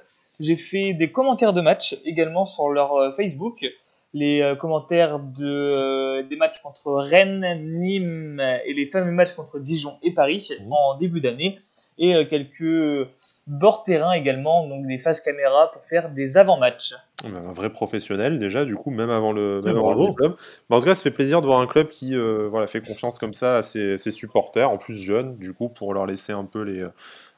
J'ai 0.40 0.56
fait 0.56 0.94
des 0.94 1.12
commentaires 1.12 1.52
de 1.52 1.60
match 1.60 2.00
également 2.06 2.46
sur 2.46 2.70
leur 2.70 3.14
Facebook 3.14 3.66
les 4.14 4.40
euh, 4.40 4.54
commentaires 4.54 5.18
de, 5.18 5.46
euh, 5.46 6.22
des 6.22 6.36
matchs 6.36 6.62
contre 6.62 6.92
Rennes, 6.94 7.80
Nîmes 7.80 8.40
et 8.64 8.72
les 8.72 8.86
fameux 8.86 9.10
matchs 9.10 9.32
contre 9.32 9.58
Dijon 9.58 9.98
et 10.02 10.12
Paris 10.12 10.50
mmh. 10.60 10.72
en 10.72 10.96
début 10.96 11.20
d'année 11.20 11.58
et 11.98 12.14
euh, 12.14 12.24
quelques 12.24 13.08
bords 13.46 13.82
terrain 13.82 14.12
également, 14.12 14.66
donc 14.66 14.86
des 14.86 14.98
phases 14.98 15.20
caméra 15.20 15.70
pour 15.70 15.82
faire 15.82 16.10
des 16.10 16.36
avant-matchs. 16.36 16.94
Un 17.24 17.52
vrai 17.52 17.70
professionnel 17.70 18.38
déjà, 18.38 18.64
du 18.64 18.74
coup, 18.74 18.90
même 18.90 19.10
avant 19.10 19.32
le, 19.32 19.60
même 19.62 19.76
avant 19.76 19.94
le 19.94 20.06
diplôme. 20.06 20.34
en 20.70 20.78
tout 20.80 20.86
cas, 20.86 20.94
ça 20.94 21.02
fait 21.02 21.10
plaisir 21.10 21.40
de 21.40 21.46
voir 21.46 21.60
un 21.60 21.66
club 21.66 21.88
qui 21.88 22.16
voilà, 22.16 22.66
fait 22.66 22.80
confiance 22.80 23.18
comme 23.18 23.32
ça 23.32 23.58
à 23.58 23.62
ses, 23.62 23.98
supporters, 23.98 24.70
en 24.70 24.78
plus 24.78 24.96
jeunes, 24.96 25.36
du 25.36 25.52
coup, 25.52 25.68
pour 25.68 25.94
leur 25.94 26.06
laisser 26.06 26.32
un 26.32 26.44
peu 26.44 26.62
les, 26.62 26.84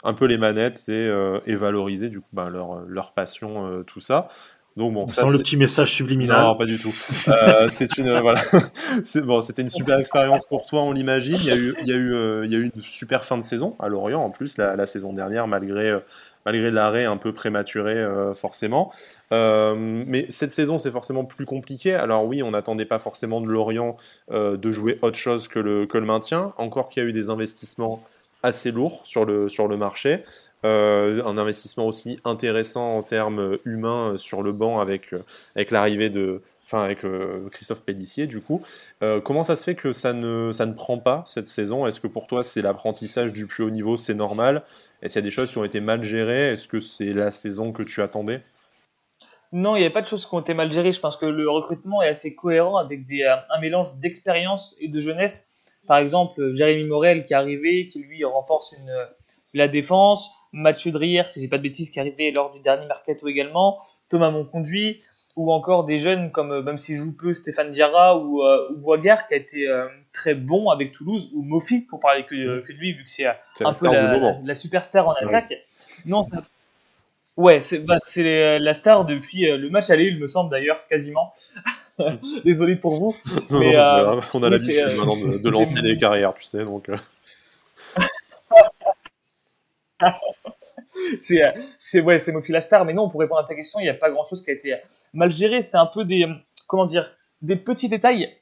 un 0.04 0.14
peu 0.14 0.26
les 0.26 0.38
manettes 0.38 0.88
et, 0.88 1.12
et 1.46 1.54
valoriser 1.54 2.08
du 2.08 2.20
coup, 2.20 2.30
ben, 2.32 2.48
leur, 2.48 2.80
leur 2.86 3.12
passion, 3.12 3.84
tout 3.84 4.00
ça. 4.00 4.28
Donc 4.76 4.92
bon, 4.92 5.08
Sans 5.08 5.28
le 5.28 5.38
petit 5.38 5.56
message 5.56 5.92
subliminal. 5.92 6.42
Non, 6.42 6.54
pas 6.54 6.66
du 6.66 6.78
tout. 6.78 6.94
Euh, 7.28 7.68
c'est 7.70 7.96
une 7.96 8.20
voilà, 8.20 8.42
c'est 9.04 9.22
bon, 9.22 9.40
c'était 9.40 9.62
une 9.62 9.70
super 9.70 9.98
expérience 9.98 10.44
pour 10.44 10.66
toi, 10.66 10.82
on 10.82 10.92
l'imagine. 10.92 11.38
Il 11.40 11.46
y 11.46 11.50
a 11.50 11.56
eu, 11.56 11.74
il 11.80 11.88
y 11.88 11.92
a 11.92 11.96
eu, 11.96 12.14
euh, 12.14 12.44
il 12.44 12.52
y 12.52 12.56
a 12.56 12.58
eu 12.58 12.70
une 12.74 12.82
super 12.82 13.24
fin 13.24 13.38
de 13.38 13.42
saison 13.42 13.74
à 13.78 13.88
Lorient 13.88 14.22
en 14.22 14.30
plus 14.30 14.58
la, 14.58 14.76
la 14.76 14.86
saison 14.86 15.14
dernière, 15.14 15.48
malgré 15.48 15.88
euh, 15.88 16.00
malgré 16.44 16.70
l'arrêt 16.70 17.06
un 17.06 17.16
peu 17.16 17.32
prématuré 17.32 18.06
forcément. 18.36 18.92
mais 19.32 20.26
cette 20.28 20.52
saison, 20.52 20.78
c'est 20.78 20.92
forcément 20.92 21.24
plus 21.24 21.44
compliqué. 21.44 21.94
Alors 21.94 22.24
oui, 22.24 22.40
on 22.44 22.52
n'attendait 22.52 22.84
pas 22.84 23.00
forcément 23.00 23.40
de 23.40 23.48
Lorient 23.48 23.96
de 24.30 24.72
jouer 24.72 25.00
autre 25.02 25.18
chose 25.18 25.48
que 25.48 25.58
le 25.58 25.86
que 25.86 25.98
le 25.98 26.06
maintien. 26.06 26.52
Encore 26.56 26.88
qu'il 26.88 27.02
y 27.02 27.06
a 27.06 27.08
eu 27.08 27.12
des 27.12 27.30
investissements 27.30 28.00
assez 28.44 28.70
lourds 28.70 29.00
sur 29.02 29.24
le 29.24 29.48
sur 29.48 29.66
le 29.66 29.76
marché. 29.76 30.20
Euh, 30.64 31.22
un 31.24 31.36
investissement 31.36 31.86
aussi 31.86 32.18
intéressant 32.24 32.96
en 32.96 33.02
termes 33.02 33.58
humains 33.66 34.12
euh, 34.12 34.16
sur 34.16 34.42
le 34.42 34.52
banc 34.52 34.80
avec, 34.80 35.12
euh, 35.12 35.22
avec 35.54 35.70
l'arrivée 35.70 36.08
de, 36.08 36.40
enfin 36.64 36.82
avec 36.82 37.00
Christophe 37.52 37.84
Pellissier 37.84 38.26
du 38.26 38.40
coup. 38.40 38.62
comment 39.22 39.44
ça 39.44 39.54
se 39.54 39.62
fait 39.62 39.76
que 39.76 39.92
ça 39.92 40.12
ne, 40.12 40.50
ça 40.52 40.66
ne 40.66 40.72
prend 40.72 40.98
pas 40.98 41.22
cette 41.26 41.46
saison? 41.46 41.86
Est-ce 41.86 42.00
que 42.00 42.08
pour 42.08 42.26
toi 42.26 42.42
c'est 42.42 42.62
l'apprentissage 42.62 43.32
du 43.32 43.46
plus 43.46 43.62
haut 43.64 43.70
niveau, 43.70 43.96
c'est 43.96 44.14
normal? 44.14 44.64
Est-ce 45.02 45.12
qu'il 45.12 45.20
y 45.20 45.24
a 45.24 45.28
des 45.28 45.30
choses 45.30 45.50
qui 45.50 45.58
ont 45.58 45.64
été 45.64 45.80
mal 45.80 46.02
gérées? 46.02 46.52
Est-ce 46.52 46.66
que 46.66 46.80
c'est 46.80 47.12
la 47.12 47.30
saison 47.30 47.70
que 47.70 47.84
tu 47.84 48.02
attendais? 48.02 48.42
Non, 49.52 49.76
il 49.76 49.80
n'y 49.80 49.86
a 49.86 49.90
pas 49.90 50.02
de 50.02 50.08
choses 50.08 50.26
qui 50.26 50.34
ont 50.34 50.40
été 50.40 50.54
mal 50.54 50.72
gérées. 50.72 50.92
Je 50.92 50.98
pense 50.98 51.16
que 51.16 51.26
le 51.26 51.48
recrutement 51.48 52.02
est 52.02 52.08
assez 52.08 52.34
cohérent 52.34 52.78
avec 52.78 53.06
des, 53.06 53.22
un 53.22 53.60
mélange 53.60 53.94
d'expérience 53.98 54.74
et 54.80 54.88
de 54.88 54.98
jeunesse. 54.98 55.48
Par 55.86 55.98
exemple, 55.98 56.54
Jérémy 56.54 56.86
Morel 56.86 57.26
qui 57.26 57.32
est 57.32 57.36
arrivé, 57.36 57.86
qui 57.86 58.00
lui 58.00 58.24
renforce 58.24 58.74
la 59.54 59.68
défense. 59.68 60.30
Mathieu 60.56 60.90
Drier, 60.90 61.22
si 61.26 61.40
j'ai 61.40 61.48
pas 61.48 61.58
de 61.58 61.62
bêtises, 61.62 61.90
qui 61.90 61.98
est 61.98 62.02
arrivé 62.02 62.30
lors 62.32 62.50
du 62.52 62.60
dernier 62.60 62.86
mercato 62.86 63.28
également, 63.28 63.78
Thomas 64.08 64.30
Monconduit, 64.30 65.02
ou 65.36 65.52
encore 65.52 65.84
des 65.84 65.98
jeunes 65.98 66.32
comme, 66.32 66.50
euh, 66.50 66.62
même 66.62 66.78
s'il 66.78 66.96
joue 66.96 67.14
peu, 67.14 67.34
Stéphane 67.34 67.72
Diarra 67.72 68.18
ou, 68.18 68.42
euh, 68.42 68.72
ou 68.72 68.96
qui 68.96 69.08
a 69.34 69.36
été 69.36 69.68
euh, 69.68 69.86
très 70.14 70.34
bon 70.34 70.70
avec 70.70 70.92
Toulouse, 70.92 71.30
ou 71.34 71.42
Mofi, 71.42 71.82
pour 71.82 72.00
parler 72.00 72.24
que, 72.24 72.60
que 72.60 72.72
de 72.72 72.78
lui, 72.78 72.94
vu 72.94 73.04
que 73.04 73.10
c'est 73.10 73.26
un 73.26 73.34
peu 73.74 73.92
la, 74.44 74.54
superstar 74.54 75.06
en 75.06 75.12
attaque. 75.12 75.62
Non, 76.06 76.22
ça... 76.22 76.42
Ouais, 77.36 77.60
c'est 77.60 77.80
bah, 77.80 77.98
la 78.16 78.72
star 78.72 79.04
depuis 79.04 79.42
le 79.42 79.68
match 79.68 79.90
aller, 79.90 80.04
il 80.04 80.18
me 80.18 80.26
semble 80.26 80.50
d'ailleurs, 80.50 80.86
quasiment. 80.88 81.34
Désolé 82.46 82.76
pour 82.76 82.94
vous. 82.94 83.14
Mais, 83.50 83.76
on 83.76 84.42
a 84.42 84.48
l'habitude 84.48 84.86
maintenant 84.96 85.16
de, 85.18 85.36
de 85.36 85.50
lancer 85.50 85.82
les 85.82 85.98
carrières, 85.98 86.32
tu 86.32 86.44
sais, 86.44 86.64
donc 86.64 86.88
c'est 91.20 91.42
c'est 91.78 92.00
ouais 92.00 92.18
c'est 92.18 92.32
Mofi 92.32 92.52
la 92.52 92.60
star 92.60 92.84
mais 92.84 92.92
non 92.92 93.08
pour 93.08 93.20
répondre 93.20 93.40
à 93.40 93.44
ta 93.44 93.54
question 93.54 93.80
il 93.80 93.84
n'y 93.84 93.88
a 93.88 93.94
pas 93.94 94.10
grand 94.10 94.24
chose 94.24 94.42
qui 94.42 94.50
a 94.50 94.54
été 94.54 94.74
mal 95.12 95.30
géré. 95.30 95.62
C'est 95.62 95.76
un 95.76 95.86
peu 95.86 96.04
des 96.04 96.26
comment 96.66 96.86
dire 96.86 97.10
des 97.42 97.56
petits 97.56 97.88
détails 97.88 98.34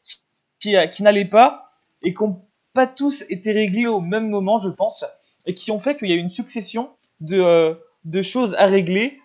qui, 0.60 1.02
n'allaient 1.02 1.24
pas 1.26 1.72
et 2.02 2.14
qui 2.14 2.22
n'ont 2.22 2.42
pas 2.72 2.86
tous 2.86 3.24
été 3.28 3.52
réglés 3.52 3.86
au 3.86 4.00
même 4.00 4.30
moment 4.30 4.58
je 4.58 4.70
pense 4.70 5.04
et 5.46 5.54
qui 5.54 5.70
ont 5.70 5.78
fait 5.78 5.96
qu'il 5.96 6.08
y 6.08 6.12
a 6.12 6.16
une 6.16 6.30
succession 6.30 6.90
de, 7.20 7.38
euh, 7.38 7.74
de 8.04 8.22
choses 8.22 8.54
à 8.54 8.66
régler. 8.66 9.20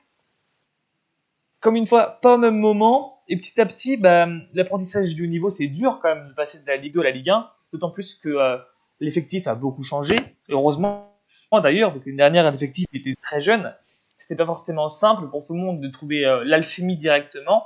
Comme 1.61 1.75
une 1.75 1.85
fois 1.85 2.19
pas 2.21 2.35
au 2.35 2.37
même 2.37 2.57
moment 2.57 3.21
et 3.27 3.37
petit 3.37 3.59
à 3.61 3.65
petit 3.65 3.97
bah, 3.97 4.27
l'apprentissage 4.53 5.15
du 5.15 5.27
niveau 5.27 5.49
c'est 5.49 5.67
dur 5.67 5.99
quand 6.01 6.15
même 6.15 6.29
de 6.29 6.33
passer 6.33 6.61
de 6.61 6.67
la 6.67 6.77
Ligue 6.77 6.93
2 6.93 7.01
à 7.01 7.03
la 7.03 7.11
Ligue 7.11 7.29
1 7.29 7.49
d'autant 7.73 7.91
plus 7.91 8.15
que 8.15 8.29
euh, 8.29 8.57
l'effectif 8.99 9.47
a 9.47 9.55
beaucoup 9.55 9.83
changé 9.83 10.19
heureusement 10.49 11.18
d'ailleurs, 11.57 11.93
vu 11.93 11.99
que 11.99 12.15
dernière, 12.15 12.47
effectif 12.53 12.85
était 12.93 13.15
très 13.19 13.41
jeune, 13.41 13.73
c'était 14.17 14.35
pas 14.35 14.45
forcément 14.45 14.89
simple 14.89 15.29
pour 15.29 15.45
tout 15.45 15.53
le 15.53 15.59
monde 15.59 15.81
de 15.81 15.87
trouver 15.87 16.25
euh, 16.25 16.43
l'alchimie 16.45 16.97
directement, 16.97 17.65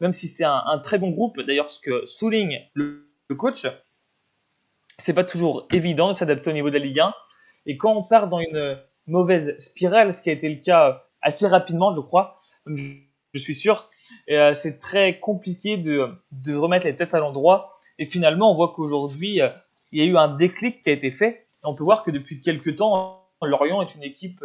même 0.00 0.12
si 0.12 0.26
c'est 0.28 0.44
un, 0.44 0.80
très 0.82 0.98
bon 0.98 1.10
groupe. 1.10 1.40
D'ailleurs, 1.40 1.70
ce 1.70 1.78
que 1.78 2.06
souligne 2.06 2.60
le, 2.74 3.06
coach, 3.38 3.66
c'est 4.98 5.14
pas 5.14 5.24
toujours 5.24 5.68
évident 5.72 6.08
de 6.08 6.14
s'adapter 6.14 6.50
au 6.50 6.52
niveau 6.52 6.70
de 6.70 6.78
la 6.78 6.84
Ligue 6.84 7.00
1. 7.00 7.14
Et 7.66 7.76
quand 7.76 7.94
on 7.94 8.02
part 8.02 8.28
dans 8.28 8.40
une 8.40 8.78
mauvaise 9.06 9.56
spirale, 9.58 10.12
ce 10.12 10.22
qui 10.22 10.30
a 10.30 10.32
été 10.32 10.48
le 10.48 10.60
cas 10.60 11.04
assez 11.22 11.46
rapidement, 11.46 11.90
je 11.94 12.00
crois, 12.00 12.36
je, 12.66 13.38
suis 13.38 13.54
sûr, 13.54 13.88
euh, 14.30 14.52
c'est 14.54 14.80
très 14.80 15.20
compliqué 15.20 15.76
de, 15.76 16.08
de 16.32 16.56
remettre 16.56 16.86
les 16.86 16.96
têtes 16.96 17.14
à 17.14 17.20
l'endroit. 17.20 17.72
Et 17.98 18.04
finalement, 18.04 18.50
on 18.50 18.54
voit 18.54 18.72
qu'aujourd'hui, 18.72 19.42
euh, 19.42 19.48
il 19.92 20.02
y 20.02 20.02
a 20.02 20.10
eu 20.10 20.16
un 20.16 20.34
déclic 20.34 20.80
qui 20.82 20.90
a 20.90 20.92
été 20.92 21.10
fait 21.10 21.46
on 21.62 21.74
peut 21.74 21.84
voir 21.84 22.04
que 22.04 22.10
depuis 22.10 22.40
quelques 22.40 22.76
temps, 22.76 23.19
Lorient 23.42 23.82
est 23.82 23.94
une 23.94 24.02
équipe 24.02 24.44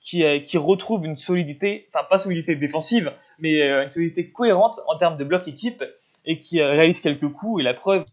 qui, 0.00 0.24
qui 0.42 0.58
retrouve 0.58 1.06
une 1.06 1.16
solidité, 1.16 1.88
enfin 1.92 2.04
pas 2.08 2.18
solidité 2.18 2.56
défensive, 2.56 3.12
mais 3.38 3.60
une 3.62 3.90
solidité 3.90 4.30
cohérente 4.30 4.80
en 4.88 4.96
termes 4.96 5.16
de 5.16 5.24
bloc 5.24 5.48
équipe 5.48 5.82
et 6.26 6.38
qui 6.38 6.62
réalise 6.62 7.00
quelques 7.00 7.30
coups. 7.30 7.60
Et 7.60 7.64
la 7.64 7.74
preuve, 7.74 8.04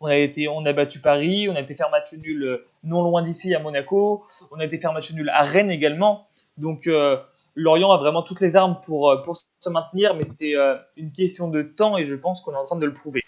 on 0.00 0.06
a 0.06 0.16
été, 0.16 0.48
on 0.48 0.64
a 0.64 0.72
battu 0.72 1.00
Paris, 1.00 1.48
on 1.48 1.56
a 1.56 1.60
été 1.60 1.74
faire 1.74 1.90
match 1.90 2.14
nul 2.14 2.60
non 2.84 3.02
loin 3.02 3.22
d'ici 3.22 3.54
à 3.54 3.58
Monaco, 3.58 4.24
on 4.50 4.60
a 4.60 4.64
été 4.64 4.78
faire 4.78 4.92
match 4.92 5.12
nul 5.12 5.28
à 5.28 5.42
Rennes 5.42 5.70
également. 5.70 6.26
Donc 6.60 6.86
euh, 6.86 7.16
Lorient 7.54 7.90
a 7.90 7.98
vraiment 7.98 8.22
toutes 8.22 8.40
les 8.40 8.56
armes 8.56 8.78
pour, 8.84 9.10
euh, 9.10 9.22
se 9.58 9.70
maintenir, 9.70 10.14
mais 10.14 10.22
c'était 10.22 10.54
euh, 10.54 10.76
une 10.96 11.10
question 11.10 11.48
de 11.48 11.62
temps 11.62 11.98
et 11.98 12.04
je 12.04 12.14
pense 12.14 12.40
qu'on 12.40 12.52
est 12.52 12.56
en 12.56 12.64
train 12.64 12.76
de 12.76 12.86
le 12.86 12.94
prouver. 12.94 13.22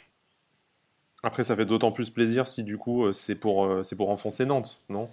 Après, 1.23 1.45
ça 1.45 1.55
fait 1.55 1.65
d'autant 1.65 1.93
plus 1.93 2.11
plaisir 2.11 2.49
si 2.49 2.65
du 2.65 2.79
coup 2.79 3.13
c'est 3.13 3.37
pour, 3.37 3.85
c'est 3.85 3.95
pour 3.95 4.11
enfoncer 4.11 4.45
Nantes, 4.45 4.79
non? 4.89 5.09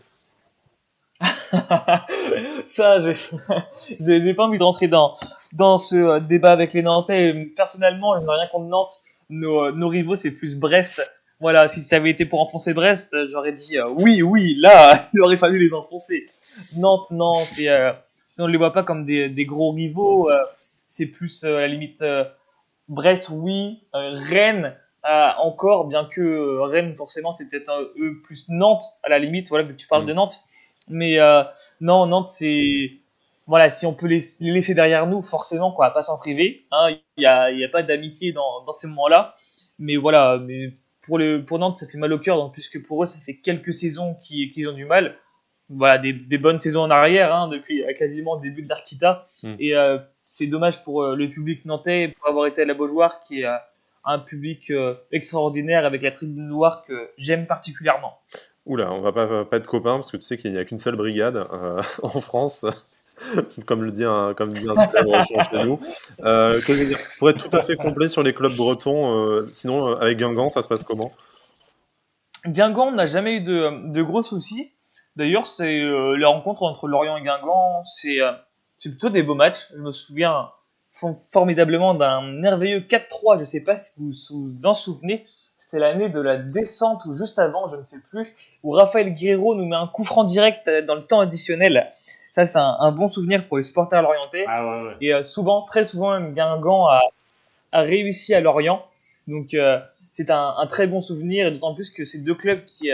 Ça, 2.65 2.99
j'ai 3.99 4.33
pas 4.33 4.43
envie 4.43 4.57
de 4.57 4.63
rentrer 4.63 4.87
dans, 4.87 5.13
dans 5.53 5.77
ce 5.77 6.19
débat 6.19 6.51
avec 6.51 6.73
les 6.73 6.81
Nantais. 6.81 7.51
Personnellement, 7.55 8.17
je 8.19 8.25
n'ai 8.25 8.31
rien 8.31 8.47
contre 8.47 8.65
Nantes. 8.65 9.01
Nos, 9.29 9.71
nos 9.71 9.87
rivaux, 9.87 10.15
c'est 10.15 10.31
plus 10.31 10.55
Brest. 10.55 11.01
Voilà, 11.39 11.67
si 11.67 11.81
ça 11.81 11.97
avait 11.97 12.09
été 12.09 12.25
pour 12.25 12.41
enfoncer 12.41 12.73
Brest, 12.73 13.15
j'aurais 13.27 13.53
dit 13.53 13.77
oui, 13.97 14.21
oui, 14.21 14.55
là, 14.57 15.07
il 15.13 15.21
aurait 15.21 15.37
fallu 15.37 15.67
les 15.67 15.73
enfoncer. 15.73 16.27
Nantes, 16.75 17.09
non, 17.11 17.45
c'est 17.45 17.69
on 18.41 18.47
ne 18.47 18.51
les 18.51 18.57
voit 18.57 18.73
pas 18.73 18.83
comme 18.83 19.05
des, 19.05 19.45
gros 19.45 19.71
rivaux. 19.71 20.29
Euh, 20.29 20.37
c'est 20.87 21.07
plus 21.07 21.43
euh, 21.43 21.57
à 21.57 21.61
la 21.61 21.67
limite 21.67 22.01
euh, 22.01 22.25
Brest, 22.87 23.29
oui, 23.31 23.83
Rennes 23.93 24.75
encore, 25.41 25.87
bien 25.87 26.05
que 26.05 26.59
Rennes 26.59 26.95
forcément 26.95 27.31
c'est 27.31 27.47
peut-être 27.47 27.93
plus 28.23 28.49
Nantes 28.49 28.83
à 29.03 29.09
la 29.09 29.17
limite. 29.17 29.49
Voilà, 29.49 29.63
vu 29.63 29.73
que 29.73 29.79
tu 29.79 29.87
parles 29.87 30.03
mm. 30.03 30.07
de 30.07 30.13
Nantes. 30.13 30.39
Mais 30.89 31.17
non, 31.81 32.05
Nantes 32.05 32.29
c'est 32.29 32.91
voilà, 33.47 33.71
si 33.71 33.87
on 33.87 33.93
peut 33.93 34.05
les, 34.05 34.19
laisser 34.41 34.75
derrière 34.75 35.07
nous, 35.07 35.23
forcément, 35.23 35.71
quoi, 35.71 35.89
pas 35.89 36.03
s'en 36.03 36.19
priver. 36.19 36.67
Hein, 36.71 36.89
il 37.17 37.21
n'y 37.21 37.25
a, 37.25 37.51
y 37.51 37.65
a, 37.65 37.69
pas 37.69 37.81
d'amitié 37.81 38.31
dans, 38.31 38.63
dans, 38.63 38.73
ces 38.73 38.87
moments-là. 38.87 39.33
Mais 39.79 39.95
voilà, 39.95 40.37
mais 40.37 40.73
pour, 41.01 41.17
le, 41.17 41.43
pour 41.43 41.57
Nantes, 41.57 41.77
ça 41.77 41.87
fait 41.87 41.97
mal 41.97 42.13
au 42.13 42.19
cœur, 42.19 42.51
puisque 42.51 42.85
pour 42.85 43.01
eux, 43.01 43.07
ça 43.07 43.17
fait 43.17 43.37
quelques 43.37 43.73
saisons 43.73 44.15
qu'ils 44.21 44.69
ont 44.69 44.73
du 44.73 44.85
mal 44.85 45.15
voilà, 45.69 45.97
des, 45.97 46.13
des, 46.13 46.37
bonnes 46.37 46.59
saisons 46.59 46.81
en 46.81 46.89
arrière, 46.89 47.33
hein, 47.33 47.47
depuis 47.47 47.83
euh, 47.83 47.93
quasiment 47.93 48.35
le 48.35 48.41
début 48.41 48.63
de 48.63 48.69
l'Arquita. 48.69 49.23
Hmm. 49.43 49.55
Et 49.59 49.75
euh, 49.75 49.99
c'est 50.25 50.47
dommage 50.47 50.83
pour 50.83 51.03
euh, 51.03 51.15
le 51.15 51.29
public 51.29 51.65
nantais, 51.65 52.13
pour 52.17 52.27
avoir 52.27 52.47
été 52.47 52.63
à 52.63 52.65
la 52.65 52.73
Beaujoire, 52.73 53.23
qui 53.23 53.41
est 53.41 53.47
un 54.05 54.19
public 54.19 54.71
extraordinaire 55.11 55.85
avec 55.85 56.01
la 56.01 56.11
tribune 56.11 56.47
noire 56.47 56.83
que 56.87 57.11
j'aime 57.17 57.45
particulièrement. 57.45 58.17
Oula, 58.65 58.91
on 58.91 59.01
va 59.01 59.11
pas, 59.11 59.45
pas 59.45 59.57
être 59.57 59.65
copains 59.65 59.95
parce 59.95 60.11
que 60.11 60.17
tu 60.17 60.23
sais 60.23 60.37
qu'il 60.37 60.51
n'y 60.51 60.59
a 60.59 60.65
qu'une 60.65 60.77
seule 60.77 60.95
brigade 60.95 61.43
en 62.03 62.21
France. 62.21 62.65
comme 63.65 63.83
le 63.83 63.91
dit 63.91 64.05
un, 64.05 64.33
comme 64.33 64.53
dit 64.53 64.67
un 64.69 65.23
chez 65.23 65.65
nous. 65.65 65.79
pour 67.17 67.29
être 67.29 67.49
tout 67.49 67.55
à 67.55 67.63
fait 67.63 67.75
complet 67.75 68.07
sur 68.07 68.23
les 68.23 68.33
clubs 68.33 68.55
bretons, 68.55 69.45
sinon 69.51 69.97
avec 69.97 70.17
Guingamp, 70.17 70.49
ça 70.49 70.61
se 70.61 70.67
passe 70.67 70.83
comment? 70.83 71.11
Guingamp 72.45 72.91
n'a 72.91 73.05
jamais 73.05 73.37
eu 73.37 73.41
de, 73.41 74.01
gros 74.01 74.21
soucis. 74.21 74.71
D'ailleurs, 75.15 75.45
c'est 75.45 75.81
euh, 75.81 76.15
la 76.15 76.29
rencontre 76.29 76.63
entre 76.63 76.87
Lorient 76.87 77.17
et 77.17 77.21
Guingamp, 77.21 77.81
euh, 78.05 78.31
c'est 78.77 78.89
plutôt 78.89 79.09
des 79.09 79.23
beaux 79.23 79.35
matchs. 79.35 79.67
Je 79.75 79.81
me 79.81 79.91
souviens 79.91 80.49
formidablement 81.31 81.93
d'un 81.93 82.21
merveilleux 82.21 82.79
4-3, 82.79 83.35
je 83.35 83.41
ne 83.41 83.45
sais 83.45 83.63
pas 83.63 83.75
si 83.75 83.91
vous 83.97 84.11
vous 84.31 84.65
en 84.65 84.73
souvenez, 84.73 85.25
c'était 85.59 85.79
l'année 85.79 86.09
de 86.09 86.19
la 86.19 86.37
descente 86.37 87.05
ou 87.05 87.13
juste 87.13 87.37
avant, 87.37 87.67
je 87.67 87.75
ne 87.75 87.85
sais 87.85 87.99
plus, 88.09 88.33
où 88.63 88.71
Raphaël 88.71 89.13
Guerrero 89.13 89.55
nous 89.55 89.65
met 89.65 89.75
un 89.75 89.87
coup 89.87 90.03
franc 90.03 90.23
direct 90.23 90.69
dans 90.87 90.95
le 90.95 91.01
temps 91.01 91.19
additionnel. 91.19 91.89
Ça, 92.31 92.45
c'est 92.45 92.59
un, 92.59 92.91
bon 92.91 93.07
souvenir 93.07 93.47
pour 93.47 93.57
les 93.57 93.63
supporters 93.63 94.01
lorientais. 94.01 94.45
Ah 94.47 94.91
et 95.01 95.13
euh, 95.13 95.23
souvent, 95.23 95.63
très 95.63 95.83
souvent, 95.83 96.17
même 96.17 96.33
Guingamp 96.33 96.87
a, 96.87 97.01
réussi 97.73 98.33
à 98.33 98.41
Lorient. 98.41 98.85
Donc, 99.27 99.55
c'est 100.11 100.31
un, 100.31 100.55
un, 100.57 100.67
très 100.67 100.87
bon 100.87 101.01
souvenir, 101.01 101.47
et 101.47 101.51
d'autant 101.51 101.75
plus 101.75 101.89
que 101.89 102.05
ces 102.05 102.19
deux 102.19 102.35
clubs 102.35 102.63
qui 102.65 102.89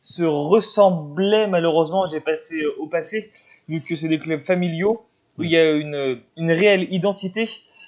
se 0.00 0.22
ressemblaient 0.22 1.48
malheureusement, 1.48 2.06
j'ai 2.06 2.20
passé 2.20 2.64
au 2.78 2.86
passé, 2.86 3.30
vu 3.68 3.80
que 3.80 3.96
c'est 3.96 4.08
des 4.08 4.20
clubs 4.20 4.40
familiaux, 4.40 5.04
où 5.36 5.42
il 5.42 5.50
y 5.50 5.56
a 5.56 5.72
une, 5.72 6.20
une 6.36 6.52
réelle 6.52 6.86
identité. 6.92 7.44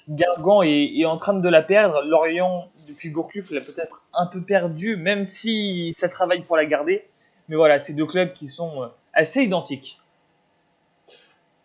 Guingamp 0.09 0.63
est, 0.63 0.97
est, 0.97 1.05
en 1.05 1.17
train 1.17 1.33
de 1.33 1.49
la 1.49 1.61
perdre. 1.61 2.01
Lorient, 2.03 2.67
depuis 2.89 3.09
Gourcuff, 3.09 3.51
l'a 3.51 3.61
peut-être 3.61 4.07
un 4.13 4.25
peu 4.25 4.41
perdu, 4.41 4.97
même 4.97 5.23
si 5.23 5.93
ça 5.93 6.09
travaille 6.09 6.41
pour 6.41 6.57
la 6.57 6.65
garder. 6.65 7.05
Mais 7.47 7.55
voilà, 7.55 7.79
c'est 7.79 7.93
deux 7.93 8.05
clubs 8.05 8.33
qui 8.33 8.47
sont 8.47 8.83
euh, 8.83 8.87
assez 9.13 9.41
identiques. 9.41 9.99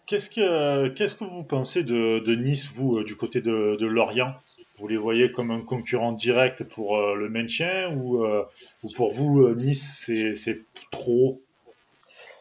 Qu'est-ce 0.07 0.29
que, 0.29 0.89
qu'est-ce 0.89 1.15
que 1.15 1.25
vous 1.25 1.45
pensez 1.45 1.83
de, 1.83 2.19
de 2.19 2.35
Nice, 2.35 2.69
vous, 2.75 2.99
euh, 2.99 3.05
du 3.05 3.17
côté 3.17 3.41
de, 3.41 3.77
de 3.81 3.87
Lorient? 3.87 4.35
Vous 4.79 4.89
les 4.89 4.97
voyez 4.97 5.33
comme 5.33 5.51
un 5.51 5.61
concurrent 5.61 6.13
direct 6.13 6.65
pour 6.65 6.97
euh, 6.97 7.15
le 7.15 7.29
maintien 7.29 7.91
ou, 7.97 8.25
euh, 8.25 8.45
ou 8.83 8.91
pour 8.93 9.13
vous, 9.13 9.41
euh, 9.41 9.55
Nice, 9.55 10.11
c'est 10.35 10.61
trop? 10.91 11.41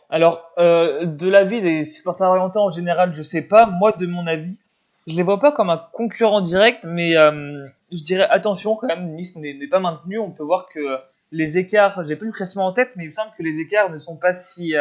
Alors, 0.10 0.52
de 0.58 1.28
l'avis 1.28 1.62
des 1.62 1.84
supporters 1.84 2.28
orientés 2.28 2.60
en 2.60 2.70
général, 2.70 3.14
je 3.14 3.24
sais 3.24 3.42
pas. 3.42 3.66
Moi, 3.66 3.94
de 3.94 4.06
mon 4.06 4.28
avis, 4.28 4.60
je 5.08 5.16
les 5.16 5.24
vois 5.24 5.40
pas 5.40 5.52
comme 5.52 5.70
un 5.70 5.82
concurrent 5.92 6.42
direct, 6.42 6.86
mais 6.86 7.14
je 7.14 8.04
dirais 8.04 8.28
attention 8.30 8.76
quand 8.76 8.88
même, 8.88 9.14
Nice 9.16 9.36
n'est 9.36 9.68
pas 9.68 9.80
maintenu. 9.80 10.20
On 10.20 10.32
peut 10.32 10.44
voir 10.44 10.70
que 10.70 10.98
les 11.32 11.58
écarts, 11.58 12.04
j'ai 12.06 12.16
pas 12.16 12.26
le 12.26 12.32
classement 12.32 12.68
en 12.68 12.74
tête, 12.74 12.92
mais 12.96 13.04
il 13.04 13.08
me 13.08 13.12
semble 13.12 13.32
que 13.38 13.44
les 13.44 13.60
écarts 13.60 13.90
ne 13.90 14.00
sont 14.00 14.18
pas 14.18 14.34
si, 14.34 14.74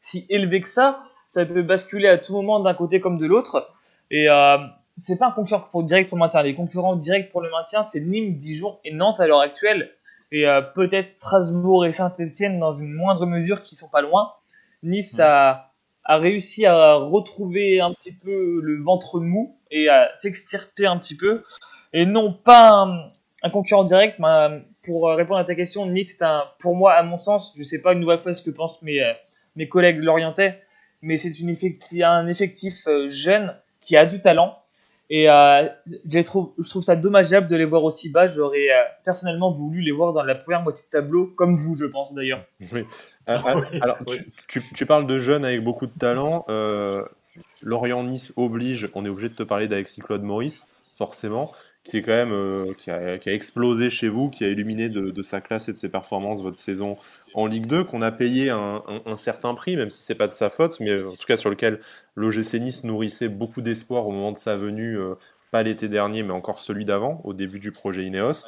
si 0.00 0.26
élevés 0.28 0.60
que 0.60 0.68
ça. 0.68 1.02
Ça 1.30 1.44
peut 1.44 1.62
basculer 1.62 2.08
à 2.08 2.18
tout 2.18 2.32
moment 2.32 2.60
d'un 2.60 2.74
côté 2.74 3.00
comme 3.00 3.18
de 3.18 3.26
l'autre. 3.26 3.70
Et 4.10 4.28
c'est 5.00 5.16
pas 5.16 5.28
un 5.28 5.32
concurrent 5.32 5.66
pour, 5.70 5.82
direct 5.82 6.08
pour 6.08 6.18
le 6.18 6.20
maintien. 6.20 6.42
Les 6.42 6.54
concurrents 6.54 6.96
directs 6.96 7.30
pour 7.30 7.40
le 7.40 7.50
maintien, 7.50 7.82
c'est 7.82 8.00
Nîmes, 8.00 8.36
Dijon 8.36 8.78
et 8.84 8.92
Nantes 8.92 9.20
à 9.20 9.26
l'heure 9.26 9.40
actuelle. 9.40 9.90
Et 10.32 10.46
euh, 10.46 10.62
peut-être 10.62 11.16
Strasbourg 11.16 11.86
et 11.86 11.92
Saint-Etienne 11.92 12.58
dans 12.58 12.74
une 12.74 12.92
moindre 12.92 13.26
mesure 13.26 13.62
qui 13.62 13.74
sont 13.74 13.88
pas 13.88 14.02
loin. 14.02 14.32
Nice 14.82 15.18
a, 15.18 15.69
a 16.04 16.16
réussi 16.16 16.66
à 16.66 16.94
retrouver 16.94 17.80
un 17.80 17.92
petit 17.92 18.12
peu 18.12 18.60
le 18.62 18.82
ventre 18.82 19.20
mou 19.20 19.56
et 19.70 19.88
à 19.88 20.10
s'extirper 20.14 20.86
un 20.86 20.96
petit 20.98 21.16
peu. 21.16 21.42
Et 21.92 22.06
non 22.06 22.32
pas 22.32 22.86
un, 23.42 23.50
concurrent 23.50 23.84
direct, 23.84 24.18
mais 24.18 24.62
pour 24.82 25.08
répondre 25.08 25.40
à 25.40 25.44
ta 25.44 25.54
question, 25.54 25.86
Nice 25.86 26.16
c'est 26.18 26.24
un, 26.24 26.44
pour 26.58 26.76
moi, 26.76 26.94
à 26.94 27.02
mon 27.02 27.16
sens, 27.16 27.54
je 27.56 27.62
sais 27.62 27.80
pas 27.80 27.92
une 27.92 28.00
nouvelle 28.00 28.18
fois 28.18 28.32
ce 28.32 28.42
que 28.42 28.50
pensent 28.50 28.82
mes, 28.82 29.00
euh, 29.00 29.12
mes 29.56 29.68
collègues 29.68 29.98
lorientais, 29.98 30.60
mais 31.02 31.16
c'est 31.16 31.32
un 32.02 32.26
effectif 32.26 32.86
euh, 32.86 33.08
jeune 33.08 33.54
qui 33.80 33.96
a 33.96 34.04
du 34.04 34.20
talent 34.20 34.58
et 35.12 35.28
euh, 35.28 35.68
je, 36.08 36.20
trouve, 36.20 36.52
je 36.56 36.70
trouve 36.70 36.82
ça 36.82 36.94
dommageable 36.94 37.48
de 37.48 37.56
les 37.56 37.64
voir 37.64 37.82
aussi 37.82 38.10
bas. 38.10 38.28
J'aurais 38.28 38.70
euh, 38.70 38.84
personnellement 39.04 39.50
voulu 39.50 39.80
les 39.80 39.90
voir 39.90 40.12
dans 40.12 40.22
la 40.22 40.36
première 40.36 40.62
moitié 40.62 40.86
de 40.86 40.90
tableau, 40.90 41.26
comme 41.26 41.56
vous, 41.56 41.76
je 41.76 41.84
pense 41.84 42.14
d'ailleurs. 42.14 42.44
Oui. 42.72 42.84
Euh, 43.28 43.36
alors, 43.82 43.98
tu, 44.46 44.62
tu, 44.72 44.86
parles 44.86 45.08
de 45.08 45.18
jeunes 45.18 45.44
avec 45.44 45.64
beaucoup 45.64 45.86
de 45.86 45.98
talent. 45.98 46.46
Lorient-Nice 47.62 48.32
oblige, 48.36 48.88
on 48.94 49.04
est 49.04 49.08
obligé 49.08 49.28
de 49.28 49.34
te 49.34 49.42
parler 49.42 49.66
d'Alexis 49.66 50.00
Claude 50.00 50.22
Maurice, 50.22 50.66
forcément 50.96 51.52
qui 51.84 51.96
est 51.96 52.02
quand 52.02 52.12
même 52.12 52.32
euh, 52.32 52.74
qui, 52.76 52.90
a, 52.90 53.16
explosé 53.26 53.90
chez 53.90 54.08
vous, 54.08 54.28
qui 54.28 54.44
a 54.44 54.48
illuminé 54.48 54.88
de, 54.88 55.22
sa 55.22 55.40
classe 55.40 55.68
et 55.68 55.72
de 55.72 55.78
ses 55.78 55.88
performances 55.88 56.42
votre 56.42 56.58
saison 56.58 56.96
en 57.34 57.46
Ligue 57.46 57.66
2, 57.66 57.84
qu'on 57.84 58.02
a 58.02 58.10
payé 58.12 58.50
un, 58.50 58.82
certain 59.16 59.54
prix, 59.54 59.76
même 59.76 59.90
si 59.90 60.02
c'est 60.02 60.14
pas 60.14 60.26
de 60.26 60.32
sa 60.32 60.50
faute, 60.50 60.80
mais 60.80 61.02
en 61.02 61.12
tout 61.12 61.26
cas 61.26 61.36
sur 61.36 61.50
lequel 61.50 61.80
l'OGC 62.16 62.54
Nice 62.54 62.84
nourrissait 62.84 63.28
beaucoup 63.28 63.62
d'espoir 63.62 64.06
au 64.06 64.12
moment 64.12 64.32
de 64.32 64.38
sa 64.38 64.56
venue, 64.56 64.98
euh, 64.98 65.14
pas 65.50 65.62
l'été 65.62 65.88
dernier, 65.88 66.22
mais 66.22 66.32
encore 66.32 66.60
celui 66.60 66.84
d'avant, 66.84 67.20
au 67.24 67.32
début 67.32 67.58
du 67.58 67.72
projet 67.72 68.04
Ineos. 68.04 68.46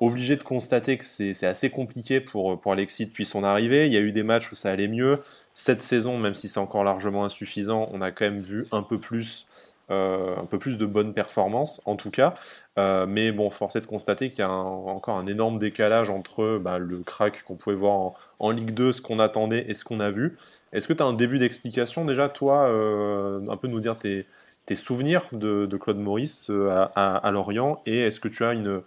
Obligé 0.00 0.36
de 0.36 0.44
constater 0.44 0.96
que 0.96 1.04
c'est 1.04 1.42
assez 1.44 1.70
compliqué 1.70 2.20
pour, 2.20 2.60
pour 2.60 2.70
Alexis 2.70 3.06
depuis 3.06 3.24
son 3.24 3.42
arrivée. 3.42 3.88
Il 3.88 3.92
y 3.92 3.96
a 3.96 4.00
eu 4.00 4.12
des 4.12 4.22
matchs 4.22 4.52
où 4.52 4.54
ça 4.54 4.70
allait 4.70 4.86
mieux. 4.86 5.18
Cette 5.54 5.82
saison, 5.82 6.18
même 6.18 6.34
si 6.34 6.48
c'est 6.48 6.60
encore 6.60 6.84
largement 6.84 7.24
insuffisant, 7.24 7.88
on 7.92 8.00
a 8.00 8.12
quand 8.12 8.26
même 8.26 8.40
vu 8.40 8.68
un 8.70 8.84
peu 8.84 9.00
plus 9.00 9.48
euh, 9.90 10.36
un 10.36 10.44
peu 10.44 10.58
plus 10.58 10.76
de 10.76 10.84
bonnes 10.84 11.14
performances 11.14 11.80
en 11.86 11.96
tout 11.96 12.10
cas. 12.10 12.34
Euh, 12.78 13.06
mais 13.06 13.32
bon, 13.32 13.48
force 13.48 13.74
est 13.76 13.80
de 13.80 13.86
constater 13.86 14.28
qu'il 14.30 14.40
y 14.40 14.42
a 14.42 14.50
encore 14.50 15.16
un 15.16 15.26
énorme 15.26 15.58
décalage 15.58 16.10
entre 16.10 16.58
bah, 16.58 16.78
le 16.78 16.98
crack 16.98 17.42
qu'on 17.44 17.56
pouvait 17.56 17.74
voir 17.74 18.12
en, 18.38 18.50
Ligue 18.50 18.72
2, 18.72 18.92
ce 18.92 19.00
qu'on 19.00 19.18
attendait 19.18 19.64
et 19.66 19.72
ce 19.72 19.84
qu'on 19.84 20.00
a 20.00 20.10
vu. 20.10 20.36
Est-ce 20.74 20.88
que 20.88 20.92
tu 20.92 21.02
as 21.02 21.06
un 21.06 21.14
début 21.14 21.38
d'explication 21.38 22.04
déjà, 22.04 22.28
toi, 22.28 22.68
euh, 22.68 23.40
un 23.48 23.56
peu 23.56 23.66
nous 23.66 23.80
dire 23.80 23.96
tes, 23.96 24.26
souvenirs 24.74 25.22
de, 25.32 25.66
Claude 25.78 25.98
Maurice 25.98 26.50
à, 26.94 27.30
Lorient? 27.32 27.80
Et 27.86 28.00
est-ce 28.00 28.20
que 28.20 28.28
tu 28.28 28.44
as 28.44 28.52
une, 28.52 28.82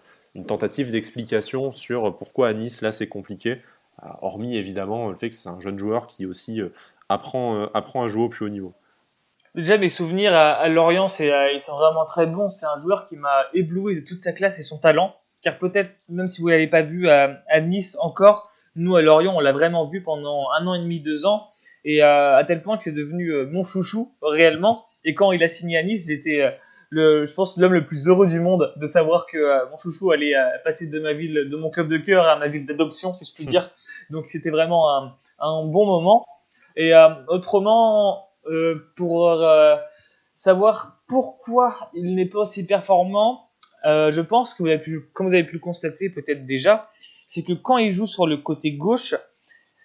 tentative 0.46 0.92
d'explication 0.92 1.74
sur 1.74 2.16
pourquoi 2.16 2.50
à 2.50 2.54
Nice, 2.54 2.82
là, 2.82 2.92
c'est 2.92 3.08
compliqué? 3.08 3.58
Hormis 4.22 4.56
évidemment 4.56 5.10
le 5.10 5.16
fait 5.16 5.30
que 5.30 5.36
c'est 5.36 5.50
un 5.50 5.60
jeune 5.60 5.78
joueur 5.80 6.08
qui 6.08 6.28
aussi 6.28 6.62
apprend, 7.10 7.64
apprend 7.74 8.04
à 8.04 8.08
jouer 8.08 8.24
au 8.24 8.30
plus 8.30 8.46
haut 8.46 8.50
niveau. 8.50 8.74
Déjà, 9.56 9.78
mes 9.78 9.90
souvenirs 9.90 10.34
à, 10.34 10.68
Lorient, 10.70 11.08
c'est, 11.08 11.32
euh, 11.32 11.52
ils 11.54 11.60
sont 11.60 11.76
vraiment 11.76 12.06
très 12.06 12.26
bons. 12.26 12.50
C'est 12.50 12.66
un 12.66 12.78
joueur 12.78 13.10
qui 13.10 13.16
m'a 13.16 13.46
ébloui 13.54 13.96
de 13.96 14.02
toute 14.02 14.22
sa 14.22 14.32
classe 14.32 14.60
et 14.60 14.62
son 14.62 14.78
talent. 14.78 15.16
Car 15.42 15.58
peut-être, 15.58 16.06
même 16.10 16.28
si 16.28 16.42
vous 16.42 16.48
l'avez 16.48 16.68
pas 16.68 16.84
vu 16.84 17.10
à, 17.10 17.62
Nice 17.62 17.98
encore, 18.00 18.50
Nous, 18.76 18.96
à 18.96 19.02
Lorient, 19.02 19.36
on 19.36 19.40
l'a 19.40 19.52
vraiment 19.52 19.86
vu 19.86 20.02
pendant 20.02 20.46
un 20.58 20.68
an 20.68 20.76
et 20.76 20.80
demi, 20.80 21.02
deux 21.02 21.26
ans, 21.26 21.50
et 21.84 22.04
à 22.04 22.44
tel 22.46 22.62
point 22.62 22.78
que 22.78 22.84
c'est 22.84 22.92
devenu 22.92 23.48
mon 23.48 23.64
chouchou, 23.64 24.14
réellement. 24.22 24.84
Et 25.04 25.16
quand 25.16 25.32
il 25.32 25.44
a 25.44 25.48
signé 25.48 25.80
à 25.80 25.84
Nice, 25.84 26.06
j'étais 26.08 26.56
le, 26.92 27.26
je 27.26 27.34
pense, 27.34 27.58
l'homme 27.58 27.74
le 27.74 27.86
plus 27.86 28.08
heureux 28.08 28.28
du 28.28 28.40
monde 28.40 28.74
de 28.76 28.86
savoir 28.86 29.26
que 29.26 29.38
euh, 29.38 29.66
mon 29.72 29.78
chouchou 29.78 30.12
allait 30.12 30.36
euh, 30.36 30.44
passer 30.64 30.88
de 30.88 31.00
ma 31.00 31.14
ville, 31.14 31.48
de 31.50 31.56
mon 31.56 31.70
club 31.70 31.88
de 31.88 31.98
cœur 31.98 32.28
à 32.28 32.36
ma 32.36 32.48
ville 32.48 32.66
d'adoption, 32.66 33.14
si 33.14 33.26
je 33.26 33.34
puis 33.34 33.46
dire. 33.48 33.72
Donc 34.10 34.26
c'était 34.28 34.50
vraiment 34.50 34.94
un, 34.94 35.16
un, 35.40 35.66
bon 35.66 35.86
moment. 35.86 36.26
Et 36.76 36.94
euh, 36.94 37.08
autrement, 37.30 38.28
pour 38.96 39.46
savoir 40.36 41.02
pourquoi 41.08 41.92
il 41.94 42.16
n'est 42.16 42.26
pas 42.26 42.40
aussi 42.40 42.66
performant, 42.66 43.50
je 43.84 44.22
pense 44.22 44.54
que 44.54 44.64
vous 44.64 44.70
avez 44.70 44.80
pu, 44.80 45.10
comme 45.14 45.28
vous 45.28 45.34
avez 45.34 45.44
pu 45.44 45.54
le 45.54 45.60
constater 45.60 46.10
peut-être 46.10 46.46
déjà, 46.46 46.88
c'est 47.28 47.44
que 47.44 47.54
quand 47.54 47.78
il 47.78 47.92
joue 47.92 48.08
sur 48.08 48.28
le 48.28 48.38
côté 48.38 48.74
gauche, 48.74 49.16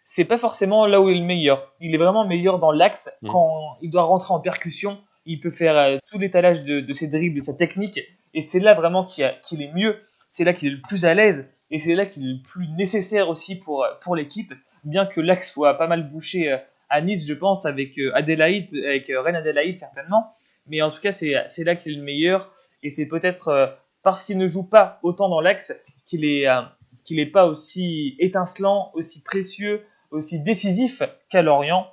c'est 0.05 0.25
pas 0.25 0.39
forcément 0.39 0.87
là 0.87 1.01
où 1.01 1.09
il 1.09 1.17
est 1.17 1.21
le 1.21 1.27
meilleur. 1.27 1.73
Il 1.81 1.95
est 1.95 1.99
vraiment 1.99 2.27
meilleur 2.27 2.59
dans 2.59 2.73
l'axe. 2.73 3.11
Mmh. 3.23 3.29
quand 3.29 3.77
il 3.83 3.91
doit 3.91 4.05
rentrer 4.05 4.33
en 4.33 4.41
percussion 4.41 4.99
il 5.27 5.41
peut 5.41 5.51
faire 5.51 5.77
euh, 5.77 5.99
tout 6.11 6.19
l'étalage 6.19 6.65
de, 6.65 6.81
de, 6.81 6.93
ses 6.93 7.09
dribbles, 7.09 7.41
de 7.41 7.45
sa 7.45 7.55
technique, 7.55 8.01
et 8.33 8.41
c'est 8.41 8.61
là 8.61 8.75
vraiment 8.75 9.05
qu'il 9.05 9.63
est 9.63 9.73
mieux, 9.75 10.01
c'est 10.31 10.45
là 10.45 10.53
qu'il 10.53 10.69
est 10.69 10.77
le 10.77 10.81
plus 10.81 11.05
à 11.05 11.15
l'aise, 11.15 11.53
et 11.71 11.79
c'est 11.79 11.95
là 11.95 12.07
qu'il 12.07 12.25
est 12.25 12.33
le 12.35 12.43
plus 12.43 12.69
nécessaire 12.69 13.29
aussi 13.29 13.57
pour, 13.57 13.85
pour 14.01 14.17
l'équipe, 14.17 14.55
bien 14.85 15.05
que 15.05 15.21
l'axe 15.21 15.53
soit 15.53 15.75
pas 15.75 15.89
mal 15.89 16.09
bouché 16.09 16.53
euh, 16.53 16.59
à 16.89 17.01
Nice, 17.01 17.27
je 17.27 17.35
pense, 17.35 17.67
avec 17.67 17.99
euh, 17.99 18.13
Adélaïde, 18.15 18.69
avec 18.85 19.07
Reine 19.09 19.37
Adélaïde 19.37 19.77
certainement, 19.77 20.33
mais 20.67 20.83
en 20.83 20.91
tout 20.91 21.01
cas 21.01 21.13
c'est 21.13 21.33
là 21.33 21.77
qu'il 21.77 21.93
est 21.93 21.97
le 21.97 22.03
meilleur, 22.03 22.53
et 22.83 22.91
c'est 22.91 23.07
peut-être 23.07 23.77
parce 24.03 24.25
qu'il 24.25 24.39
ne 24.39 24.47
joue 24.47 24.69
pas 24.69 25.01
autant 25.03 25.29
dans 25.29 25.41
l'axe 25.41 25.73
qu'il 26.07 26.25
est, 26.25 26.47
qu'il 27.05 27.17
n'est 27.17 27.27
pas 27.27 27.47
aussi 27.47 28.17
étincelant, 28.19 28.91
aussi 28.95 29.23
précieux, 29.23 29.85
aussi 30.11 30.43
décisif 30.43 31.03
qu'à 31.31 31.43
Lorient. 31.43 31.87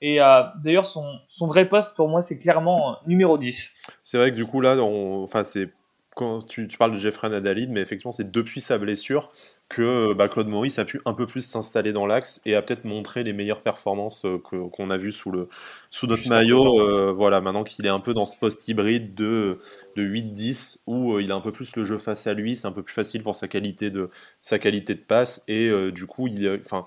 Et 0.00 0.20
euh, 0.20 0.42
d'ailleurs, 0.64 0.86
son, 0.86 1.18
son, 1.28 1.46
vrai 1.46 1.68
poste, 1.68 1.94
pour 1.94 2.08
moi, 2.08 2.22
c'est 2.22 2.38
clairement 2.38 2.92
euh, 2.92 2.94
numéro 3.06 3.36
10. 3.36 3.70
C'est 4.02 4.16
vrai 4.16 4.30
que 4.30 4.36
du 4.36 4.46
coup, 4.46 4.60
là, 4.60 4.76
enfin, 4.80 5.44
c'est 5.44 5.68
quand 6.14 6.46
tu, 6.46 6.66
tu, 6.66 6.76
parles 6.76 6.92
de 6.92 6.98
Jeffrey 6.98 7.28
Nadalid, 7.28 7.70
mais 7.70 7.80
effectivement, 7.80 8.12
c'est 8.12 8.30
depuis 8.30 8.60
sa 8.60 8.78
blessure 8.78 9.32
que 9.68 10.12
bah, 10.14 10.28
Claude 10.28 10.48
Maurice 10.48 10.78
a 10.78 10.84
pu 10.84 11.00
un 11.04 11.14
peu 11.14 11.26
plus 11.26 11.46
s'installer 11.46 11.92
dans 11.92 12.06
l'axe 12.06 12.40
et 12.44 12.56
a 12.56 12.62
peut-être 12.62 12.84
montré 12.84 13.22
les 13.22 13.32
meilleures 13.32 13.62
performances 13.62 14.24
euh, 14.24 14.38
qu'on 14.38 14.90
a 14.90 14.96
vues 14.96 15.12
sous, 15.12 15.30
le, 15.30 15.48
sous 15.90 16.06
notre 16.06 16.28
maillot. 16.28 17.14
voilà, 17.14 17.40
maintenant 17.40 17.62
qu'il 17.62 17.86
est 17.86 17.90
un 17.90 18.00
peu 18.00 18.12
dans 18.12 18.26
ce 18.26 18.36
poste 18.36 18.66
hybride 18.66 19.14
de, 19.14 19.60
de 19.96 20.02
8-10 20.02 20.78
où 20.86 21.18
il 21.20 21.30
a 21.30 21.36
un 21.36 21.40
peu 21.40 21.52
plus 21.52 21.76
le 21.76 21.84
jeu 21.84 21.98
face 21.98 22.26
à 22.26 22.34
lui, 22.34 22.56
c'est 22.56 22.66
un 22.66 22.72
peu 22.72 22.82
plus 22.82 22.94
facile 22.94 23.22
pour 23.22 23.34
sa 23.34 23.46
qualité 23.46 23.90
de, 23.90 24.10
sa 24.42 24.58
qualité 24.58 24.94
de 24.94 25.00
passe 25.00 25.44
et 25.46 25.70
du 25.92 26.06
coup, 26.06 26.26
il, 26.26 26.60
enfin, 26.64 26.86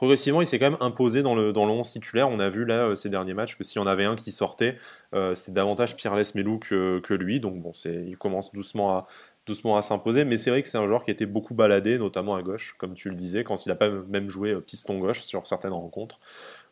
progressivement, 0.00 0.40
il 0.40 0.46
s'est 0.46 0.58
quand 0.58 0.70
même 0.70 0.80
imposé 0.80 1.22
dans 1.22 1.34
le, 1.34 1.52
dans 1.52 1.66
le 1.66 1.72
11 1.72 1.92
titulaire. 1.92 2.30
On 2.30 2.40
a 2.40 2.48
vu 2.48 2.64
là 2.64 2.86
euh, 2.86 2.94
ces 2.94 3.10
derniers 3.10 3.34
matchs 3.34 3.58
que 3.58 3.64
s'il 3.64 3.82
y 3.82 3.84
en 3.84 3.86
avait 3.86 4.06
un 4.06 4.16
qui 4.16 4.30
sortait, 4.30 4.76
euh, 5.14 5.34
c'était 5.34 5.52
davantage 5.52 5.94
Pierre 5.94 6.14
Lesmelou 6.14 6.58
que, 6.58 7.00
que 7.00 7.12
lui. 7.12 7.38
Donc 7.38 7.60
bon, 7.60 7.72
il 7.84 8.16
commence 8.16 8.50
doucement 8.50 8.96
à, 8.96 9.82
s'imposer. 9.82 10.24
Mais 10.24 10.38
c'est 10.38 10.48
vrai 10.48 10.62
que 10.62 10.68
c'est 10.68 10.78
un 10.78 10.86
joueur 10.86 11.04
qui 11.04 11.10
été 11.10 11.26
beaucoup 11.26 11.52
baladé, 11.52 11.98
notamment 11.98 12.34
à 12.34 12.40
gauche, 12.40 12.74
comme 12.78 12.94
tu 12.94 13.10
le 13.10 13.14
disais, 13.14 13.44
quand 13.44 13.66
il 13.66 13.68
n'a 13.68 13.74
pas 13.74 13.90
même 13.90 14.30
joué 14.30 14.52
euh, 14.52 14.60
piston 14.60 14.98
gauche 14.98 15.20
sur 15.20 15.46
certaines 15.46 15.74
rencontres. 15.74 16.18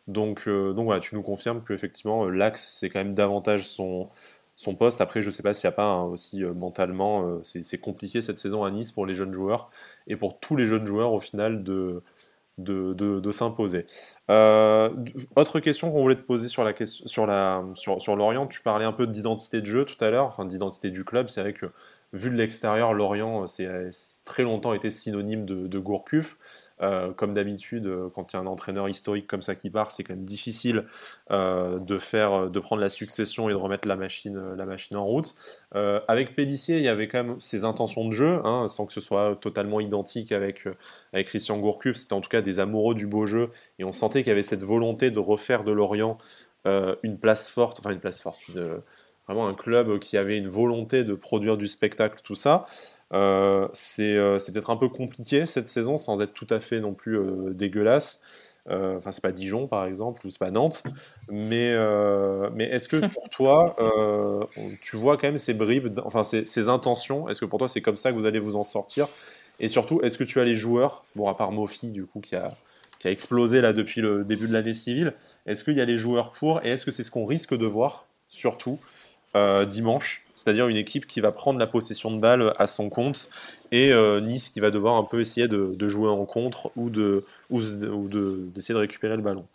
Donc, 0.06 0.48
voilà, 0.48 1.00
tu 1.00 1.14
nous 1.14 1.22
confirmes 1.22 1.62
qu'effectivement, 1.62 2.30
l'axe, 2.30 2.78
c'est 2.80 2.88
quand 2.88 3.00
même 3.00 3.14
davantage 3.14 3.66
son, 3.66 4.08
poste. 4.78 5.02
Après, 5.02 5.20
je 5.20 5.26
ne 5.26 5.30
sais 5.30 5.42
pas 5.42 5.52
s'il 5.52 5.68
n'y 5.68 5.74
a 5.74 5.76
pas 5.76 6.00
aussi 6.00 6.42
mentalement, 6.44 7.40
c'est 7.42 7.76
compliqué 7.76 8.22
cette 8.22 8.38
saison 8.38 8.64
à 8.64 8.70
Nice 8.70 8.90
pour 8.90 9.04
les 9.04 9.14
jeunes 9.14 9.34
joueurs 9.34 9.70
et 10.06 10.16
pour 10.16 10.40
tous 10.40 10.56
les 10.56 10.66
jeunes 10.66 10.86
joueurs 10.86 11.12
au 11.12 11.20
final 11.20 11.62
de 11.62 12.02
de, 12.59 13.30
s'imposer. 13.30 13.86
Euh, 14.30 14.90
autre 15.36 15.61
question 15.61 15.90
qu'on 15.90 16.02
voulait 16.02 16.16
te 16.16 16.22
poser 16.22 16.48
sur 16.48 16.64
la 16.64 16.74
sur 16.84 17.26
la 17.26 17.64
sur, 17.74 18.16
Lorient, 18.16 18.46
tu 18.46 18.61
parlais 18.61 18.84
un 18.84 18.92
peu 18.92 19.06
d'identité 19.06 19.61
de 19.61 19.66
jeu 19.66 19.84
tout 19.84 20.02
à 20.04 20.11
l'heure, 20.11 20.26
enfin 20.26 20.44
d'identité 20.44 20.90
du 20.90 21.04
club. 21.04 21.28
C'est 21.28 21.40
vrai 21.40 21.52
que 21.52 21.66
vu 22.12 22.30
de 22.30 22.36
l'extérieur, 22.36 22.94
Lorient 22.94 23.46
c'est 23.46 23.68
très 24.24 24.42
longtemps 24.42 24.72
été 24.74 24.90
synonyme 24.90 25.44
de, 25.44 25.66
de 25.66 25.78
Gourcuff. 25.78 26.36
Euh, 26.80 27.12
comme 27.12 27.34
d'habitude, 27.34 27.86
euh, 27.86 28.08
quand 28.14 28.32
il 28.32 28.36
y 28.36 28.38
a 28.38 28.42
un 28.42 28.46
entraîneur 28.46 28.88
historique 28.88 29.26
comme 29.26 29.42
ça 29.42 29.54
qui 29.54 29.68
part, 29.68 29.90
c'est 29.90 30.04
quand 30.04 30.14
même 30.14 30.24
difficile 30.24 30.84
euh, 31.30 31.78
de 31.80 31.98
faire, 31.98 32.50
de 32.50 32.60
prendre 32.60 32.80
la 32.80 32.90
succession 32.90 33.48
et 33.48 33.52
de 33.52 33.56
remettre 33.56 33.88
la 33.88 33.96
machine, 33.96 34.54
la 34.56 34.64
machine 34.64 34.96
en 34.96 35.04
route. 35.04 35.34
avec 35.72 36.34
Pélissier, 36.34 36.76
il 36.78 36.84
y 36.84 36.88
avait 36.88 37.08
quand 37.08 37.24
même 37.24 37.40
ses 37.40 37.64
intentions 37.64 38.06
de 38.06 38.12
jeu, 38.12 38.40
hein, 38.44 38.68
sans 38.68 38.86
que 38.86 38.92
ce 38.92 39.00
soit 39.00 39.36
totalement 39.40 39.80
identique 39.80 40.32
avec, 40.32 40.64
avec 41.12 41.26
Christian 41.26 41.58
Gourcuff. 41.58 41.96
C'était 41.96 42.12
en 42.12 42.20
tout 42.20 42.28
cas 42.28 42.42
des 42.42 42.58
amoureux 42.60 42.94
du 42.94 43.06
beau 43.06 43.26
jeu, 43.26 43.50
et 43.78 43.84
on 43.84 43.92
sentait 43.92 44.20
qu'il 44.20 44.28
y 44.28 44.32
avait 44.32 44.42
cette 44.42 44.64
volonté 44.64 45.10
de 45.10 45.18
refaire 45.18 45.64
de 45.64 45.72
Lorient 45.72 46.18
une 47.02 47.18
place 47.18 47.48
forte, 47.48 47.80
enfin 47.80 47.90
une 47.90 48.00
place 48.00 48.20
forte, 48.20 48.42
vraiment 49.26 49.48
un 49.48 49.54
club 49.54 49.98
qui 49.98 50.18
avait 50.18 50.36
une 50.36 50.48
volonté 50.48 51.02
de 51.02 51.14
produire 51.14 51.56
du 51.56 51.66
spectacle, 51.66 52.20
tout 52.22 52.34
ça. 52.34 52.66
Euh, 53.14 53.68
euh, 54.00 54.38
c'est 54.38 54.52
peut-être 54.52 54.70
un 54.70 54.76
peu 54.76 54.88
compliqué 54.88 55.46
cette 55.46 55.68
saison, 55.68 55.96
sans 55.96 56.20
être 56.20 56.34
tout 56.34 56.46
à 56.50 56.61
fait 56.61 56.80
non 56.80 56.94
plus 56.94 57.18
euh, 57.18 57.52
dégueulasse. 57.52 58.22
Enfin, 58.70 59.12
c'est 59.12 59.22
pas 59.22 59.32
Dijon 59.32 59.66
par 59.66 59.86
exemple, 59.86 60.26
ou 60.26 60.30
c'est 60.30 60.38
pas 60.38 60.50
Nantes. 60.50 60.82
Mais, 61.30 61.74
mais 62.52 62.64
est-ce 62.64 62.86
que 62.86 62.96
pour 63.14 63.30
toi, 63.30 63.74
tu 64.82 64.96
vois 64.96 65.16
quand 65.16 65.28
même 65.28 65.38
ces 65.38 65.54
bribes, 65.54 65.98
enfin 66.04 66.22
ces, 66.22 66.68
intentions? 66.68 67.30
Est-ce 67.30 67.40
que 67.40 67.46
pour 67.46 67.59
toi 67.59 67.68
c'est 67.70 67.80
comme 67.80 67.96
ça 67.96 68.11
que 68.11 68.16
vous 68.16 68.26
allez 68.26 68.38
vous 68.38 68.56
en 68.56 68.62
sortir? 68.62 69.09
Et 69.59 69.68
surtout, 69.68 70.02
est-ce 70.02 70.18
que 70.18 70.24
tu 70.24 70.38
as 70.38 70.44
les 70.44 70.54
joueurs, 70.54 71.06
bon 71.16 71.28
à 71.28 71.34
part 71.34 71.50
Mofi 71.50 71.88
du 71.88 72.04
coup 72.04 72.20
qui 72.20 72.36
a, 72.36 72.54
qui 72.98 73.09
a 73.09 73.11
explosé 73.11 73.62
là 73.62 73.72
depuis 73.72 74.02
le 74.02 74.22
début 74.22 74.46
de 74.46 74.52
l'année 74.52 74.74
civile, 74.74 75.14
est-ce 75.46 75.64
qu'il 75.64 75.74
y 75.74 75.80
a 75.80 75.86
les 75.86 75.96
joueurs 75.96 76.32
pour 76.32 76.62
Et 76.62 76.68
est-ce 76.68 76.84
que 76.84 76.90
c'est 76.90 77.02
ce 77.02 77.11
qu'on 77.11 77.24
risque 77.24 77.56
de 77.56 77.66
voir 77.66 78.06
surtout 78.28 78.78
euh, 79.36 79.64
dimanche, 79.66 80.24
c'est-à-dire 80.34 80.68
une 80.68 80.76
équipe 80.76 81.06
qui 81.06 81.20
va 81.20 81.32
prendre 81.32 81.58
la 81.58 81.66
possession 81.66 82.10
de 82.10 82.18
balle 82.18 82.54
à 82.58 82.66
son 82.66 82.88
compte 82.88 83.28
et 83.72 83.92
euh, 83.92 84.20
Nice 84.20 84.48
qui 84.48 84.60
va 84.60 84.70
devoir 84.70 84.94
un 84.94 85.04
peu 85.04 85.20
essayer 85.20 85.48
de, 85.48 85.88
jouer 85.88 86.08
en 86.08 86.24
contre 86.24 86.70
ou 86.76 86.88
de 86.88 87.24
d'essayer 87.50 88.74
de, 88.74 88.78
récupérer 88.78 89.16
le 89.16 89.22
ballon. 89.22 89.46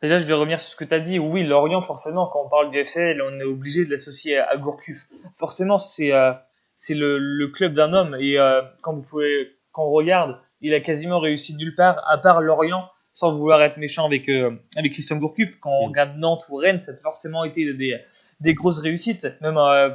Déjà, 0.00 0.18
je 0.18 0.26
vais 0.26 0.34
revenir 0.34 0.60
sur 0.60 0.70
ce 0.70 0.76
que 0.76 0.84
tu 0.84 0.94
as 0.94 1.00
dit. 1.00 1.18
Oui, 1.18 1.42
Lorient, 1.42 1.82
forcément, 1.82 2.26
quand 2.26 2.44
on 2.44 2.48
parle 2.48 2.70
du 2.70 2.78
FCL, 2.78 3.20
on 3.22 3.40
est 3.40 3.44
obligé 3.44 3.84
de 3.84 3.90
l'associer 3.90 4.38
à, 4.38 4.56
Gourcuff. 4.56 5.08
Forcément, 5.34 5.78
c'est 5.78 6.12
euh, 6.12 6.32
c'est 6.76 6.94
le, 6.94 7.48
club 7.48 7.74
d'un 7.74 7.92
homme. 7.92 8.16
Et 8.20 8.36
quand 8.80 8.94
vous 8.94 9.02
pouvez, 9.02 9.56
quand 9.72 9.86
on 9.86 9.90
regarde, 9.90 10.38
il 10.60 10.72
a 10.72 10.80
quasiment 10.80 11.18
réussi 11.18 11.56
nulle 11.56 11.74
part, 11.74 12.02
à 12.08 12.18
part 12.18 12.40
Lorient, 12.40 12.88
sans 13.14 13.32
vouloir 13.32 13.62
être 13.62 13.78
méchant 13.78 14.04
avec, 14.04 14.28
euh, 14.28 14.50
avec 14.76 14.92
Christian 14.92 15.16
Gourcuff, 15.16 15.58
quand 15.60 15.70
on 15.70 15.86
mm. 15.86 15.88
regarde 15.88 16.18
Nantes 16.18 16.44
ou 16.50 16.56
Rennes, 16.56 16.82
ça 16.82 16.92
a 16.92 16.96
forcément 16.96 17.44
été 17.44 17.72
des, 17.72 18.00
des 18.40 18.54
grosses 18.54 18.80
réussites. 18.80 19.28
Même 19.40 19.56
euh, 19.56 19.90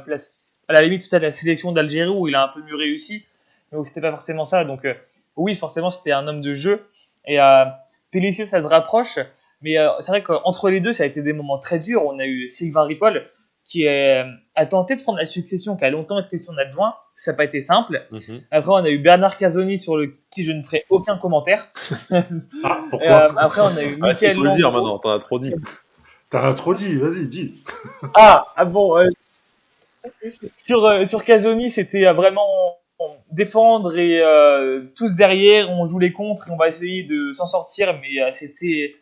à 0.68 0.72
la 0.72 0.80
limite, 0.80 1.08
peut-être 1.08 1.22
la 1.22 1.30
sélection 1.30 1.70
d'Algérie 1.70 2.08
où 2.08 2.26
il 2.26 2.34
a 2.34 2.44
un 2.44 2.48
peu 2.48 2.62
mieux 2.62 2.74
réussi, 2.74 3.26
mais 3.70 3.78
où 3.78 3.84
c'était 3.84 4.00
pas 4.00 4.10
forcément 4.10 4.44
ça. 4.44 4.64
Donc, 4.64 4.86
euh, 4.86 4.94
oui, 5.36 5.54
forcément, 5.54 5.90
c'était 5.90 6.12
un 6.12 6.26
homme 6.26 6.40
de 6.40 6.54
jeu. 6.54 6.82
Et 7.26 7.38
euh, 7.38 7.66
Pélissier, 8.10 8.46
ça 8.46 8.62
se 8.62 8.66
rapproche. 8.66 9.18
Mais 9.60 9.76
c'est 10.00 10.10
vrai 10.10 10.22
qu'entre 10.22 10.70
les 10.70 10.80
deux, 10.80 10.94
ça 10.94 11.02
a 11.02 11.06
été 11.06 11.20
des 11.20 11.34
moments 11.34 11.58
très 11.58 11.78
durs. 11.78 12.02
On 12.06 12.18
a 12.18 12.24
eu 12.24 12.48
Sylvain 12.48 12.84
Ripoll, 12.84 13.26
qui 13.70 13.86
a 13.86 14.66
tenté 14.68 14.96
de 14.96 15.02
prendre 15.02 15.18
la 15.18 15.26
succession, 15.26 15.76
qui 15.76 15.84
a 15.84 15.90
longtemps 15.90 16.18
été 16.18 16.38
son 16.38 16.58
adjoint. 16.58 16.94
Ça 17.14 17.30
n'a 17.30 17.36
pas 17.36 17.44
été 17.44 17.60
simple. 17.60 18.04
Mhm. 18.10 18.42
Après, 18.50 18.70
on 18.72 18.76
a 18.76 18.88
eu 18.88 18.98
Bernard 18.98 19.36
Casoni 19.36 19.78
sur 19.78 19.96
le 19.96 20.12
qui 20.30 20.42
je 20.42 20.50
ne 20.50 20.62
ferai 20.62 20.84
aucun 20.90 21.16
commentaire. 21.16 21.68
Ah, 22.64 22.80
pourquoi 22.90 23.30
euh, 23.30 23.32
après, 23.36 23.60
on 23.60 23.76
a 23.76 23.82
eu 23.82 23.98
ah, 24.02 24.06
Michael. 24.06 24.34
faut 24.34 24.42
le 24.42 24.56
dire 24.56 24.72
maintenant, 24.72 24.98
t'en 24.98 25.10
as 25.10 25.18
trop 25.20 25.38
dit. 25.38 25.54
T'en 26.30 26.42
as 26.42 26.54
trop 26.54 26.74
dit, 26.74 26.96
vas-y, 26.96 27.28
dis. 27.28 27.62
ah, 28.14 28.44
ah 28.56 28.64
bon. 28.64 28.98
Euh, 28.98 29.08
sur, 30.56 30.84
euh, 30.84 31.04
sur 31.04 31.24
Casoni, 31.24 31.70
c'était 31.70 32.12
vraiment 32.12 32.76
défendre 33.30 33.96
et 33.96 34.20
tous 34.96 35.14
derrière, 35.14 35.70
on 35.70 35.86
joue 35.86 36.00
les 36.00 36.12
contres 36.12 36.48
et 36.48 36.50
on 36.50 36.56
va 36.56 36.66
essayer 36.66 37.04
de 37.04 37.32
s'en 37.32 37.46
sortir, 37.46 37.98
mais 38.00 38.32
c'était. 38.32 38.96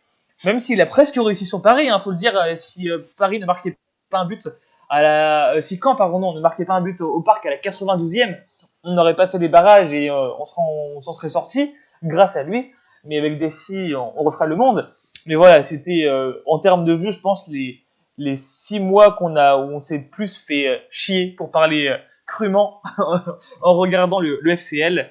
Même 0.44 0.60
s'il 0.60 0.80
a 0.80 0.86
presque 0.86 1.16
réussi 1.16 1.46
son 1.46 1.60
pari, 1.60 1.86
il 1.86 1.88
hein, 1.88 1.98
faut 1.98 2.12
le 2.12 2.16
dire, 2.16 2.38
si 2.56 2.88
Paris 3.16 3.40
ne 3.40 3.46
marquait 3.46 3.76
pas 4.10 4.18
un 4.18 4.26
but 4.26 4.48
à 4.88 5.02
la, 5.02 5.54
euh, 5.54 5.60
si 5.60 5.78
Caen, 5.82 5.94
pardon, 5.94 6.32
ne 6.32 6.40
marquait 6.40 6.64
pas 6.64 6.74
un 6.74 6.80
but 6.80 7.00
au, 7.00 7.20
parc 7.20 7.44
à 7.46 7.50
la 7.50 7.56
92e, 7.56 8.36
on 8.84 8.94
n'aurait 8.94 9.16
pas 9.16 9.26
fait 9.26 9.38
les 9.38 9.48
barrages 9.48 9.92
et 9.92 10.10
euh, 10.10 10.30
on 10.38 11.00
s'en 11.00 11.12
serait 11.12 11.28
sorti 11.28 11.74
grâce 12.02 12.36
à 12.36 12.42
lui. 12.42 12.70
Mais 13.04 13.18
avec 13.18 13.38
Dessy, 13.38 13.92
on, 13.94 14.18
on 14.18 14.24
refera 14.24 14.46
le 14.46 14.56
monde. 14.56 14.84
Mais 15.26 15.34
voilà, 15.34 15.62
c'était 15.62 16.06
euh, 16.06 16.32
en 16.46 16.58
termes 16.58 16.84
de 16.84 16.94
jeu, 16.94 17.10
je 17.10 17.20
pense 17.20 17.48
les 17.48 17.80
les 18.20 18.34
six 18.34 18.80
mois 18.80 19.12
qu'on 19.12 19.36
a 19.36 19.56
où 19.58 19.70
on 19.70 19.80
s'est 19.80 20.00
plus 20.00 20.36
fait 20.36 20.82
chier 20.90 21.28
pour 21.36 21.52
parler 21.52 21.96
crûment 22.26 22.82
en 23.62 23.74
regardant 23.74 24.18
le, 24.18 24.40
le 24.42 24.56
FCL. 24.56 25.08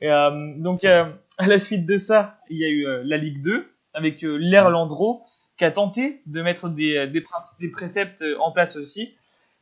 donc 0.00 0.84
à 0.84 1.08
la 1.44 1.58
suite 1.58 1.86
de 1.86 1.96
ça, 1.96 2.38
il 2.48 2.58
y 2.58 2.64
a 2.64 2.68
eu 2.68 2.86
la 3.02 3.16
Ligue 3.16 3.42
2 3.42 3.68
avec 3.94 4.22
l'Erlandro 4.22 5.24
qui 5.56 5.64
a 5.64 5.70
tenté 5.70 6.20
de 6.26 6.42
mettre 6.42 6.68
des, 6.68 7.06
des, 7.06 7.24
des, 7.60 7.68
préceptes 7.68 8.24
en 8.38 8.52
place 8.52 8.76
aussi, 8.76 9.14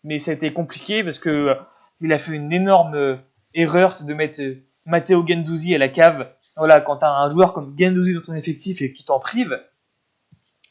mais 0.03 0.18
ça 0.18 0.30
a 0.30 0.34
été 0.34 0.53
compliqué 0.53 1.03
parce 1.03 1.18
que 1.18 1.30
euh, 1.30 1.55
il 2.01 2.12
a 2.12 2.18
fait 2.18 2.32
une 2.32 2.53
énorme 2.53 2.95
euh, 2.95 3.16
erreur, 3.55 3.92
c'est 3.92 4.07
de 4.07 4.14
mettre 4.14 4.40
euh, 4.40 4.62
Matteo 4.86 5.26
Gendouzi 5.26 5.74
à 5.74 5.78
la 5.78 5.88
cave. 5.88 6.30
voilà, 6.57 6.80
quand 6.80 6.99
tu 6.99 7.05
as 7.05 7.12
un 7.12 7.28
joueur 7.30 7.53
comme 7.53 7.74
Gendouzi 7.78 8.14
dans 8.14 8.20
ton 8.20 8.34
effectif 8.34 8.82
et 8.82 8.92
que 8.92 8.99
tu 8.99 9.05
t'en 9.05 9.18
prives, 9.18 9.61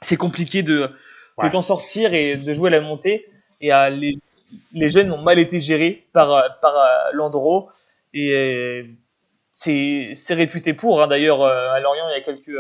c'est 0.01 0.17
compliqué 0.17 0.61
de, 0.61 0.91
de 1.41 1.49
t'en 1.49 1.61
sortir 1.61 2.13
et 2.13 2.37
de 2.37 2.53
jouer 2.53 2.67
à 2.67 2.71
la 2.71 2.81
montée. 2.81 3.25
Et 3.61 3.69
les, 3.91 4.19
les 4.73 4.89
jeunes 4.89 5.11
ont 5.11 5.21
mal 5.21 5.39
été 5.39 5.59
gérés 5.61 6.05
par, 6.11 6.59
par 6.59 6.73
Landreau. 7.13 7.69
Et 8.13 8.85
c'est 9.53 10.13
réputé 10.31 10.73
pour. 10.73 11.01
Hein. 11.01 11.07
D'ailleurs, 11.07 11.41
à 11.45 11.79
Lorient, 11.79 12.09
il 12.09 12.17
y 12.17 12.17
a 12.17 12.21
quelques 12.21 12.59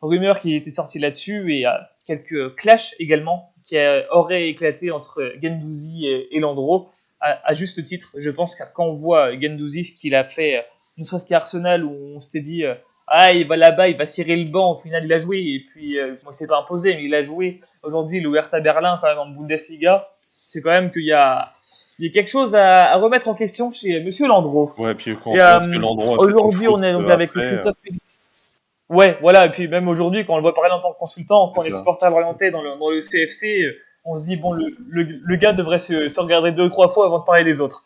rumeurs 0.00 0.40
qui 0.40 0.54
étaient 0.54 0.70
sorties 0.70 0.98
là-dessus 0.98 1.54
et 1.54 1.64
quelques 2.06 2.54
clashs 2.56 2.94
également 2.98 3.52
qui 3.64 3.76
auraient 4.10 4.48
éclaté 4.48 4.90
entre 4.90 5.32
Gendouzi 5.42 6.06
et, 6.06 6.40
Landreau. 6.40 6.88
À, 7.20 7.38
à, 7.44 7.52
juste 7.54 7.82
titre, 7.84 8.14
je 8.16 8.30
pense 8.30 8.54
que 8.54 8.62
quand 8.74 8.86
on 8.86 8.94
voit 8.94 9.38
Gendouzi, 9.38 9.84
ce 9.84 9.92
qu'il 9.92 10.14
a 10.14 10.24
fait 10.24 10.64
ne 10.98 11.04
serait-ce 11.04 11.26
qu'à 11.26 11.36
Arsenal 11.36 11.84
où 11.84 11.92
on 12.16 12.20
s'était 12.20 12.40
dit 12.40 12.64
euh, 12.64 12.74
ah 13.06 13.32
il 13.32 13.46
va 13.46 13.56
là-bas, 13.56 13.88
il 13.88 13.96
va 13.96 14.04
cirer 14.04 14.36
le 14.36 14.50
banc, 14.50 14.72
au 14.72 14.76
final 14.76 15.04
il 15.04 15.12
a 15.12 15.18
joué 15.18 15.38
et 15.38 15.64
puis 15.68 15.98
euh, 15.98 16.14
moi 16.24 16.32
c'est 16.32 16.46
pas 16.46 16.58
imposé 16.58 16.94
mais 16.94 17.04
il 17.04 17.14
a 17.14 17.22
joué. 17.22 17.60
Aujourd'hui 17.82 18.20
le 18.20 18.34
Hertha 18.36 18.60
Berlin 18.60 18.98
quand 19.00 19.08
même 19.08 19.18
en 19.18 19.26
Bundesliga, 19.28 20.08
c'est 20.48 20.60
quand 20.60 20.70
même 20.70 20.90
qu'il 20.90 21.06
y 21.06 21.12
a 21.12 21.52
il 21.98 22.06
y 22.06 22.08
a 22.08 22.12
quelque 22.12 22.28
chose 22.28 22.54
à, 22.54 22.96
remettre 22.96 23.28
en 23.28 23.34
question 23.34 23.70
chez 23.70 24.00
Monsieur 24.00 24.28
Landreau. 24.28 24.72
Ouais, 24.78 24.94
puis 24.94 25.16
quand 25.16 25.32
on 25.32 25.36
pense 25.36 25.66
que 25.66 25.78
Landreau 25.78 26.18
aujourd'hui 26.18 26.68
on 26.68 26.82
est 26.82 26.92
donc 26.92 27.08
avec 27.10 27.30
Christophe 27.30 27.76
Félix. 27.82 28.20
Ouais, 28.88 29.18
voilà, 29.20 29.46
et 29.46 29.50
puis 29.50 29.68
même 29.68 29.86
aujourd'hui, 29.88 30.24
quand 30.24 30.34
on 30.34 30.36
le 30.36 30.42
voit 30.42 30.54
parler 30.54 30.72
en 30.72 30.80
tant 30.80 30.92
que 30.92 30.98
consultant, 30.98 31.52
quand 31.54 31.62
on 31.62 31.64
est 31.64 31.70
supporter 31.70 32.10
orienté 32.10 32.50
dans 32.50 32.62
le, 32.62 32.78
dans 32.78 32.90
le 32.90 33.00
CFC, 33.00 33.76
on 34.04 34.16
se 34.16 34.24
dit, 34.24 34.36
bon, 34.36 34.52
le, 34.52 34.74
le, 34.88 35.36
gars 35.36 35.52
devrait 35.52 35.78
se, 35.78 36.08
se, 36.08 36.20
regarder 36.20 36.52
deux 36.52 36.64
ou 36.64 36.68
trois 36.70 36.88
fois 36.88 37.06
avant 37.06 37.18
de 37.18 37.24
parler 37.24 37.44
des 37.44 37.60
autres. 37.60 37.84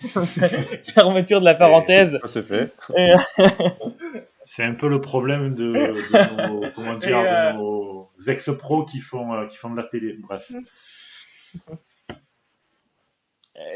Fermeture 0.94 1.38
de 1.38 1.44
la 1.44 1.54
parenthèse. 1.54 2.18
Ça, 2.22 2.26
c'est 2.26 2.42
fait. 2.42 2.74
c'est 4.42 4.64
un 4.64 4.74
peu 4.74 4.88
le 4.88 5.00
problème 5.00 5.54
de, 5.54 5.72
de 5.72 6.48
nos, 6.48 6.70
comment 6.74 6.94
dire, 6.96 7.22
de 7.22 7.26
euh, 7.26 7.52
nos 7.52 8.10
ex-pros 8.26 8.84
qui 8.84 8.98
font, 8.98 9.32
euh, 9.34 9.46
qui 9.46 9.56
font 9.56 9.70
de 9.70 9.76
la 9.76 9.84
télé. 9.84 10.16
Bref. 10.26 10.50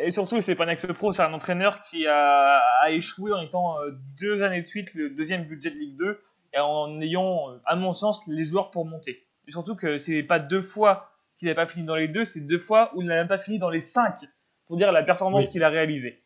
Et 0.02 0.10
surtout, 0.10 0.40
c'est 0.40 0.56
pas 0.56 0.64
un 0.64 0.68
ex-pro, 0.68 1.12
c'est 1.12 1.22
un 1.22 1.32
entraîneur 1.32 1.82
qui 1.82 2.08
a, 2.08 2.58
a, 2.82 2.90
échoué 2.90 3.32
en 3.32 3.42
étant 3.42 3.78
euh, 3.80 3.92
deux 4.18 4.42
années 4.42 4.62
de 4.62 4.66
suite 4.66 4.94
le 4.94 5.10
deuxième 5.10 5.44
budget 5.44 5.70
de 5.70 5.76
Ligue 5.76 5.96
2 5.96 6.06
et 6.08 6.18
en 6.58 7.00
ayant, 7.00 7.58
à 7.64 7.76
mon 7.76 7.92
sens, 7.92 8.26
les 8.26 8.44
joueurs 8.44 8.70
pour 8.70 8.86
monter. 8.86 9.26
Et 9.46 9.50
surtout 9.50 9.76
que 9.76 9.98
c'est 9.98 10.22
pas 10.22 10.38
deux 10.38 10.62
fois 10.62 11.10
qu'il 11.38 11.48
n'a 11.48 11.54
pas 11.54 11.66
fini 11.66 11.84
dans 11.84 11.96
les 11.96 12.08
deux, 12.08 12.24
c'est 12.24 12.40
deux 12.40 12.58
fois 12.58 12.90
où 12.94 13.02
il 13.02 13.08
n'a 13.08 13.14
même 13.14 13.28
pas 13.28 13.38
fini 13.38 13.58
dans 13.58 13.70
les 13.70 13.80
cinq, 13.80 14.20
pour 14.66 14.76
dire 14.76 14.92
la 14.92 15.02
performance 15.02 15.48
qu'il 15.48 15.62
a 15.62 15.68
réalisée. 15.68 16.20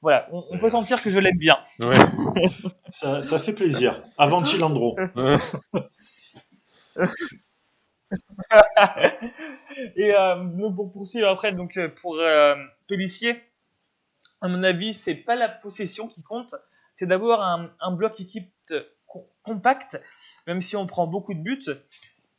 Voilà, 0.00 0.26
on, 0.32 0.56
peut 0.58 0.70
sentir 0.70 1.02
que 1.02 1.10
je 1.10 1.18
l'aime 1.18 1.36
bien. 1.36 1.58
ça, 2.88 3.38
fait 3.38 3.52
plaisir. 3.52 4.02
Avant 4.16 4.42
Chilandro. 4.44 4.96
Et 9.96 10.14
euh, 10.14 10.36
nous, 10.36 10.72
pour 10.72 10.92
poursuivre 10.92 11.28
après, 11.28 11.52
donc 11.52 11.76
euh, 11.76 11.88
pour 11.88 12.16
euh, 12.16 12.54
Pellissier, 12.86 13.42
à 14.40 14.48
mon 14.48 14.62
avis, 14.62 14.94
c'est 14.94 15.14
pas 15.14 15.36
la 15.36 15.48
possession 15.48 16.08
qui 16.08 16.22
compte, 16.22 16.54
c'est 16.94 17.06
d'avoir 17.06 17.42
un, 17.42 17.70
un, 17.80 17.92
bloc 17.92 18.20
équipe 18.20 18.50
compact, 19.42 20.00
même 20.46 20.60
si 20.60 20.76
on 20.76 20.86
prend 20.86 21.06
beaucoup 21.06 21.34
de 21.34 21.40
buts 21.40 21.64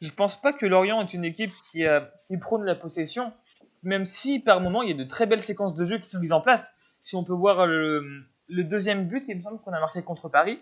je 0.01 0.11
pense 0.13 0.39
pas 0.39 0.53
que 0.53 0.65
Lorient 0.65 1.01
est 1.01 1.13
une 1.13 1.25
équipe 1.25 1.51
qui, 1.71 1.85
euh, 1.85 1.99
prône 2.39 2.63
la 2.63 2.75
possession, 2.75 3.33
même 3.83 4.05
si 4.05 4.39
par 4.39 4.61
moment 4.61 4.81
il 4.81 4.89
y 4.89 4.93
a 4.93 4.95
de 4.95 5.03
très 5.03 5.25
belles 5.25 5.41
séquences 5.43 5.75
de 5.75 5.83
jeu 5.83 5.97
qui 5.97 6.09
sont 6.09 6.19
mises 6.19 6.31
en 6.31 6.41
place. 6.41 6.75
Si 7.01 7.15
on 7.15 7.23
peut 7.23 7.33
voir 7.33 7.65
le, 7.65 8.23
deuxième 8.49 9.07
but, 9.07 9.27
il 9.27 9.35
me 9.35 9.41
semble 9.41 9.59
qu'on 9.59 9.73
a 9.73 9.79
marqué 9.79 10.01
contre 10.01 10.29
Paris. 10.29 10.59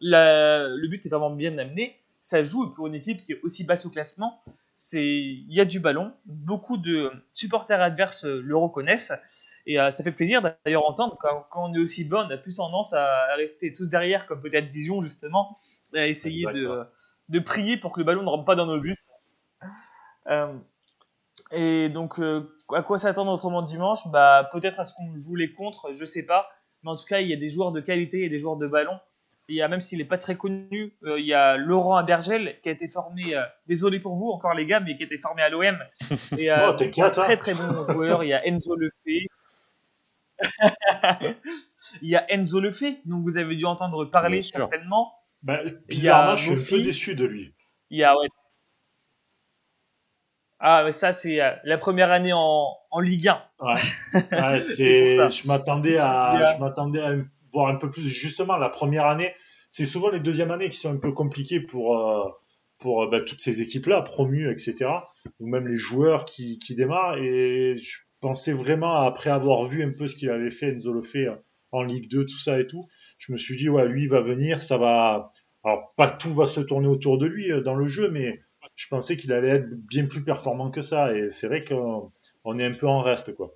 Le 0.00 0.86
but 0.88 1.04
est 1.04 1.08
vraiment 1.08 1.30
bien 1.30 1.56
amené. 1.58 1.96
Ça 2.20 2.42
joue 2.42 2.70
pour 2.70 2.86
une 2.86 2.94
équipe 2.94 3.22
qui 3.22 3.32
est 3.32 3.40
aussi 3.42 3.64
basse 3.64 3.86
au 3.86 3.90
classement. 3.90 4.42
Il 4.92 5.52
y 5.52 5.60
a 5.60 5.64
du 5.64 5.80
ballon. 5.80 6.12
Beaucoup 6.26 6.76
de 6.76 7.10
supporters 7.32 7.80
adverses 7.80 8.24
le 8.24 8.56
reconnaissent. 8.56 9.12
Et 9.70 9.78
euh, 9.78 9.90
ça 9.90 10.02
fait 10.02 10.12
plaisir 10.12 10.40
d'ailleurs 10.64 10.86
entendre 10.86 11.18
quand, 11.20 11.46
quand, 11.50 11.70
on 11.70 11.74
est 11.74 11.78
aussi 11.78 12.02
bon, 12.02 12.26
on 12.26 12.30
a 12.30 12.38
plus 12.38 12.56
tendance 12.56 12.94
à, 12.94 13.04
à 13.04 13.34
rester 13.36 13.70
tous 13.70 13.90
derrière, 13.90 14.26
comme 14.26 14.40
peut-être 14.40 14.68
Dijon 14.68 15.02
justement, 15.02 15.58
à 15.94 16.06
essayer 16.06 16.46
de, 16.46 16.86
de 17.28 17.38
prier 17.38 17.76
pour 17.76 17.92
que 17.92 18.00
le 18.00 18.04
ballon 18.04 18.22
ne 18.22 18.28
rentre 18.30 18.46
pas 18.46 18.54
dans 18.54 18.64
nos 18.64 18.80
buts. 18.80 18.94
Euh, 20.28 20.54
et 21.52 21.90
donc, 21.90 22.18
euh, 22.18 22.50
à 22.74 22.82
quoi 22.82 22.98
s'attendre 22.98 23.30
autrement 23.30 23.60
dimanche? 23.60 24.08
Bah, 24.08 24.48
Peut-être 24.52 24.80
à 24.80 24.86
ce 24.86 24.94
qu'on 24.94 25.16
joue 25.18 25.34
les 25.36 25.52
contre, 25.52 25.92
je 25.92 26.04
sais 26.06 26.24
pas. 26.24 26.48
Mais 26.82 26.90
en 26.90 26.96
tout 26.96 27.04
cas, 27.04 27.20
il 27.20 27.28
y 27.28 27.34
a 27.34 27.36
des 27.36 27.50
joueurs 27.50 27.72
de 27.72 27.80
qualité 27.80 28.24
et 28.24 28.30
des 28.30 28.38
joueurs 28.38 28.56
de 28.56 28.66
ballon. 28.66 28.98
Il 29.50 29.56
y 29.56 29.62
a, 29.62 29.68
même 29.68 29.80
s'il 29.80 29.98
n'est 29.98 30.04
pas 30.04 30.18
très 30.18 30.36
connu, 30.36 30.94
euh, 31.04 31.20
il 31.20 31.26
y 31.26 31.34
a 31.34 31.58
Laurent 31.58 31.96
Abergel 31.96 32.58
qui 32.62 32.70
a 32.70 32.72
été 32.72 32.88
formé, 32.88 33.34
désolé 33.66 34.00
pour 34.00 34.14
vous 34.16 34.28
encore 34.28 34.54
les 34.54 34.64
gars, 34.64 34.80
mais 34.80 34.96
qui 34.96 35.02
a 35.02 35.06
été 35.06 35.18
formé 35.18 35.42
à 35.42 35.50
l'OM. 35.50 35.78
Et 36.38 36.50
oh, 36.50 36.76
un 37.02 37.10
très 37.10 37.36
très 37.36 37.52
bon 37.52 37.84
joueur. 37.84 38.24
Il 38.24 38.28
y 38.28 38.34
a 38.34 38.46
Enzo 38.46 38.74
Lefebvre. 38.74 39.28
il 42.02 42.08
y 42.08 42.16
a 42.16 42.30
Enzo 42.32 42.60
Lefebvre, 42.60 42.98
dont 43.04 43.20
vous 43.20 43.36
avez 43.36 43.56
dû 43.56 43.64
entendre 43.64 44.04
parler 44.04 44.42
certainement. 44.42 45.12
Bah, 45.42 45.60
bizarrement, 45.88 46.36
je 46.36 46.54
suis 46.54 46.74
un 46.74 46.78
peu 46.78 46.82
déçu 46.82 47.14
de 47.14 47.24
lui. 47.24 47.54
Il 47.90 47.98
y 47.98 48.04
a, 48.04 48.18
ouais. 48.18 48.28
Ah, 50.60 50.82
mais 50.84 50.92
ça, 50.92 51.12
c'est 51.12 51.40
euh, 51.40 51.52
la 51.64 51.78
première 51.78 52.10
année 52.10 52.32
en, 52.32 52.66
en 52.90 53.00
Ligue 53.00 53.28
1. 53.28 53.42
Ouais. 53.60 53.72
ouais 54.32 54.60
c'est, 54.60 55.30
je 55.30 55.46
m'attendais 55.46 55.98
à, 55.98 56.54
je 56.54 56.60
m'attendais 56.60 57.00
à 57.00 57.12
voir 57.52 57.68
un 57.68 57.76
peu 57.76 57.90
plus. 57.90 58.08
Justement, 58.08 58.56
la 58.56 58.68
première 58.68 59.06
année, 59.06 59.34
c'est 59.70 59.84
souvent 59.84 60.10
les 60.10 60.20
deuxièmes 60.20 60.50
années 60.50 60.68
qui 60.68 60.78
sont 60.78 60.92
un 60.92 60.98
peu 60.98 61.12
compliquées 61.12 61.60
pour, 61.60 61.96
euh, 61.96 62.28
pour 62.78 63.04
euh, 63.04 63.10
bah, 63.10 63.20
toutes 63.20 63.40
ces 63.40 63.62
équipes-là, 63.62 64.02
promues, 64.02 64.50
etc. 64.50 64.90
Ou 65.38 65.48
même 65.48 65.68
les 65.68 65.76
joueurs 65.76 66.24
qui, 66.24 66.58
qui 66.58 66.74
démarrent. 66.74 67.18
Et 67.18 67.76
je 67.78 67.98
pensais 68.20 68.52
vraiment, 68.52 68.94
après 68.94 69.30
avoir 69.30 69.64
vu 69.64 69.82
un 69.82 69.92
peu 69.92 70.06
ce 70.06 70.16
qu'il 70.16 70.30
avait 70.30 70.50
fait, 70.50 70.72
Enzo 70.72 71.02
fait 71.02 71.28
en 71.72 71.82
Ligue 71.82 72.10
2, 72.10 72.24
tout 72.24 72.38
ça 72.38 72.60
et 72.60 72.66
tout, 72.66 72.84
je 73.18 73.32
me 73.32 73.38
suis 73.38 73.56
dit, 73.56 73.68
ouais, 73.68 73.86
lui, 73.86 74.04
il 74.04 74.08
va 74.08 74.20
venir, 74.20 74.62
ça 74.62 74.78
va. 74.78 75.32
Alors, 75.64 75.92
pas 75.96 76.10
tout 76.10 76.32
va 76.32 76.46
se 76.46 76.60
tourner 76.60 76.88
autour 76.88 77.18
de 77.18 77.26
lui 77.26 77.50
euh, 77.50 77.60
dans 77.60 77.74
le 77.74 77.86
jeu, 77.86 78.10
mais 78.10 78.40
je 78.76 78.86
pensais 78.88 79.16
qu'il 79.16 79.32
allait 79.32 79.48
être 79.48 79.68
bien 79.70 80.06
plus 80.06 80.22
performant 80.22 80.70
que 80.70 80.82
ça. 80.82 81.14
Et 81.14 81.28
c'est 81.28 81.48
vrai 81.48 81.64
qu'on 81.64 82.58
est 82.58 82.64
un 82.64 82.74
peu 82.74 82.86
en 82.86 83.00
reste, 83.00 83.34
quoi. 83.34 83.54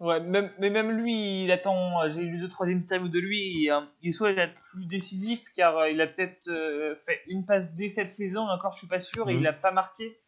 Ouais, 0.00 0.18
même, 0.18 0.50
mais 0.58 0.70
même 0.70 0.90
lui, 0.92 1.44
il 1.44 1.52
attend. 1.52 2.08
J'ai 2.08 2.22
lu 2.22 2.38
deux, 2.38 2.48
trois 2.48 2.70
interviews 2.70 3.10
de 3.10 3.18
lui. 3.18 3.64
Il, 3.64 3.72
il 4.00 4.14
souhaite 4.14 4.38
être 4.38 4.58
plus 4.72 4.86
décisif 4.86 5.44
car 5.54 5.76
euh, 5.76 5.90
il 5.90 6.00
a 6.00 6.06
peut-être 6.06 6.48
euh, 6.48 6.94
fait 6.94 7.20
une 7.26 7.44
passe 7.44 7.74
dès 7.74 7.90
cette 7.90 8.14
saison. 8.14 8.48
Encore, 8.48 8.72
je 8.72 8.78
suis 8.78 8.88
pas 8.88 8.98
sûr. 8.98 9.28
Et 9.28 9.34
il 9.34 9.42
l'a 9.42 9.52
mhm. 9.52 9.60
pas 9.60 9.72
marqué. 9.72 10.18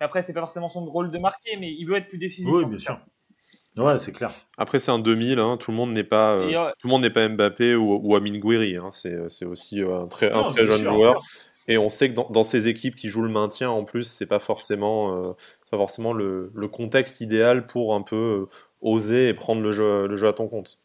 Après, 0.00 0.22
c'est 0.22 0.32
pas 0.32 0.40
forcément 0.40 0.68
son 0.68 0.84
rôle 0.84 1.10
de 1.10 1.18
marquer, 1.18 1.56
mais 1.58 1.72
il 1.72 1.84
veut 1.84 1.96
être 1.96 2.08
plus 2.08 2.18
décisif. 2.18 2.52
Oui, 2.52 2.64
bien 2.64 2.78
sûr. 2.78 3.00
Ouais, 3.78 3.98
c'est 3.98 4.12
clair. 4.12 4.30
Après, 4.58 4.78
c'est 4.78 4.90
un 4.90 4.98
2000, 4.98 5.38
hein, 5.38 5.56
tout 5.56 5.70
le 5.70 5.76
monde 5.76 5.92
n'est 5.92 6.04
pas, 6.04 6.34
euh, 6.34 6.70
tout 6.78 6.88
le 6.88 6.90
monde 6.90 7.02
n'est 7.02 7.10
pas 7.10 7.26
Mbappé 7.26 7.74
ou, 7.74 8.00
ou 8.02 8.16
Amin 8.16 8.36
Gouiri. 8.38 8.76
Hein, 8.76 8.90
c'est 8.90 9.44
aussi 9.44 9.82
euh, 9.82 10.00
un 10.00 10.06
très, 10.08 10.30
un 10.30 10.42
très 10.42 10.66
jeune 10.66 10.84
joueur. 10.84 11.22
Et 11.68 11.78
on 11.78 11.88
sait 11.88 12.10
que 12.10 12.14
dans, 12.14 12.28
dans, 12.28 12.44
ces 12.44 12.68
équipes 12.68 12.96
qui 12.96 13.08
jouent 13.08 13.22
le 13.22 13.30
maintien, 13.30 13.70
en 13.70 13.84
plus, 13.84 14.04
c'est 14.04 14.26
pas 14.26 14.40
forcément, 14.40 15.30
euh, 15.30 15.32
pas 15.70 15.78
forcément 15.78 16.12
le, 16.12 16.50
le, 16.54 16.68
contexte 16.68 17.20
idéal 17.20 17.66
pour 17.66 17.94
un 17.94 18.02
peu 18.02 18.48
oser 18.80 19.28
et 19.28 19.34
prendre 19.34 19.62
le 19.62 19.70
jeu, 19.70 20.08
le 20.08 20.16
jeu 20.16 20.26
à 20.26 20.32
ton 20.32 20.48
compte. 20.48 20.80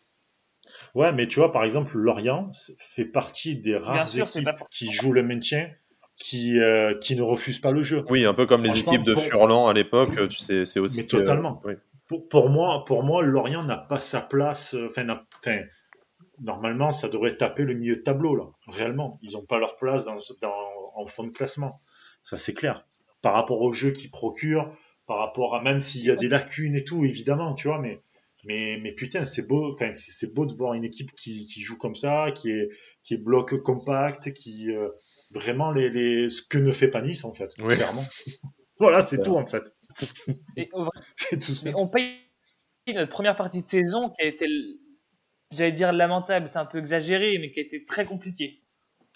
Ouais, 0.94 1.12
mais 1.12 1.28
tu 1.28 1.40
vois, 1.40 1.52
par 1.52 1.64
exemple, 1.64 1.98
Lorient 1.98 2.52
fait 2.78 3.06
partie 3.06 3.56
des 3.56 3.76
rares 3.76 4.18
équipes 4.18 4.50
qui 4.72 4.92
jouent 4.92 5.14
le 5.14 5.24
maintien 5.24 5.70
qui, 6.18 6.60
qui 7.02 7.16
ne 7.16 7.22
refusent 7.22 7.60
pas 7.60 7.72
le 7.72 7.84
jeu. 7.84 8.04
Oui, 8.10 8.26
un 8.26 8.34
peu 8.34 8.46
comme 8.46 8.64
les 8.64 8.80
équipes 8.80 9.04
de 9.04 9.16
Furlan 9.16 9.68
à 9.68 9.74
l'époque, 9.74 10.28
tu 10.30 10.38
sais, 10.38 10.66
c'est 10.66 10.80
aussi. 10.80 11.02
Mais 11.02 11.08
totalement. 11.08 11.62
oui 11.64 11.76
pour, 12.08 12.50
moi, 12.50 12.84
pour 12.86 13.04
moi, 13.04 13.24
Lorient 13.24 13.64
n'a 13.64 13.78
pas 13.78 14.00
sa 14.00 14.22
place. 14.22 14.76
Euh, 14.76 14.88
enfin, 14.90 15.06
normalement, 16.40 16.92
ça 16.92 17.10
devrait 17.10 17.36
taper 17.36 17.64
le 17.64 17.74
milieu 17.74 17.98
de 17.98 18.02
tableau 18.02 18.36
là. 18.36 18.46
Réellement, 18.68 19.20
ils 19.22 19.34
n'ont 19.34 19.46
pas 19.46 19.60
leur 19.60 19.76
place 19.76 20.06
dans, 20.06 20.18
en 20.96 21.06
fond 21.08 21.24
de 21.24 21.32
classement. 21.32 21.82
Ça, 22.24 22.38
c'est 22.38 22.54
clair. 22.54 22.86
Par 23.22 23.34
rapport 23.34 23.62
au 23.62 23.74
jeu 23.74 23.92
qu'ils 23.92 24.12
procurent, 24.12 24.72
par 25.06 25.18
rapport 25.20 25.56
à 25.56 25.62
même 25.62 25.82
s'il 25.82 26.04
y 26.04 26.12
a 26.12 26.16
des 26.16 26.30
lacunes 26.30 26.76
et 26.76 26.84
tout, 26.84 27.06
évidemment, 27.06 27.54
tu 27.54 27.68
vois, 27.68 27.80
mais 27.80 28.02
mais, 28.44 28.80
mais 28.82 28.94
putain, 28.94 29.26
c'est 29.26 29.46
beau, 29.46 29.74
enfin, 29.74 29.92
c'est 29.92 30.34
beau 30.34 30.46
de 30.46 30.54
voir 30.54 30.74
une 30.74 30.86
équipe 30.86 31.12
qui, 31.12 31.48
qui, 31.48 31.62
joue 31.62 31.78
comme 31.78 31.96
ça, 31.96 32.32
qui 32.34 32.50
est, 32.52 32.70
qui 33.04 33.16
est 33.16 33.18
bloc 33.18 33.62
compact, 33.62 34.32
qui 34.32 34.72
euh, 34.72 34.90
vraiment 35.32 35.72
les, 35.72 35.90
les, 35.90 36.30
ce 36.30 36.42
que 36.42 36.58
ne 36.58 36.72
fait 36.72 36.88
pas 36.88 37.02
Nice 37.02 37.24
en 37.24 37.34
fait, 37.34 37.54
clairement. 37.56 38.06
voilà, 38.80 39.02
c'est 39.02 39.22
tout 39.22 39.36
en 39.36 39.46
fait. 39.46 39.76
on, 41.76 41.88
paye 41.88 42.18
notre 42.88 43.12
première 43.12 43.36
partie 43.36 43.64
de 43.64 43.68
saison 43.68 44.10
qui 44.10 44.22
a 44.22 44.26
été, 44.26 44.46
j'allais 45.54 45.72
dire 45.72 45.92
lamentable, 45.92 46.48
c'est 46.48 46.60
un 46.60 46.66
peu 46.66 46.78
exagéré, 46.78 47.38
mais 47.40 47.52
qui 47.52 47.60
a 47.60 47.64
été 47.64 47.84
très 47.86 48.06
compliquée. 48.06 48.64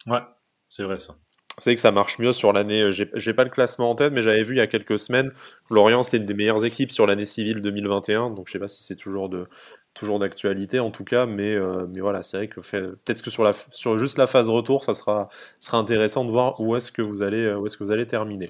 Ouais, 0.08 0.22
c'est 0.70 0.84
vrai 0.84 1.00
ça. 1.00 1.16
C'est 1.58 1.76
que 1.76 1.82
ça 1.82 1.92
marche 1.92 2.18
mieux 2.18 2.34
sur 2.34 2.54
l'année. 2.54 2.82
Euh, 2.82 2.92
j'ai 2.92 3.34
pas 3.34 3.44
le 3.44 3.50
classement 3.50 3.92
en 3.92 3.96
tête, 3.96 4.14
mais 4.14 4.24
j'avais 4.24 4.44
vu 4.44 4.56
il 4.56 4.58
y 4.58 4.62
a 4.62 4.68
quelques 4.68 4.98
semaines 4.98 5.32
que 5.68 5.74
Lorient 5.74 6.02
c'était 6.02 6.18
une 6.18 6.26
des 6.26 6.34
meilleures 6.34 6.64
équipes 6.66 6.92
sur 6.92 7.06
l'année 7.06 7.26
civile 7.26 7.62
2021. 7.62 8.32
Donc 8.32 8.48
je 8.48 8.54
sais 8.54 8.60
pas 8.60 8.70
si 8.70 8.84
c'est 8.84 8.96
toujours 8.96 9.30
de 9.30 9.48
toujours 9.94 10.20
d'actualité 10.20 10.80
en 10.80 10.92
tout 10.92 11.04
cas, 11.04 11.26
mais, 11.26 11.58
mais 11.90 12.00
voilà, 12.00 12.24
c'est 12.24 12.38
vrai 12.38 12.48
que 12.48 12.62
peut-être 12.62 13.22
que 13.22 13.30
sur, 13.30 13.44
la, 13.44 13.54
sur 13.72 13.98
juste 13.98 14.18
la 14.18 14.28
phase 14.28 14.50
retour, 14.50 14.84
ça 14.84 14.94
sera, 14.94 15.30
intéressant 15.74 16.26
de 16.26 16.32
voir 16.32 16.60
où 16.60 16.76
est-ce 16.76 16.92
que 16.92 17.02
où 17.02 17.14
est-ce 17.14 17.78
que 17.78 17.84
vous 17.84 17.92
allez 17.92 18.08
terminer. 18.08 18.50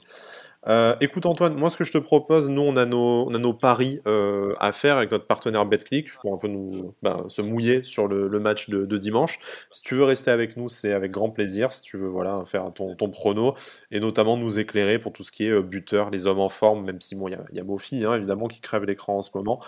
Euh, 0.68 0.95
écoute 1.01 1.26
Antoine, 1.26 1.55
moi 1.55 1.72
ce 1.72 1.78
que 1.78 1.84
je 1.84 1.91
te 1.91 1.97
propose, 1.97 2.47
nous 2.47 2.62
on 2.62 2.76
a 2.76 2.86
nos, 2.86 3.53
paris 3.53 3.99
euh, 4.07 4.53
à 4.59 4.74
faire 4.74 4.97
avec 4.97 5.09
notre 5.12 5.26
partenaire 5.26 5.66
BetClick 5.66 6.14
pour 6.22 6.36
un 6.36 6.38
peu 6.38 6.47
nous 6.47 6.93
ben, 7.01 7.26
se 7.30 7.41
mouiller 7.41 7.84
sur 7.84 8.07
le, 8.07 8.30
match 8.39 8.70
de, 8.70 8.97
dimanche. 8.97 9.39
Si 9.72 9.82
tu 9.82 9.95
veux 9.95 10.03
rester 10.03 10.30
avec 10.30 10.57
nous, 10.57 10.70
c'est 10.70 10.93
avec 10.93 11.12
grand 11.12 11.32
plaisir. 11.32 11.74
Si 11.74 11.82
tu 11.82 11.97
veux 11.97 12.07
voilà 12.07 12.43
faire 12.45 12.72
ton, 12.74 12.95
ton 12.95 13.09
prono 13.09 13.55
et 13.89 13.99
notamment 13.99 14.38
nous 14.38 14.59
éclairer 14.59 14.99
pour 14.99 15.14
tout 15.14 15.24
ce 15.24 15.32
qui 15.32 15.47
est 15.47 15.51
euh, 15.51 15.64
buteur, 15.64 16.12
les 16.12 16.28
hommes 16.28 16.39
en 16.39 16.49
forme, 16.49 16.86
même 16.86 17.01
si 17.01 17.16
il 17.16 17.32
y 17.32 17.34
a, 17.34 17.43
y 17.53 17.59
a 17.59 18.09
hein, 18.12 18.16
évidemment 18.16 18.47
qui 18.47 18.62
crève 18.62 18.84
l'écran 18.84 19.18
en 19.18 19.22
ce 19.22 19.32
moment 19.34 19.59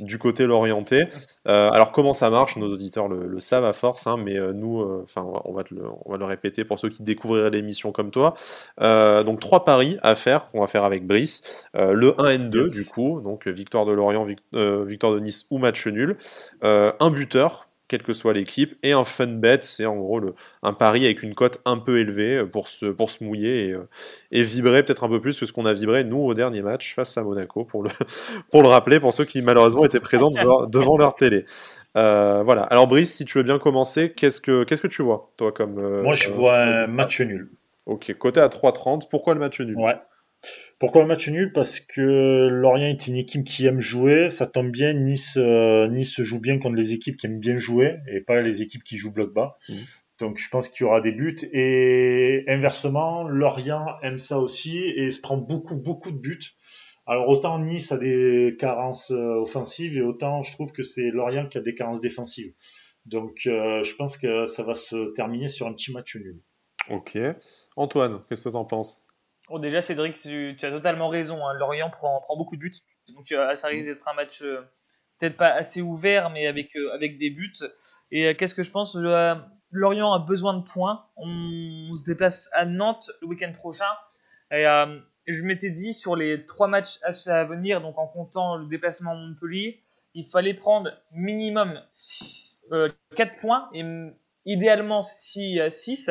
du 0.00 0.18
côté 0.18 0.46
l'orienté. 0.46 1.04
alors 1.44 1.92
comment 1.92 2.12
ça 2.12 2.28
marche? 2.28 2.56
Nos 2.56 2.72
auditeurs 2.72 3.08
le, 3.08 3.40
savent 3.40 3.64
à 3.64 3.72
force, 3.72 4.06
hein, 4.06 4.16
mais 4.18 4.38
nous, 4.52 4.82
enfin 5.02 5.24
on 5.44 5.52
va 5.52 5.62
le, 5.70 5.82
on 6.04 6.10
va 6.10 6.18
le 6.18 6.24
répéter 6.24 6.64
pour 6.64 6.78
ceux 6.78 6.88
qui 6.88 7.02
découvriraient 7.02 7.50
l'émission 7.50 7.92
comme 7.92 8.10
toi. 8.10 8.34
donc 8.80 9.40
trois 9.40 9.64
paris 9.64 9.96
à 10.02 10.16
faire 10.16 10.41
on 10.54 10.60
va 10.60 10.66
faire 10.66 10.84
avec 10.84 11.06
Brice. 11.06 11.66
Euh, 11.76 11.92
le 11.92 12.20
1 12.20 12.50
N2 12.50 12.72
du 12.72 12.84
coup, 12.84 13.20
donc 13.20 13.46
victoire 13.46 13.86
de 13.86 13.92
Lorient, 13.92 14.26
euh, 14.54 14.84
victoire 14.84 15.12
de 15.12 15.20
Nice 15.20 15.46
ou 15.50 15.58
match 15.58 15.86
nul. 15.86 16.16
Euh, 16.64 16.92
un 17.00 17.10
buteur, 17.10 17.68
quelle 17.88 18.02
que 18.02 18.14
soit 18.14 18.32
l'équipe, 18.32 18.76
et 18.82 18.92
un 18.92 19.04
fun 19.04 19.26
bet, 19.26 19.60
c'est 19.62 19.86
en 19.86 19.96
gros 19.96 20.18
le, 20.18 20.34
un 20.62 20.72
pari 20.72 21.04
avec 21.04 21.22
une 21.22 21.34
cote 21.34 21.60
un 21.64 21.76
peu 21.76 21.98
élevée 21.98 22.44
pour 22.44 22.68
se, 22.68 22.86
pour 22.86 23.10
se 23.10 23.22
mouiller 23.22 23.76
et, 24.30 24.42
vibrer 24.42 24.82
peut-être 24.82 25.04
un 25.04 25.08
peu 25.08 25.20
plus 25.20 25.38
que 25.38 25.44
ce 25.44 25.52
qu'on 25.52 25.66
a 25.66 25.72
vibré 25.74 26.04
nous 26.04 26.18
au 26.18 26.34
dernier 26.34 26.62
match 26.62 26.94
face 26.94 27.16
à 27.18 27.22
Monaco, 27.22 27.64
pour 27.64 27.82
le, 27.82 27.90
pour 28.50 28.62
le 28.62 28.68
rappeler, 28.68 29.00
pour 29.00 29.12
ceux 29.12 29.24
qui 29.24 29.42
malheureusement 29.42 29.84
étaient 29.84 30.00
présents 30.00 30.30
devant, 30.30 30.96
leur 30.98 31.14
télé. 31.14 31.44
voilà. 31.94 32.62
Alors 32.62 32.86
Brice, 32.86 33.14
si 33.14 33.24
tu 33.24 33.38
veux 33.38 33.44
bien 33.44 33.58
commencer, 33.58 34.12
qu'est-ce 34.12 34.40
que 34.40 34.64
qu'est-ce 34.64 34.80
que 34.80 34.88
tu 34.88 35.02
vois, 35.02 35.30
toi, 35.36 35.52
comme 35.52 36.02
Moi, 36.02 36.14
je 36.14 36.30
vois 36.30 36.58
un 36.58 36.86
match 36.86 37.20
nul. 37.20 37.50
Ok, 37.86 38.14
côté 38.18 38.40
à 38.40 38.48
3,30. 38.48 39.08
Pourquoi 39.10 39.34
le 39.34 39.40
match 39.40 39.60
nul? 39.60 39.76
Ouais. 39.76 39.96
Pourquoi 40.82 41.02
le 41.02 41.06
match 41.06 41.28
nul? 41.28 41.52
Parce 41.52 41.78
que 41.78 42.48
Lorient 42.50 42.88
est 42.88 43.06
une 43.06 43.14
équipe 43.14 43.44
qui 43.44 43.66
aime 43.66 43.78
jouer. 43.78 44.30
Ça 44.30 44.48
tombe 44.48 44.72
bien, 44.72 44.92
Nice, 44.94 45.36
euh, 45.36 45.86
nice 45.86 46.20
joue 46.22 46.40
bien 46.40 46.58
contre 46.58 46.74
les 46.74 46.92
équipes 46.92 47.18
qui 47.18 47.26
aiment 47.26 47.38
bien 47.38 47.56
jouer 47.56 47.98
et 48.08 48.20
pas 48.20 48.42
les 48.42 48.62
équipes 48.62 48.82
qui 48.82 48.96
jouent 48.96 49.12
bloc 49.12 49.32
bas. 49.32 49.58
Mmh. 49.68 49.74
Donc 50.18 50.38
je 50.38 50.48
pense 50.48 50.68
qu'il 50.68 50.84
y 50.84 50.88
aura 50.88 51.00
des 51.00 51.12
buts. 51.12 51.36
Et 51.52 52.42
inversement, 52.48 53.22
Lorient 53.28 53.96
aime 54.02 54.18
ça 54.18 54.40
aussi 54.40 54.76
et 54.76 55.12
se 55.12 55.20
prend 55.20 55.36
beaucoup, 55.36 55.76
beaucoup 55.76 56.10
de 56.10 56.18
buts. 56.18 56.56
Alors 57.06 57.28
autant 57.28 57.60
Nice 57.60 57.92
a 57.92 57.98
des 57.98 58.56
carences 58.58 59.12
euh, 59.12 59.36
offensives 59.36 59.96
et 59.96 60.02
autant 60.02 60.42
je 60.42 60.50
trouve 60.50 60.72
que 60.72 60.82
c'est 60.82 61.10
Lorient 61.12 61.46
qui 61.46 61.58
a 61.58 61.60
des 61.60 61.76
carences 61.76 62.00
défensives. 62.00 62.54
Donc 63.06 63.42
euh, 63.46 63.84
je 63.84 63.94
pense 63.94 64.18
que 64.18 64.46
ça 64.46 64.64
va 64.64 64.74
se 64.74 65.12
terminer 65.12 65.46
sur 65.46 65.68
un 65.68 65.74
petit 65.74 65.92
match 65.92 66.16
nul. 66.16 66.40
Ok. 66.90 67.16
Antoine, 67.76 68.22
qu'est-ce 68.28 68.42
que 68.42 68.48
tu 68.48 68.56
en 68.56 68.64
penses? 68.64 69.01
Déjà, 69.60 69.82
Cédric, 69.82 70.18
tu, 70.18 70.56
as 70.60 70.70
totalement 70.70 71.08
raison. 71.08 71.46
Hein. 71.46 71.54
Lorient 71.54 71.90
prend, 71.90 72.20
prend, 72.20 72.36
beaucoup 72.36 72.56
de 72.56 72.60
buts. 72.60 72.72
Donc, 73.14 73.32
euh, 73.32 73.54
ça 73.54 73.68
risque 73.68 73.88
d'être 73.88 74.08
un 74.08 74.14
match 74.14 74.42
euh, 74.42 74.62
peut-être 75.18 75.36
pas 75.36 75.50
assez 75.50 75.82
ouvert, 75.82 76.30
mais 76.30 76.46
avec, 76.46 76.76
euh, 76.76 76.92
avec 76.94 77.18
des 77.18 77.30
buts. 77.30 77.52
Et 78.10 78.34
qu'est-ce 78.36 78.54
que 78.54 78.62
je 78.62 78.70
pense? 78.70 78.96
Lorient 79.70 80.12
a 80.12 80.18
besoin 80.18 80.54
de 80.54 80.62
points. 80.62 81.06
On, 81.16 81.94
se 81.94 82.04
déplace 82.04 82.48
à 82.52 82.64
Nantes 82.64 83.10
le 83.20 83.28
week-end 83.28 83.52
prochain. 83.52 83.84
Et 84.50 84.64
je 85.32 85.44
m'étais 85.44 85.70
dit, 85.70 85.92
sur 85.92 86.16
les 86.16 86.44
trois 86.44 86.68
matchs 86.68 86.98
à 87.02 87.44
venir, 87.44 87.80
donc 87.80 87.98
en 87.98 88.06
comptant 88.06 88.56
le 88.56 88.66
déplacement 88.66 89.12
à 89.12 89.14
Montpellier, 89.14 89.82
il 90.14 90.26
fallait 90.26 90.54
prendre 90.54 90.90
minimum 91.12 91.80
4 93.16 93.38
points 93.38 93.70
et 93.72 93.84
idéalement 94.46 95.02
6, 95.02 95.60
6. 95.68 96.10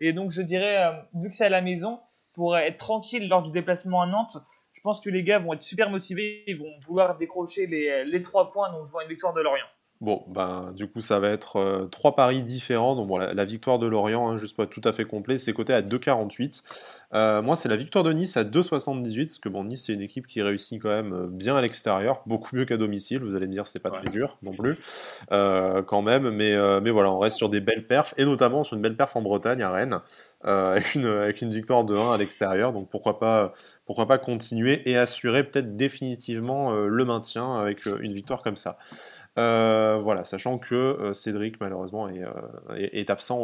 Et 0.00 0.12
donc, 0.12 0.30
je 0.30 0.42
dirais, 0.42 0.92
vu 1.14 1.28
que 1.28 1.34
c'est 1.34 1.46
à 1.46 1.50
la 1.50 1.62
maison, 1.62 2.00
pour 2.34 2.56
être 2.56 2.78
tranquille 2.78 3.28
lors 3.28 3.42
du 3.42 3.50
déplacement 3.50 4.02
à 4.02 4.06
Nantes. 4.06 4.36
Je 4.74 4.80
pense 4.80 5.00
que 5.00 5.08
les 5.08 5.22
gars 5.22 5.38
vont 5.38 5.54
être 5.54 5.62
super 5.62 5.88
motivés, 5.88 6.44
ils 6.46 6.58
vont 6.58 6.72
vouloir 6.86 7.16
décrocher 7.16 7.66
les, 7.66 8.04
les 8.04 8.22
trois 8.22 8.50
points, 8.52 8.70
donc 8.72 8.86
je 8.86 9.02
une 9.02 9.08
victoire 9.08 9.32
de 9.32 9.40
Lorient. 9.40 9.66
Bon, 10.00 10.24
ben, 10.28 10.72
du 10.74 10.88
coup, 10.88 11.00
ça 11.00 11.20
va 11.20 11.30
être 11.30 11.56
euh, 11.56 11.86
trois 11.86 12.16
paris 12.16 12.42
différents. 12.42 12.96
Donc, 12.96 13.06
bon, 13.06 13.16
la, 13.16 13.44
victoire 13.44 13.78
de 13.78 13.86
Lorient, 13.86 14.28
hein, 14.28 14.36
juste 14.36 14.56
pas 14.56 14.66
tout 14.66 14.80
à 14.84 14.92
fait 14.92 15.04
complet, 15.04 15.38
c'est 15.38 15.52
coté 15.52 15.72
à 15.72 15.82
2,48. 15.82 16.62
Euh, 17.14 17.42
moi, 17.42 17.54
c'est 17.54 17.68
la 17.68 17.76
victoire 17.76 18.02
de 18.02 18.12
Nice 18.12 18.36
à 18.36 18.42
2,78, 18.42 19.26
parce 19.26 19.38
que 19.38 19.48
bon, 19.48 19.64
Nice, 19.64 19.84
c'est 19.86 19.94
une 19.94 20.02
équipe 20.02 20.26
qui 20.26 20.42
réussit 20.42 20.82
quand 20.82 20.88
même 20.88 21.14
euh, 21.14 21.26
bien 21.28 21.56
à 21.56 21.62
l'extérieur, 21.62 22.22
beaucoup 22.26 22.56
mieux 22.56 22.64
qu'à 22.64 22.76
domicile. 22.76 23.20
Vous 23.20 23.36
allez 23.36 23.46
me 23.46 23.52
dire, 23.52 23.68
c'est 23.68 23.78
pas 23.78 23.90
très 23.90 24.08
dur 24.08 24.36
non 24.42 24.50
plus, 24.50 24.76
quand 25.30 26.02
même. 26.02 26.28
Mais, 26.30 26.54
mais 26.80 26.90
voilà, 26.90 27.10
on 27.10 27.18
reste 27.18 27.36
sur 27.36 27.48
des 27.48 27.60
belles 27.60 27.86
perfs, 27.86 28.14
et 28.18 28.24
notamment 28.24 28.64
sur 28.64 28.76
une 28.76 28.82
belle 28.82 28.96
perf 28.96 29.14
en 29.14 29.22
Bretagne, 29.22 29.62
à 29.62 29.70
Rennes, 29.70 30.00
avec, 30.42 30.96
une, 30.96 31.06
avec 31.06 31.40
une 31.40 31.50
victoire 31.50 31.84
de 31.84 31.94
1 31.94 32.12
à 32.12 32.16
l'extérieur. 32.18 32.72
Donc, 32.72 32.90
pourquoi 32.90 33.18
pas, 33.18 33.54
pourquoi 33.86 34.06
pas 34.06 34.18
continuer 34.18 34.82
et 34.90 34.98
assurer 34.98 35.44
peut-être 35.44 35.76
définitivement 35.76 36.72
le 36.72 37.04
maintien 37.04 37.56
avec 37.56 37.86
une 37.86 38.12
victoire 38.12 38.42
comme 38.42 38.56
ça. 38.56 38.76
Euh, 39.36 39.98
voilà, 40.00 40.24
sachant 40.24 40.58
que 40.58 40.74
euh, 40.74 41.12
Cédric 41.12 41.60
malheureusement 41.60 42.08
est, 42.08 42.22
euh, 42.22 43.04
absent 43.08 43.40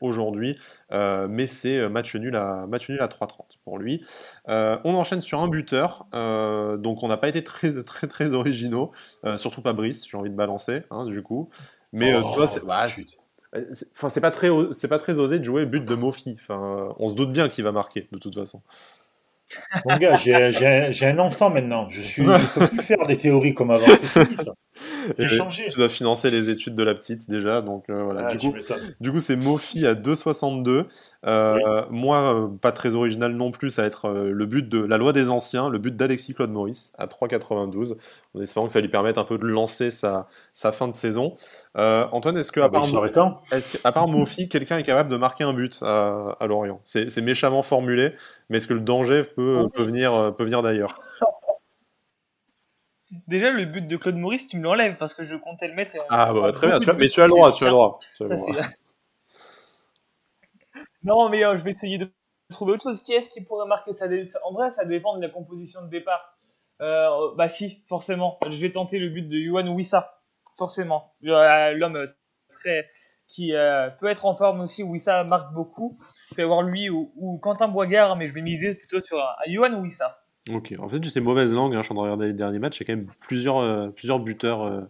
aujourd'hui, 0.00 0.58
mais 0.90 1.46
c'est 1.46 1.88
match 1.88 2.14
nul 2.16 2.36
à 2.36 2.66
match 2.66 2.88
nul 2.88 3.00
à 3.00 3.06
3-30 3.06 3.58
pour 3.64 3.78
lui. 3.78 4.04
on 4.46 4.94
enchaîne 4.94 5.20
sur 5.20 5.40
un 5.40 5.48
buteur, 5.48 6.06
donc 6.12 7.02
on 7.02 7.08
n'a 7.08 7.16
pas 7.16 7.28
été 7.28 7.42
très 7.44 7.82
très 7.84 8.06
très 8.06 8.32
originaux, 8.32 8.92
surtout 9.36 9.62
pas 9.62 9.72
Brice, 9.72 10.06
j'ai 10.08 10.16
envie 10.16 10.30
de 10.30 10.36
balancer 10.36 10.82
hein, 10.90 11.06
du 11.06 11.22
coup. 11.22 11.48
Mais 11.92 12.14
oh, 12.14 12.32
toi, 12.34 12.46
c'est 12.46 12.64
bah, 12.64 12.86
Enfin, 13.92 14.08
c'est 14.08 14.22
pas 14.22 14.30
très, 14.30 14.48
c'est 14.70 14.88
pas 14.88 14.98
très 14.98 15.18
osé 15.18 15.38
de 15.38 15.44
jouer 15.44 15.66
but 15.66 15.84
de 15.84 15.94
Mofi. 15.94 16.38
Enfin, 16.40 16.94
on 16.98 17.06
se 17.06 17.14
doute 17.14 17.32
bien 17.32 17.50
qu'il 17.50 17.64
va 17.64 17.72
marquer 17.72 18.08
de 18.10 18.18
toute 18.18 18.34
façon. 18.34 18.62
Mon 19.84 19.96
gars, 19.96 20.16
j'ai 20.16 21.06
un 21.06 21.18
enfant 21.18 21.50
maintenant. 21.50 21.88
Je 21.90 22.00
suis, 22.00 22.24
je 22.24 22.58
peux 22.58 22.66
plus 22.68 22.82
faire 22.82 23.06
des 23.06 23.16
théories 23.16 23.52
comme 23.54 23.70
avant. 23.70 23.86
C'est 23.86 24.24
fini 24.24 24.36
ça. 24.36 24.54
J'ai 25.18 25.28
changé. 25.28 25.68
Tu 25.70 25.78
dois 25.78 25.88
financer 25.88 26.30
les 26.30 26.50
études 26.50 26.74
de 26.74 26.82
la 26.82 26.94
petite 26.94 27.30
déjà, 27.30 27.62
donc 27.62 27.84
euh, 27.90 28.02
voilà. 28.02 28.28
Ah, 28.28 28.34
du, 28.34 28.50
coup, 28.50 28.56
du, 29.00 29.12
coup, 29.12 29.20
c'est 29.20 29.36
Mofi 29.36 29.86
à 29.86 29.94
2,62. 29.94 30.86
Euh, 31.24 31.84
Moi, 31.90 32.16
euh, 32.16 32.48
pas 32.48 32.72
très 32.72 32.94
original 32.94 33.32
non 33.32 33.50
plus, 33.50 33.70
ça 33.70 33.82
va 33.82 33.88
être 33.88 34.06
euh, 34.06 34.30
le 34.30 34.46
but 34.46 34.68
de 34.68 34.82
la 34.84 34.98
loi 34.98 35.12
des 35.12 35.30
anciens, 35.30 35.68
le 35.68 35.78
but 35.78 35.96
d'Alexis 35.96 36.34
Claude 36.34 36.50
Maurice 36.50 36.92
à 36.98 37.06
3,92. 37.06 37.96
En 38.34 38.40
espérant 38.40 38.66
que 38.66 38.72
ça 38.72 38.80
lui 38.80 38.88
permette 38.88 39.18
un 39.18 39.24
peu 39.24 39.38
de 39.38 39.46
lancer 39.46 39.90
sa, 39.90 40.26
sa 40.54 40.72
fin 40.72 40.88
de 40.88 40.94
saison. 40.94 41.34
Antoine, 41.74 42.36
est-ce 42.36 42.50
que, 42.50 42.60
à, 42.60 42.64
ah, 42.64 42.68
part, 42.70 42.84
est 42.84 43.72
que 43.72 43.78
à 43.84 43.92
part 43.92 44.08
Mofi, 44.08 44.48
quelqu'un 44.50 44.78
est 44.78 44.84
capable 44.84 45.10
de 45.10 45.16
marquer 45.16 45.44
un 45.44 45.52
but 45.52 45.78
à, 45.82 46.36
à 46.40 46.46
Lorient? 46.46 46.80
C'est 46.84 47.20
méchamment 47.20 47.62
formulé, 47.62 48.12
mais 48.48 48.56
est-ce 48.56 48.66
que 48.66 48.74
le 48.74 48.80
danger 48.80 49.22
peut, 49.22 49.68
peut 49.72 49.82
venir, 49.82 50.34
peut 50.36 50.44
venir 50.44 50.62
d'ailleurs? 50.62 50.98
Déjà, 53.28 53.50
le 53.50 53.66
but 53.66 53.86
de 53.86 53.96
Claude 53.96 54.16
Maurice, 54.16 54.48
tu 54.48 54.56
me 54.56 54.62
l'enlèves 54.62 54.96
parce 54.96 55.12
que 55.12 55.22
je 55.22 55.36
comptais 55.36 55.68
le 55.68 55.74
mettre. 55.74 55.96
ah, 56.08 56.32
bah, 56.32 56.50
très 56.52 56.66
bien, 56.68 56.78
mais 56.94 57.08
tu 57.08 57.20
as 57.20 57.26
le 57.26 57.30
droit, 57.30 57.52
tu 57.52 57.64
as 57.64 57.66
le 57.66 57.72
droit. 57.72 57.98
non, 61.04 61.28
mais 61.28 61.44
euh, 61.44 61.58
je 61.58 61.62
vais 61.62 61.70
essayer 61.70 61.98
de 61.98 62.10
trouver 62.48 62.72
autre 62.72 62.84
chose. 62.84 63.02
Qui 63.02 63.12
est-ce 63.12 63.28
qui 63.28 63.42
pourrait 63.42 63.66
marquer 63.66 63.92
ça 63.92 64.06
En 64.44 64.52
vrai, 64.52 64.70
ça 64.70 64.86
dépend 64.86 65.16
de 65.16 65.22
la 65.22 65.28
composition 65.28 65.82
de 65.82 65.90
départ. 65.90 66.38
Euh, 66.80 67.34
bah, 67.36 67.48
si, 67.48 67.84
forcément. 67.86 68.38
Je 68.48 68.58
vais 68.60 68.72
tenter 68.72 68.98
le 68.98 69.10
but 69.10 69.28
de 69.28 69.36
Yuan 69.36 69.68
Wissa. 69.68 70.22
Forcément. 70.56 71.12
Euh, 71.24 71.72
l'homme 71.72 72.08
très 72.50 72.86
qui 73.28 73.52
peut 74.00 74.06
être 74.06 74.24
en 74.24 74.34
forme 74.34 74.62
aussi. 74.62 74.82
Wissa 74.82 75.24
marque 75.24 75.52
beaucoup. 75.52 75.98
Peut 76.34 76.42
y 76.42 76.44
avoir 76.44 76.62
lui 76.62 76.88
ou, 76.88 77.38
Quentin 77.42 77.68
Boigard, 77.68 78.16
mais 78.16 78.26
je 78.26 78.32
vais 78.32 78.42
miser 78.42 78.74
plutôt 78.74 79.00
sur 79.00 79.22
Yuan 79.46 79.74
Wissa. 79.74 80.21
Ok, 80.50 80.74
en 80.78 80.88
fait, 80.88 81.02
j'ai 81.04 81.20
mauvaise 81.20 81.52
langue, 81.54 81.74
hein, 81.74 81.82
je 81.82 81.84
suis 81.84 81.92
en 81.92 81.94
train 81.94 82.04
de 82.04 82.10
regarder 82.10 82.26
les 82.26 82.32
derniers 82.32 82.58
matchs, 82.58 82.80
il 82.80 82.88
y 82.88 82.90
a 82.90 82.94
quand 82.94 82.98
même 82.98 83.10
plusieurs, 83.20 83.58
euh, 83.58 83.88
plusieurs 83.88 84.20
buteurs. 84.20 84.62
Euh, 84.62 84.80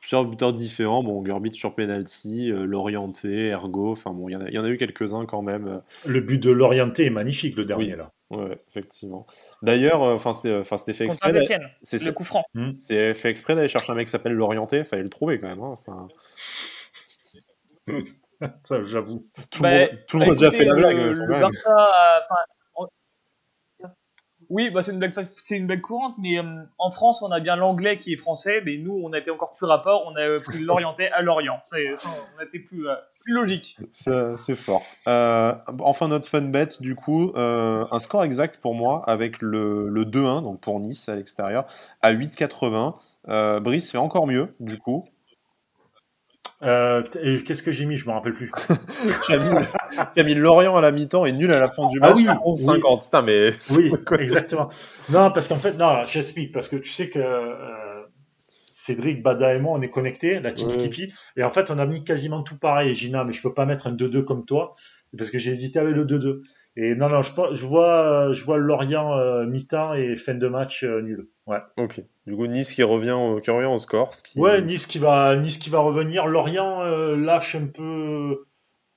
plusieurs 0.00 0.26
buteurs 0.26 0.52
différents, 0.52 1.02
bon, 1.02 1.22
Gurbit 1.22 1.54
sur 1.54 1.74
penalty, 1.74 2.50
euh, 2.50 2.66
l'orienté, 2.66 3.48
Ergo, 3.48 3.92
enfin 3.92 4.10
bon, 4.10 4.28
il 4.28 4.32
y, 4.32 4.58
en 4.58 4.64
a 4.64 4.68
eu 4.68 4.76
quelques-uns 4.76 5.24
quand 5.24 5.40
même. 5.40 5.80
Le 6.04 6.20
but 6.20 6.42
de 6.42 6.50
l'orienté 6.50 7.06
est 7.06 7.10
magnifique, 7.10 7.56
le 7.56 7.64
dernier 7.64 7.96
là. 7.96 8.12
Ouais, 8.28 8.58
effectivement. 8.68 9.26
D'ailleurs, 9.62 10.02
enfin 10.02 10.34
c'était 10.34 10.92
fait 10.92 11.06
exprès. 11.06 11.32
C'est 11.80 12.04
le 12.04 12.12
coup 12.12 12.24
franc. 12.24 12.44
Hmm. 12.52 12.72
C'est 12.78 13.14
fait 13.14 13.30
exprès 13.30 13.54
d'aller 13.54 13.68
chercher 13.68 13.92
un 13.92 13.94
mec 13.94 14.06
qui 14.06 14.10
s'appelle 14.10 14.34
l'orienté, 14.34 14.84
fallait 14.84 15.04
le 15.04 15.08
trouver 15.08 15.40
quand 15.40 15.48
même. 15.48 15.62
Hein. 15.62 16.08
Ça, 18.64 18.84
j'avoue. 18.84 19.26
Tout, 19.50 19.62
le 19.62 19.88
bah, 19.88 20.18
monde, 20.18 20.28
a 20.28 20.34
déjà 20.34 20.50
fait 20.50 20.64
la 20.64 20.74
blague. 20.74 20.96
Le, 20.96 21.40
Barça, 21.40 22.20
oui, 24.50 24.70
bah 24.70 24.82
c'est 24.82 24.92
une 24.92 24.98
blague, 24.98 25.12
c'est 25.42 25.56
une 25.56 25.66
blague 25.66 25.80
courante, 25.80 26.14
mais 26.18 26.38
euh, 26.38 26.62
en 26.78 26.90
France, 26.90 27.22
on 27.22 27.30
a 27.30 27.40
bien 27.40 27.56
l'anglais 27.56 27.98
qui 27.98 28.12
est 28.12 28.16
français, 28.16 28.62
mais 28.64 28.76
nous, 28.76 29.00
on 29.02 29.12
a 29.12 29.18
été 29.18 29.30
encore 29.30 29.52
plus 29.52 29.66
rapport, 29.66 30.04
on 30.06 30.16
a 30.16 30.40
pris 30.40 30.58
l'orienté 30.60 31.08
à 31.08 31.22
l'orient. 31.22 31.60
C'est, 31.62 31.94
on 32.36 32.40
a 32.40 32.44
été 32.44 32.58
plus, 32.58 32.88
euh, 32.88 32.94
plus 33.20 33.34
logique. 33.34 33.78
C'est 33.92 34.56
fort. 34.56 34.82
Euh, 35.08 35.54
enfin, 35.80 36.08
notre 36.08 36.28
fun 36.28 36.42
bet, 36.42 36.68
du 36.80 36.94
coup, 36.94 37.32
un 37.36 37.98
score 37.98 38.24
exact 38.24 38.58
pour 38.60 38.74
moi 38.74 39.02
avec 39.06 39.40
le, 39.40 39.88
le 39.88 40.04
2-1, 40.04 40.42
donc 40.42 40.60
pour 40.60 40.80
Nice 40.80 41.08
à 41.08 41.16
l'extérieur, 41.16 41.66
à 42.02 42.12
8,80. 42.12 43.60
Brice 43.60 43.90
fait 43.90 43.98
encore 43.98 44.26
mieux, 44.26 44.54
du 44.60 44.78
coup. 44.78 45.04
Euh, 46.64 47.02
et 47.20 47.42
qu'est-ce 47.44 47.62
que 47.62 47.72
j'ai 47.72 47.84
mis? 47.84 47.96
Je 47.96 48.06
me 48.06 48.12
rappelle 48.12 48.34
plus. 48.34 48.50
tu, 49.26 49.32
as 49.32 50.22
mis, 50.22 50.34
Lorient 50.34 50.76
à 50.76 50.80
la 50.80 50.92
mi-temps 50.92 51.26
et 51.26 51.32
nul 51.32 51.52
à 51.52 51.60
la 51.60 51.68
fin 51.68 51.88
du 51.88 51.98
ah 52.02 52.10
match. 52.10 52.24
Ah 52.26 52.40
oui, 52.44 52.54
50 52.54 53.04
Putain, 53.04 53.22
mais 53.22 53.52
oui, 53.70 53.92
exactement. 54.18 54.68
Non, 55.10 55.30
parce 55.30 55.48
qu'en 55.48 55.56
fait, 55.56 55.74
non, 55.74 56.04
j'explique 56.06 56.52
parce 56.52 56.68
que 56.68 56.76
tu 56.76 56.90
sais 56.90 57.10
que 57.10 57.18
euh, 57.18 58.02
Cédric, 58.70 59.22
Bada 59.22 59.54
et 59.54 59.60
moi, 59.60 59.76
on 59.76 59.82
est 59.82 59.90
connectés, 59.90 60.40
la 60.40 60.52
team 60.52 60.70
Skippy, 60.70 61.12
et 61.36 61.44
en 61.44 61.50
fait, 61.50 61.70
on 61.70 61.78
a 61.78 61.86
mis 61.86 62.02
quasiment 62.04 62.42
tout 62.42 62.58
pareil. 62.58 62.94
Gina, 62.94 63.24
mais 63.24 63.32
je 63.32 63.42
peux 63.42 63.54
pas 63.54 63.66
mettre 63.66 63.86
un 63.86 63.94
2-2 63.94 64.24
comme 64.24 64.44
toi 64.46 64.74
parce 65.16 65.30
que 65.30 65.38
j'ai 65.38 65.52
hésité 65.52 65.78
avec 65.78 65.94
le 65.94 66.04
2-2. 66.04 66.40
Et 66.76 66.94
non, 66.96 67.08
non, 67.08 67.22
je, 67.22 67.30
je 67.52 67.66
vois, 67.66 68.32
je 68.32 68.42
vois 68.42 68.58
Lorient 68.58 69.16
euh, 69.16 69.46
mi-temps 69.46 69.94
et 69.94 70.16
fin 70.16 70.34
de 70.34 70.48
match 70.48 70.82
nul. 70.82 71.28
Ouais. 71.46 71.58
Ok. 71.76 72.00
Du 72.26 72.36
coup, 72.36 72.46
Nice 72.46 72.74
qui 72.74 72.82
revient 72.82 73.12
au, 73.12 73.40
qui 73.40 73.50
revient 73.50 73.66
au 73.66 73.78
score. 73.78 74.10
qui... 74.10 74.38
Ouais, 74.38 74.62
Nice 74.62 74.86
qui 74.86 74.98
va, 74.98 75.36
Nice 75.36 75.58
qui 75.58 75.70
va 75.70 75.80
revenir. 75.80 76.26
Lorient 76.26 76.80
euh, 76.82 77.16
lâche 77.16 77.54
un 77.54 77.66
peu, 77.66 78.46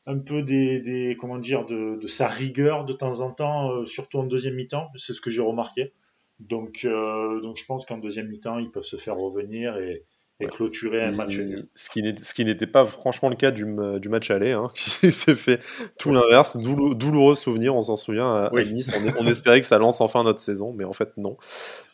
un 0.05 0.17
peu 0.17 0.43
des, 0.43 0.79
des 0.79 1.17
comment 1.17 1.37
dire, 1.37 1.65
de, 1.65 1.97
de, 1.99 2.07
sa 2.07 2.27
rigueur 2.27 2.85
de 2.85 2.93
temps 2.93 3.19
en 3.21 3.31
temps, 3.31 3.85
surtout 3.85 4.19
en 4.19 4.23
deuxième 4.23 4.55
mi-temps. 4.55 4.87
C'est 4.95 5.13
ce 5.13 5.21
que 5.21 5.29
j'ai 5.29 5.41
remarqué. 5.41 5.93
Donc, 6.39 6.85
donc 6.85 7.57
je 7.57 7.65
pense 7.65 7.85
qu'en 7.85 7.97
deuxième 7.97 8.27
mi-temps, 8.27 8.59
ils 8.59 8.71
peuvent 8.71 8.83
se 8.83 8.97
faire 8.97 9.17
revenir 9.17 9.77
et, 9.77 10.05
et 10.39 10.47
clôturer 10.47 11.03
un 11.03 11.11
match 11.11 11.39
Ce 11.75 11.89
qui 11.89 12.45
n'était 12.45 12.67
pas 12.67 12.85
franchement 12.85 13.29
le 13.29 13.35
cas 13.35 13.51
du, 13.51 13.65
du 13.99 14.09
match 14.09 14.29
aller, 14.29 14.51
hein, 14.51 14.69
qui 14.75 15.11
s'est 15.11 15.35
fait 15.35 15.59
tout 15.97 16.11
l'inverse. 16.11 16.57
douloureux 16.57 17.35
souvenir, 17.35 17.75
on 17.75 17.81
s'en 17.81 17.97
souvient 17.97 18.45
à, 18.45 18.51
Nice. 18.53 18.91
On, 19.19 19.25
espérait 19.25 19.61
que 19.61 19.67
ça 19.67 19.77
lance 19.77 20.01
enfin 20.01 20.23
notre 20.23 20.39
saison, 20.39 20.73
mais 20.73 20.83
en 20.83 20.93
fait 20.93 21.11
non. 21.17 21.37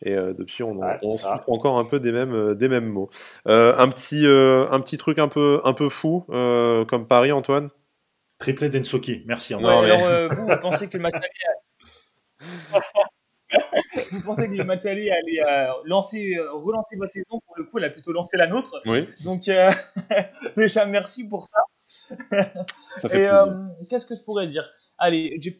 Et 0.03 0.13
euh, 0.13 0.33
depuis, 0.33 0.63
on, 0.63 0.79
on 1.01 1.17
souffre 1.17 1.49
encore 1.49 1.77
un 1.77 1.85
peu 1.85 1.99
des 1.99 2.11
mêmes, 2.11 2.33
euh, 2.33 2.55
des 2.55 2.67
mêmes 2.67 2.87
mots. 2.87 3.09
Euh, 3.47 3.75
un, 3.77 3.87
petit, 3.87 4.25
un 4.25 4.79
petit 4.79 4.97
truc 4.97 5.19
un 5.19 5.27
peu, 5.27 5.59
un 5.63 5.73
peu 5.73 5.89
fou, 5.89 6.25
comme 6.27 7.07
Paris, 7.07 7.31
Antoine? 7.31 7.69
Triplé 8.39 8.69
d'Ensoki, 8.69 9.23
merci. 9.25 9.53
alors, 9.53 9.83
vous, 10.31 10.47
vous 10.47 10.57
pensez 10.61 10.89
que 10.89 10.97
le 10.97 11.03
match 11.03 11.13
aller 11.13 11.27
vous 14.11 14.21
pensez 14.21 14.47
que 14.47 14.53
le 14.53 14.63
match 14.63 14.85
aller 14.85 15.09
allait 15.09 15.45
euh, 15.45 15.71
lancer, 15.85 16.35
euh, 16.35 16.51
relancer 16.53 16.95
votre 16.95 17.11
saison 17.11 17.39
Pour 17.45 17.57
le 17.57 17.63
coup, 17.63 17.77
elle 17.77 17.85
a 17.85 17.89
plutôt 17.89 18.11
lancé 18.11 18.37
la 18.37 18.47
nôtre. 18.47 18.81
Oui. 18.85 19.07
Donc, 19.23 19.47
euh, 19.47 19.69
déjà, 20.57 20.85
merci 20.85 21.27
pour 21.27 21.47
ça. 21.47 21.61
ça 22.97 23.09
fait 23.09 23.29
Et 23.81 23.85
qu'est-ce 23.87 24.05
que 24.05 24.15
je 24.15 24.23
pourrais 24.23 24.47
dire? 24.47 24.69
Allez, 24.97 25.37
je 25.39 25.51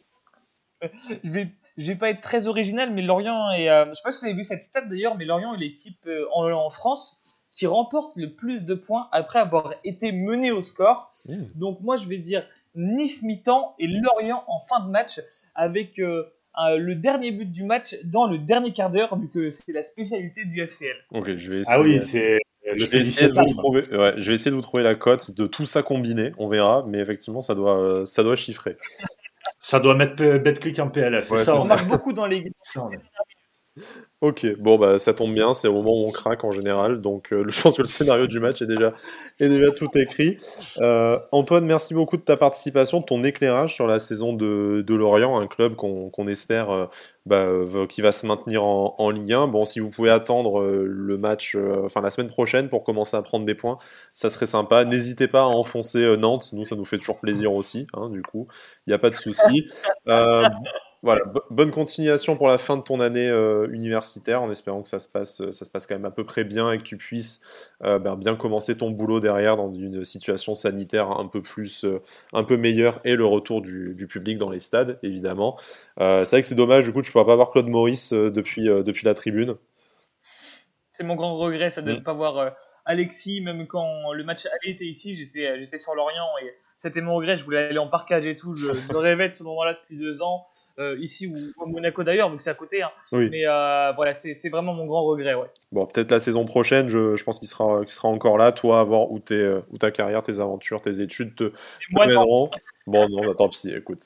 vais, 1.24 1.52
je 1.76 1.92
vais 1.92 1.98
pas 1.98 2.10
être 2.10 2.20
très 2.20 2.48
original, 2.48 2.92
mais 2.92 3.02
Lorient 3.02 3.52
et 3.52 3.66
je 3.66 3.92
sais 3.92 4.02
pas 4.02 4.12
si 4.12 4.20
vous 4.20 4.26
avez 4.26 4.34
vu 4.34 4.42
cette 4.42 4.62
stat 4.62 4.82
d'ailleurs, 4.82 5.16
mais 5.16 5.24
Lorient 5.24 5.54
est 5.54 5.58
l'équipe 5.58 6.08
en, 6.32 6.68
France 6.70 7.40
qui 7.50 7.66
remporte 7.66 8.16
le 8.16 8.34
plus 8.34 8.64
de 8.64 8.74
points 8.74 9.08
après 9.12 9.38
avoir 9.38 9.72
été 9.84 10.12
mené 10.12 10.50
au 10.50 10.60
score. 10.60 11.12
Mmh. 11.28 11.44
Donc 11.54 11.80
moi 11.80 11.96
je 11.96 12.08
vais 12.08 12.18
dire 12.18 12.46
Nice 12.74 13.22
mi-temps 13.22 13.74
et 13.78 13.86
Lorient 13.86 14.44
en 14.48 14.58
fin 14.58 14.80
de 14.80 14.90
match 14.90 15.20
avec 15.54 15.98
euh, 16.00 16.24
le 16.56 16.94
dernier 16.94 17.30
but 17.30 17.50
du 17.50 17.64
match 17.64 17.96
dans 18.04 18.26
le 18.26 18.38
dernier 18.38 18.72
quart 18.72 18.90
d'heure, 18.90 19.16
vu 19.18 19.28
que 19.28 19.50
c'est 19.50 19.72
la 19.72 19.82
spécialité 19.82 20.44
du 20.44 20.60
FCL. 20.60 20.96
Ok, 21.10 21.36
je 21.36 21.50
vais 21.50 21.58
essayer. 21.60 21.76
Ah 21.76 21.80
oui, 21.80 22.00
c'est. 22.00 22.40
Je 22.76 22.86
vais, 22.86 23.00
essayer 23.00 23.28
de 23.28 23.34
vous 23.34 23.44
trouver, 23.54 23.82
ouais, 23.94 24.14
je 24.16 24.26
vais 24.26 24.34
essayer 24.34 24.50
de 24.50 24.56
vous 24.56 24.62
trouver 24.62 24.82
la 24.82 24.94
cote 24.94 25.32
de 25.32 25.46
tout 25.46 25.66
ça 25.66 25.82
combiné, 25.82 26.32
on 26.38 26.48
verra, 26.48 26.82
mais 26.88 26.98
effectivement, 26.98 27.42
ça 27.42 27.54
doit, 27.54 27.78
euh, 27.78 28.04
ça 28.06 28.22
doit 28.22 28.36
chiffrer. 28.36 28.78
Ça 29.58 29.80
doit 29.80 29.94
mettre 29.94 30.38
BetClick 30.38 30.78
en 30.78 30.88
PLS. 30.88 31.30
Ouais, 31.30 31.44
ça, 31.44 31.58
on 31.58 31.66
marque 31.66 31.86
beaucoup 31.88 32.14
dans 32.14 32.26
les. 32.26 32.52
Ok, 34.24 34.46
bon 34.58 34.78
bah 34.78 34.98
ça 34.98 35.12
tombe 35.12 35.34
bien, 35.34 35.52
c'est 35.52 35.68
au 35.68 35.74
moment 35.74 35.92
où 35.92 36.06
on 36.06 36.10
craque 36.10 36.44
en 36.44 36.50
général, 36.50 37.02
donc 37.02 37.30
euh, 37.30 37.44
je 37.50 37.60
pense 37.60 37.76
que 37.76 37.82
le 37.82 37.86
scénario 37.86 38.26
du 38.26 38.40
match 38.40 38.62
est 38.62 38.66
déjà, 38.66 38.94
est 39.38 39.50
déjà 39.50 39.70
tout 39.70 39.90
écrit. 39.98 40.38
Euh, 40.78 41.18
Antoine, 41.30 41.66
merci 41.66 41.92
beaucoup 41.92 42.16
de 42.16 42.22
ta 42.22 42.38
participation, 42.38 43.00
de 43.00 43.04
ton 43.04 43.22
éclairage 43.22 43.74
sur 43.74 43.86
la 43.86 44.00
saison 44.00 44.32
de, 44.32 44.80
de 44.80 44.94
Lorient, 44.94 45.38
un 45.38 45.46
club 45.46 45.76
qu'on 45.76 46.26
espère 46.26 46.70
euh, 46.70 46.86
bah, 47.26 47.50
qui 47.86 48.00
va 48.00 48.12
se 48.12 48.24
maintenir 48.24 48.64
en, 48.64 48.94
en, 48.96 49.10
Ligue 49.10 49.34
1. 49.34 49.48
Bon, 49.48 49.66
si 49.66 49.78
vous 49.78 49.90
pouvez 49.90 50.08
attendre 50.08 50.62
le 50.64 51.18
match, 51.18 51.54
enfin 51.84 52.00
la 52.00 52.10
semaine 52.10 52.30
prochaine 52.30 52.70
pour 52.70 52.82
commencer 52.82 53.18
à 53.18 53.20
prendre 53.20 53.44
des 53.44 53.54
points, 53.54 53.76
ça 54.14 54.30
serait 54.30 54.46
sympa. 54.46 54.86
N'hésitez 54.86 55.28
pas 55.28 55.42
à 55.42 55.46
enfoncer 55.48 56.16
Nantes, 56.16 56.48
nous 56.54 56.64
ça 56.64 56.76
nous 56.76 56.86
fait 56.86 56.96
toujours 56.96 57.20
plaisir 57.20 57.52
aussi, 57.52 57.84
hein, 57.92 58.08
du 58.08 58.22
coup, 58.22 58.48
il 58.86 58.90
n'y 58.90 58.94
a 58.94 58.98
pas 58.98 59.10
de 59.10 59.16
souci. 59.16 59.68
Voilà, 61.04 61.20
bonne 61.50 61.70
continuation 61.70 62.34
pour 62.34 62.48
la 62.48 62.56
fin 62.56 62.78
de 62.78 62.82
ton 62.82 62.98
année 62.98 63.28
euh, 63.28 63.68
universitaire, 63.70 64.40
en 64.40 64.50
espérant 64.50 64.80
que 64.80 64.88
ça 64.88 65.00
se 65.00 65.08
passe, 65.10 65.42
euh, 65.42 65.52
ça 65.52 65.66
se 65.66 65.70
passe 65.70 65.86
quand 65.86 65.94
même 65.94 66.06
à 66.06 66.10
peu 66.10 66.24
près 66.24 66.44
bien 66.44 66.72
et 66.72 66.78
que 66.78 66.82
tu 66.82 66.96
puisses 66.96 67.42
euh, 67.82 67.98
ben, 67.98 68.16
bien 68.16 68.36
commencer 68.36 68.78
ton 68.78 68.90
boulot 68.90 69.20
derrière 69.20 69.58
dans 69.58 69.70
une 69.70 70.02
situation 70.02 70.54
sanitaire 70.54 71.10
un 71.10 71.26
peu 71.26 71.42
plus, 71.42 71.84
un 72.32 72.42
peu 72.42 72.56
meilleure 72.56 73.00
et 73.04 73.16
le 73.16 73.26
retour 73.26 73.60
du, 73.60 74.06
public 74.08 74.38
dans 74.38 74.48
les 74.48 74.60
stades, 74.60 74.98
évidemment. 75.02 75.58
c'est 75.98 76.24
vrai 76.24 76.40
que 76.40 76.46
c'est 76.46 76.54
dommage, 76.54 76.86
du 76.86 76.92
coup, 76.94 77.02
tu 77.02 77.10
ne 77.10 77.12
pourras 77.12 77.26
pas 77.26 77.36
voir 77.36 77.50
Claude 77.50 77.68
Maurice 77.68 78.14
depuis, 78.14 78.64
depuis 78.64 79.04
la 79.04 79.12
tribune. 79.12 79.56
C'est 80.90 81.04
mon 81.04 81.16
grand 81.16 81.36
regret, 81.36 81.68
ça 81.68 81.82
de 81.82 81.92
ne 81.92 81.98
mm. 81.98 82.02
pas 82.02 82.14
voir 82.14 82.54
Alexis, 82.86 83.42
même 83.42 83.66
quand 83.66 84.10
le 84.14 84.24
match 84.24 84.46
était 84.62 84.86
ici, 84.86 85.14
j'étais, 85.16 85.58
j'étais 85.58 85.76
sur 85.76 85.94
Lorient 85.94 86.28
et 86.42 86.54
c'était 86.78 87.02
mon 87.02 87.16
regret, 87.16 87.36
je 87.36 87.44
voulais 87.44 87.58
aller 87.58 87.78
en 87.78 87.88
parcage 87.88 88.24
et 88.24 88.36
tout, 88.36 88.54
je, 88.54 88.72
je 88.72 88.96
rêvais 88.96 89.28
de 89.28 89.34
ce 89.34 89.42
moment-là 89.42 89.74
depuis 89.74 89.98
deux 89.98 90.22
ans. 90.22 90.46
Euh, 90.80 90.96
ici 90.98 91.28
ou 91.28 91.36
au 91.62 91.66
Monaco 91.66 92.02
d'ailleurs, 92.02 92.30
donc 92.30 92.40
c'est 92.40 92.50
à 92.50 92.54
côté. 92.54 92.82
Hein. 92.82 92.90
Mais 93.12 93.46
euh, 93.46 93.92
voilà, 93.94 94.12
c'est 94.12 94.48
vraiment 94.48 94.74
mon 94.74 94.86
grand 94.86 95.04
regret. 95.04 95.34
Ouais. 95.34 95.46
Bon, 95.70 95.86
peut-être 95.86 96.10
la 96.10 96.18
saison 96.18 96.44
prochaine, 96.44 96.88
je, 96.88 97.16
je 97.16 97.22
pense 97.22 97.38
qu'il 97.38 97.46
sera, 97.46 98.08
encore 98.08 98.38
là, 98.38 98.50
toi, 98.50 98.80
à 98.80 98.84
voir 98.84 99.10
où, 99.12 99.20
es, 99.30 99.50
où 99.70 99.78
ta 99.78 99.92
carrière, 99.92 100.22
tes 100.22 100.40
aventures, 100.40 100.82
tes 100.82 101.00
études 101.00 101.36
te, 101.36 101.44
te 101.44 101.54
mèneront. 101.92 102.50
Bon, 102.86 103.08
non, 103.08 103.22
bah, 103.24 103.32
tant 103.34 103.48
pis, 103.48 103.70
écoute. 103.70 104.00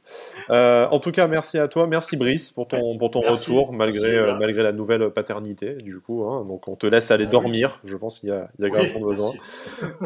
Euh, 0.51 0.87
en 0.91 1.01
tout 1.01 1.11
cas, 1.11 1.27
merci 1.27 1.59
à 1.59 1.67
toi. 1.67 1.89
Merci 1.89 2.17
Brice 2.17 2.53
pour 2.53 2.69
ton, 2.69 2.97
pour 2.97 3.11
ton 3.11 3.23
retour, 3.23 3.73
malgré, 3.73 4.15
euh, 4.15 4.37
malgré 4.39 4.63
la 4.63 4.73
nouvelle 4.73 5.11
paternité, 5.11 5.75
du 5.75 5.99
coup. 5.99 6.23
Hein. 6.25 6.45
Donc, 6.45 6.69
on 6.69 6.77
te 6.77 6.87
laisse 6.87 7.11
aller 7.11 7.25
ah 7.27 7.31
dormir. 7.31 7.81
Je 7.85 7.97
pense 7.97 8.21
qu'il 8.21 8.29
y 8.29 8.33
a, 8.33 8.49
il 8.57 8.67
y 8.67 8.69
a 8.69 8.81
oui, 8.81 9.03
besoin. 9.03 9.33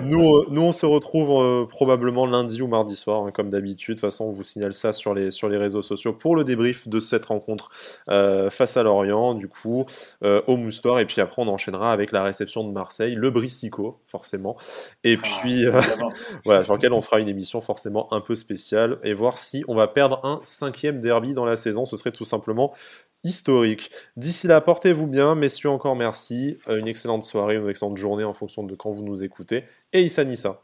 Nous, 0.02 0.36
euh, 0.36 0.46
nous, 0.48 0.62
on 0.62 0.72
se 0.72 0.86
retrouve 0.86 1.66
probablement 1.66 2.24
lundi 2.24 2.62
ou 2.62 2.66
mardi 2.66 2.96
soir, 2.96 3.26
hein, 3.26 3.30
comme 3.30 3.50
d'habitude. 3.50 3.96
De 3.96 4.00
toute 4.00 4.08
façon, 4.08 4.24
on 4.24 4.30
vous 4.30 4.42
signale 4.42 4.72
ça 4.72 4.94
sur 4.94 5.12
les, 5.12 5.30
sur 5.30 5.50
les 5.50 5.58
réseaux 5.58 5.82
sociaux 5.82 6.14
pour 6.14 6.34
le 6.34 6.42
débrief 6.42 6.88
de 6.88 6.98
cette 6.98 7.26
rencontre 7.26 7.70
face 8.08 8.76
à 8.78 8.82
Lorient, 8.82 9.34
du 9.34 9.48
coup, 9.48 9.84
au 10.22 10.56
Moustoir. 10.56 10.98
Et 10.98 11.04
puis 11.04 11.20
après, 11.20 11.42
on 11.42 11.48
enchaînera 11.48 11.92
avec 11.92 12.10
la 12.10 12.22
réception 12.22 12.64
de 12.64 12.72
Marseille, 12.72 13.14
le 13.16 13.30
Bricico, 13.30 13.98
forcément. 14.06 14.56
Et 15.04 15.18
ah, 15.18 15.26
puis, 15.42 15.64
voilà, 16.46 16.64
sur 16.64 16.74
lequel 16.74 16.94
on 16.94 17.02
fera 17.02 17.20
une 17.20 17.28
émission 17.28 17.60
forcément 17.60 18.10
un 18.14 18.22
peu 18.22 18.34
spéciale 18.34 18.61
et 19.02 19.14
voir 19.14 19.38
si 19.38 19.64
on 19.68 19.74
va 19.74 19.88
perdre 19.88 20.24
un 20.24 20.40
cinquième 20.42 21.00
derby 21.00 21.34
dans 21.34 21.44
la 21.44 21.56
saison. 21.56 21.84
Ce 21.84 21.96
serait 21.96 22.12
tout 22.12 22.24
simplement 22.24 22.72
historique. 23.24 23.90
D'ici 24.16 24.46
là, 24.46 24.60
portez-vous 24.60 25.06
bien, 25.06 25.34
messieurs, 25.34 25.70
encore 25.70 25.96
merci. 25.96 26.56
Euh, 26.68 26.78
une 26.78 26.88
excellente 26.88 27.22
soirée, 27.22 27.56
une 27.56 27.68
excellente 27.68 27.96
journée 27.96 28.24
en 28.24 28.32
fonction 28.32 28.64
de 28.64 28.74
quand 28.74 28.90
vous 28.90 29.04
nous 29.04 29.22
écoutez. 29.22 29.64
Et 29.92 30.02
Issa 30.02 30.24
Nissa. 30.24 30.62